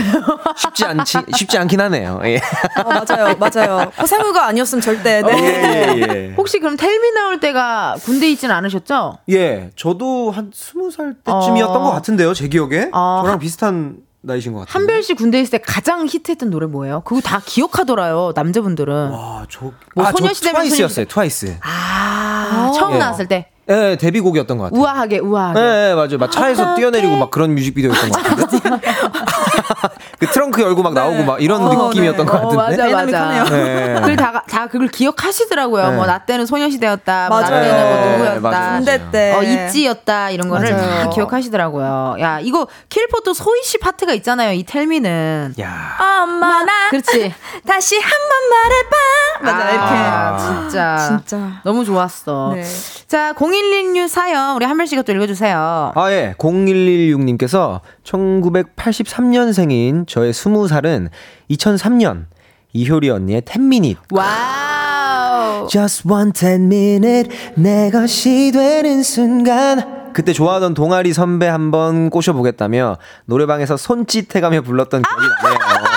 쉽지 0.56 0.84
않지 0.84 1.18
쉽지 1.36 1.58
않긴 1.58 1.80
하네요. 1.80 2.20
예. 2.24 2.36
어, 2.36 2.88
맞아요, 2.88 3.36
맞아요. 3.38 3.90
허상우가 3.98 4.46
아니었으면 4.46 4.80
절대. 4.82 5.22
네. 5.22 5.32
어, 5.32 5.38
예, 5.38 5.94
예, 5.96 6.00
예. 6.30 6.34
혹시 6.36 6.58
그럼 6.58 6.76
텔미 6.76 7.12
나올 7.12 7.40
때가 7.40 7.96
군대 8.04 8.28
있진 8.30 8.50
않으셨죠? 8.50 9.18
예, 9.30 9.70
저도 9.76 10.30
한 10.30 10.50
스무 10.54 10.90
살 10.90 11.14
때쯤이었던 11.24 11.76
어. 11.76 11.84
것 11.84 11.90
같은데요, 11.92 12.34
제 12.34 12.48
기억에. 12.48 12.90
어. 12.92 13.22
저랑 13.24 13.38
비슷한 13.38 13.96
나이신 14.24 14.52
것 14.52 14.60
같아요. 14.60 14.72
한별 14.80 15.02
씨 15.02 15.14
군대 15.14 15.40
있을 15.40 15.58
때 15.58 15.64
가장 15.64 16.06
히트했던 16.06 16.50
노래 16.50 16.66
뭐예요? 16.66 17.02
그거 17.04 17.20
다 17.20 17.40
기억하더라요, 17.44 18.32
남자분들은. 18.34 19.10
와, 19.10 19.46
저. 19.48 19.72
뭐 19.94 20.06
아, 20.06 20.12
소녀시대 20.12 20.50
트와이스였어요, 20.50 21.06
트와이스. 21.06 21.58
아, 21.62 22.72
처음 22.74 22.94
예. 22.94 22.98
나왔을 22.98 23.28
때. 23.28 23.50
예, 23.70 23.96
데뷔곡이었던 23.98 24.58
것 24.58 24.64
같아요. 24.64 24.80
우아하게, 24.80 25.18
우아하게. 25.20 25.60
예, 25.60 25.90
예 25.90 25.94
맞아요. 25.94 26.18
막 26.18 26.30
차에서 26.30 26.64
아, 26.64 26.74
뛰어내리고 26.74 27.16
막 27.16 27.30
그런 27.30 27.54
뮤직비디오였던 27.54 28.10
것 28.10 28.22
같아요. 28.22 28.80
그 30.18 30.26
트렁크 30.26 30.60
열고 30.62 30.82
막 30.82 30.94
나오고 30.94 31.24
막 31.24 31.42
이런 31.42 31.62
어, 31.62 31.88
느낌이었던 31.88 32.24
네. 32.26 32.30
것 32.32 32.40
같은데. 32.40 32.82
어, 32.82 32.96
맞아, 32.96 33.04
맞아. 33.06 33.44
네. 33.50 33.94
그걸 34.00 34.16
다, 34.16 34.42
다 34.48 34.66
그걸 34.66 34.88
기억하시더라고요. 34.88 35.90
네. 35.90 35.96
뭐나 35.96 36.18
때는 36.18 36.46
소녀시대였다. 36.46 37.28
뭐, 37.28 37.40
나 37.40 37.48
때는 37.48 37.90
뭐 37.90 38.10
누구였다. 38.40 38.76
군대 38.76 39.10
때. 39.10 39.34
어, 39.34 39.42
있지였다. 39.42 40.30
이런 40.30 40.48
거를 40.48 40.70
맞아요. 40.72 41.04
다 41.04 41.10
기억하시더라고요. 41.10 42.16
야, 42.20 42.40
이거 42.40 42.66
킬포도 42.88 43.34
소희 43.34 43.62
씨 43.64 43.78
파트가 43.78 44.12
있잖아요. 44.14 44.52
이 44.52 44.62
텔미는. 44.64 45.54
야. 45.60 45.96
엄마 46.22 46.62
나. 46.62 46.72
그렇지. 46.90 47.34
다시 47.66 47.98
한 47.98 48.10
번 48.24 48.34
말해봐. 48.50 48.96
맞아, 49.42 49.70
이렇게. 49.70 49.94
아, 49.94 50.36
진짜. 50.38 50.96
진짜. 50.96 51.60
너무 51.64 51.84
좋았어. 51.84 52.52
네. 52.54 52.64
자, 53.06 53.32
0116 53.54 54.08
사연 54.08 54.56
우리 54.56 54.66
한별 54.66 54.88
씨가 54.88 55.02
또 55.02 55.12
읽어주세요. 55.12 55.92
아, 55.94 56.10
예. 56.10 56.34
0116님께서 56.38 57.80
1983년생인 58.02 60.08
저의 60.08 60.32
20살은 60.32 61.08
2003년 61.50 62.24
이효리 62.72 63.10
언니의 63.10 63.42
10 63.42 63.53
Minutes. 63.53 63.96
Wow. 64.10 65.68
Just 65.68 66.08
one 66.08 66.32
10 66.34 66.62
minute 66.62 67.30
내 67.54 67.92
것이 67.92 68.50
되는 68.52 69.04
순간 69.04 70.10
그때 70.12 70.32
좋아하던 70.32 70.74
동아리 70.74 71.12
선배 71.12 71.46
한번 71.46 72.10
꼬셔보겠다며 72.10 72.98
노래방에서 73.26 73.76
손짓해가며 73.76 74.62
불렀던 74.62 75.02
기억이 75.02 75.26
나네요. 75.42 75.93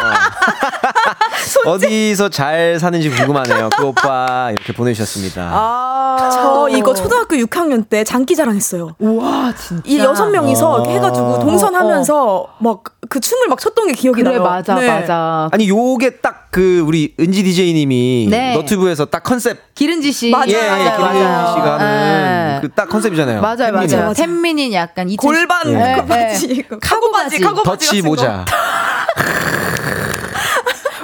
어디서 1.65 2.29
잘 2.29 2.79
사는지 2.79 3.09
궁금하네요. 3.09 3.69
그 3.75 3.85
오빠 3.85 4.49
이렇게 4.51 4.73
보내주셨습니다. 4.73 5.49
아, 5.53 6.29
저 6.31 6.67
이거 6.69 6.93
초등학교 6.93 7.35
6학년 7.35 7.88
때 7.89 8.03
장기자랑 8.03 8.55
했어요. 8.55 8.95
우와, 8.99 9.53
진짜. 9.55 9.84
이 9.85 9.99
여섯 9.99 10.27
명이서 10.29 10.69
어. 10.69 10.89
해가지고 10.89 11.39
동선하면서 11.39 12.25
어, 12.25 12.41
어. 12.41 12.55
막 12.59 12.89
그 12.89 13.19
춤을 13.19 13.47
막 13.47 13.59
췄던 13.59 13.88
게 13.88 13.93
기억이 13.93 14.21
그래, 14.23 14.31
나요. 14.35 14.43
맞아, 14.43 14.75
네. 14.75 14.88
맞아. 14.88 15.49
아니, 15.51 15.67
요게 15.69 16.17
딱 16.21 16.47
그 16.57 16.79
우리 16.79 17.13
은지 17.19 17.43
DJ님이 17.43 18.27
네. 18.31 18.55
너튜브에서 18.55 19.05
딱 19.05 19.21
컨셉. 19.21 19.75
길은지 19.75 20.11
씨. 20.11 20.31
맞아요. 20.31 20.47
예, 20.49 20.67
맞아요. 20.67 20.97
길은지 20.97 21.51
씨가 21.51 21.73
하는 21.79 21.85
네. 21.85 22.59
그 22.61 22.73
딱 22.73 22.89
컨셉이잖아요. 22.89 23.41
맞아요, 23.41 23.73
맞아요. 23.73 24.13
템민인 24.13 24.73
약간 24.73 25.07
골반 25.17 25.71
네. 25.71 26.03
바지, 26.03 26.63
카고 26.81 27.11
바지, 27.11 27.39
카고 27.39 27.61
바지. 27.61 27.85
더치 27.88 28.01
모자. 28.01 28.43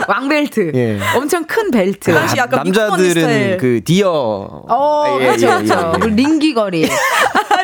왕벨트. 0.07 0.71
예. 0.75 0.99
엄청 1.15 1.45
큰 1.45 1.71
벨트. 1.71 2.11
그 2.11 2.17
당시 2.17 2.37
약간 2.37 2.63
남자들은 2.63 3.57
그 3.57 3.81
디어. 3.83 4.09
어, 4.69 5.17
예, 5.19 5.25
그렇죠, 5.25 5.47
예, 5.47 5.63
그렇죠. 5.63 5.93
예, 6.03 6.07
링기거리. 6.09 6.89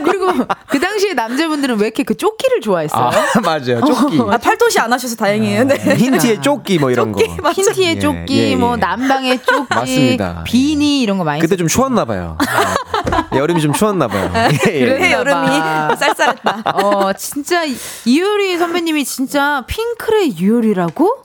그리고 0.03 0.31
그 0.67 0.79
당시에 0.79 1.13
남자분들은 1.13 1.77
왜 1.79 1.87
이렇게 1.87 2.03
그 2.03 2.15
조끼를 2.15 2.61
좋아했어요? 2.61 3.05
아, 3.07 3.11
맞아요. 3.43 3.81
조끼. 3.81 4.19
아, 4.21 4.37
팔토시 4.37 4.79
안 4.79 4.91
하셔서 4.93 5.15
다행이에요. 5.15 5.65
네. 5.65 5.75
흰티에 5.95 6.41
조끼 6.41 6.79
뭐 6.79 6.91
이런 6.91 7.13
조끼, 7.13 7.27
거. 7.37 7.51
흰티에 7.51 7.95
예, 7.95 7.99
조끼, 7.99 8.55
뭐 8.55 8.77
남방의 8.77 9.41
조끼, 9.43 9.65
맞습니다. 9.69 10.43
비니 10.45 11.01
이런 11.01 11.17
거 11.17 11.23
많이. 11.23 11.41
그때 11.41 11.55
좀 11.57 11.67
추웠나 11.67 12.05
봐요. 12.05 12.37
여름이 13.33 13.61
좀 13.61 13.73
추웠나 13.73 14.07
봐요. 14.07 14.31
그래 14.63 15.11
여름이 15.11 15.47
쌀쌀했다. 15.97 16.63
어 16.73 17.13
진짜 17.13 17.63
이효리 18.05 18.57
선배님이 18.57 19.05
진짜 19.05 19.63
핑클의 19.67 20.29
이효리라고? 20.29 21.23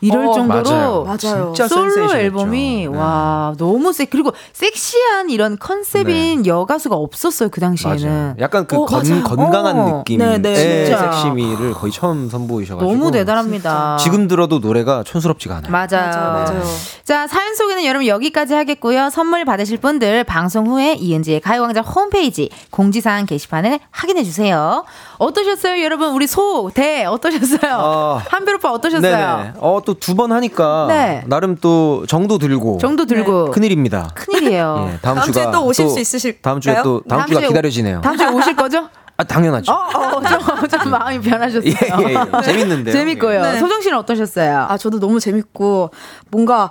이럴 0.00 0.26
어, 0.26 0.32
정도로 0.32 1.04
맞아요. 1.04 1.54
솔로 1.54 2.14
앨범이 2.14 2.86
네. 2.90 2.96
와 2.96 3.54
너무 3.58 3.92
세 3.92 4.04
그리고 4.04 4.32
섹시한 4.52 5.30
이런 5.30 5.58
컨셉인 5.58 6.42
네. 6.42 6.48
여가수가 6.48 6.94
없었어요 6.96 7.48
그 7.48 7.60
당시에는 7.60 8.08
맞아요. 8.08 8.34
약간 8.40 8.66
그 8.66 8.76
어, 8.76 8.84
건, 8.84 9.22
건강한 9.22 9.78
어. 9.78 9.98
느낌의 9.98 10.42
네, 10.42 10.54
네. 10.54 10.86
섹시미를 10.86 11.72
거의 11.72 11.92
처음 11.92 12.28
선보이셔가지고 12.28 12.90
너무 12.90 13.10
대단합니다. 13.10 13.96
지금 13.98 14.28
들어도 14.28 14.58
노래가 14.58 15.02
촌스럽지가 15.02 15.56
않아요. 15.56 15.72
맞아요. 15.72 16.10
맞아요. 16.10 16.32
맞아요. 16.32 16.62
자 17.04 17.26
사연 17.26 17.54
소개는 17.54 17.84
여러분 17.84 18.06
여기까지 18.06 18.54
하겠고요. 18.54 19.10
선물 19.10 19.44
받으실 19.44 19.78
분들 19.78 20.24
방송 20.24 20.66
후에 20.66 20.94
이은지의 20.94 21.40
가요광장 21.40 21.84
홈페이지 21.84 22.50
공지사항 22.70 23.26
게시판을 23.26 23.78
확인해 23.90 24.22
주세요. 24.24 24.84
어떠셨어요, 25.18 25.82
여러분? 25.82 26.10
우리 26.10 26.26
소, 26.26 26.70
대, 26.74 27.04
어떠셨어요? 27.04 27.76
어... 27.78 28.20
한별 28.28 28.56
오빠 28.56 28.70
어떠셨어요? 28.72 29.54
어, 29.86 29.94
또두 29.94 30.16
번 30.16 30.32
하니까. 30.32 30.86
네. 30.88 31.22
나름 31.26 31.56
또 31.56 32.04
정도 32.08 32.38
들고. 32.38 32.78
정도 32.78 33.06
들고. 33.06 33.46
네. 33.46 33.50
큰일입니다. 33.52 34.10
큰일이에요. 34.14 34.90
예, 34.94 34.98
다음, 35.00 35.16
다음 35.16 35.32
주가. 35.32 35.50
또 35.52 35.64
오실 35.64 35.84
또, 35.84 35.90
수 35.90 36.00
있으실까요? 36.00 36.42
다음 36.42 36.60
주에 36.60 36.74
또, 36.82 37.02
다음, 37.08 37.20
다음 37.20 37.28
주가 37.28 37.40
주에, 37.40 37.48
기다려지네요. 37.48 38.00
다음 38.00 38.16
주에 38.16 38.26
오실 38.26 38.56
거죠? 38.56 38.88
아, 39.18 39.24
당연하죠. 39.24 39.72
어, 39.72 39.76
어, 39.76 40.22
좀, 40.22 40.68
좀 40.68 40.90
마음이 40.90 41.20
변하셨어요. 41.20 41.64
예, 41.70 42.10
예, 42.10 42.14
예. 42.14 42.42
재밌는데요. 42.44 42.92
재밌고요. 42.92 43.42
네. 43.42 43.58
소정 43.58 43.80
씨는 43.80 43.96
어떠셨어요? 43.98 44.66
아, 44.68 44.76
저도 44.76 45.00
너무 45.00 45.20
재밌고, 45.20 45.90
뭔가, 46.30 46.70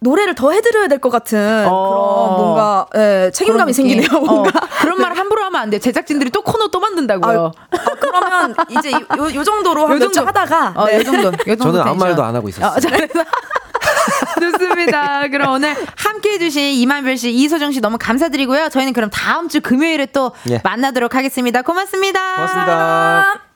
노래를 0.00 0.34
더 0.34 0.52
해드려야 0.52 0.88
될 0.88 0.98
것 1.00 1.10
같은 1.10 1.66
어. 1.68 2.36
그런 2.36 2.36
뭔가 2.38 2.86
예, 2.96 3.30
책임감이 3.32 3.72
생기네요. 3.72 4.08
뭔가 4.20 4.50
어. 4.58 4.68
그런 4.80 5.00
말 5.00 5.16
함부로 5.16 5.42
하면 5.44 5.60
안 5.60 5.70
돼. 5.70 5.78
제작진들이 5.78 6.30
또 6.30 6.42
코너 6.42 6.68
또 6.68 6.80
만든다고요. 6.80 7.52
아, 7.70 7.76
아, 7.76 7.78
그러면 8.00 8.54
이제 8.70 8.92
요, 8.92 9.34
요 9.34 9.44
정도로 9.44 9.86
한 9.86 9.98
몇주 9.98 10.20
하다가 10.20 10.72
어, 10.76 10.86
네. 10.86 10.98
요 10.98 11.02
정도. 11.04 11.28
요 11.28 11.32
정도 11.56 11.62
저는 11.64 11.80
아무 11.80 11.96
말도 12.00 12.22
안 12.22 12.34
하고 12.36 12.48
있었어요. 12.48 12.70
어, 12.70 12.80
좋습니다. 14.40 15.28
그럼 15.28 15.52
오늘 15.54 15.74
함께 15.96 16.32
해주신 16.34 16.62
이만별 16.74 17.16
씨, 17.16 17.30
이소정 17.32 17.72
씨 17.72 17.80
너무 17.80 17.96
감사드리고요. 17.98 18.68
저희는 18.68 18.92
그럼 18.92 19.10
다음 19.10 19.48
주 19.48 19.60
금요일에 19.60 20.06
또 20.06 20.32
예. 20.50 20.60
만나도록 20.62 21.14
하겠습니다. 21.14 21.62
고맙습니다. 21.62 22.34
고맙습니다. 22.34 23.55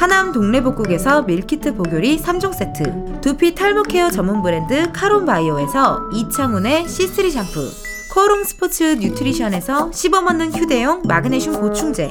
하남 0.00 0.32
동래복국에서 0.32 1.24
밀키트 1.24 1.74
보교리 1.74 2.16
3종 2.16 2.54
세트 2.54 3.20
두피 3.20 3.54
탈모 3.54 3.82
케어 3.82 4.08
전문 4.08 4.40
브랜드 4.40 4.90
카론바이오에서 4.92 6.08
이창훈의 6.14 6.86
C3 6.86 7.30
샴푸 7.30 7.70
코롱 8.14 8.44
스포츠 8.44 8.96
뉴트리션에서 8.98 9.92
씹어먹는 9.92 10.54
휴대용 10.54 11.02
마그네슘 11.04 11.60
보충제 11.60 12.10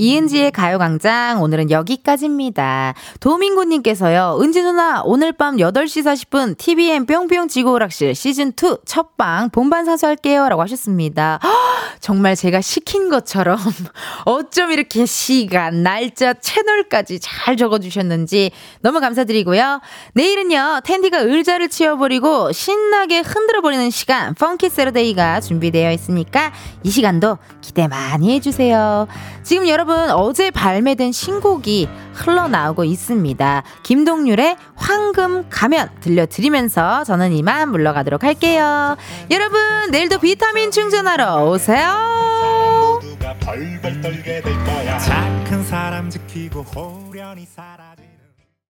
이은지의 0.00 0.50
가요광장 0.52 1.42
오늘은 1.42 1.70
여기까지입니다. 1.70 2.94
도민구님께서요. 3.20 4.38
은지 4.40 4.62
누나 4.62 5.02
오늘 5.04 5.30
밤 5.32 5.56
8시 5.56 6.02
40분 6.02 6.56
TVN 6.56 7.04
뿅뿅 7.04 7.48
지구오락실 7.48 8.12
시즌2 8.12 8.86
첫방 8.86 9.50
본반 9.50 9.84
사수할게요 9.84 10.48
라고 10.48 10.62
하셨습니다. 10.62 11.38
허, 11.42 11.50
정말 12.00 12.34
제가 12.34 12.62
시킨 12.62 13.10
것처럼 13.10 13.58
어쩜 14.24 14.72
이렇게 14.72 15.04
시간, 15.04 15.82
날짜, 15.82 16.32
채널까지 16.32 17.20
잘 17.20 17.58
적어주셨는지 17.58 18.52
너무 18.80 19.00
감사드리고요. 19.00 19.82
내일은요. 20.14 20.80
텐디가 20.82 21.18
의자를 21.18 21.68
치워버리고 21.68 22.52
신나게 22.52 23.20
흔들어버리는 23.20 23.90
시간 23.90 24.32
펑키 24.34 24.70
세러데이가 24.70 25.40
준비되어 25.42 25.92
있으니까 25.92 26.54
이 26.84 26.90
시간도 26.90 27.36
기대 27.60 27.86
많이 27.86 28.32
해주세요. 28.32 29.06
지금 29.42 29.68
여러분 29.68 29.89
여러분 29.90 30.10
어제 30.12 30.52
발매된 30.52 31.10
신곡이 31.10 31.88
흘러나오고 32.14 32.84
있습니다. 32.84 33.64
김동률의 33.82 34.56
황금 34.76 35.46
가면 35.50 35.90
들려드리면서 36.00 37.02
저는 37.02 37.32
이만 37.32 37.72
물러가도록 37.72 38.22
할게요. 38.22 38.96
여러분 39.32 39.58
내일도 39.90 40.20
비타민 40.20 40.70
충전하러 40.70 41.44
오세요. 41.44 43.00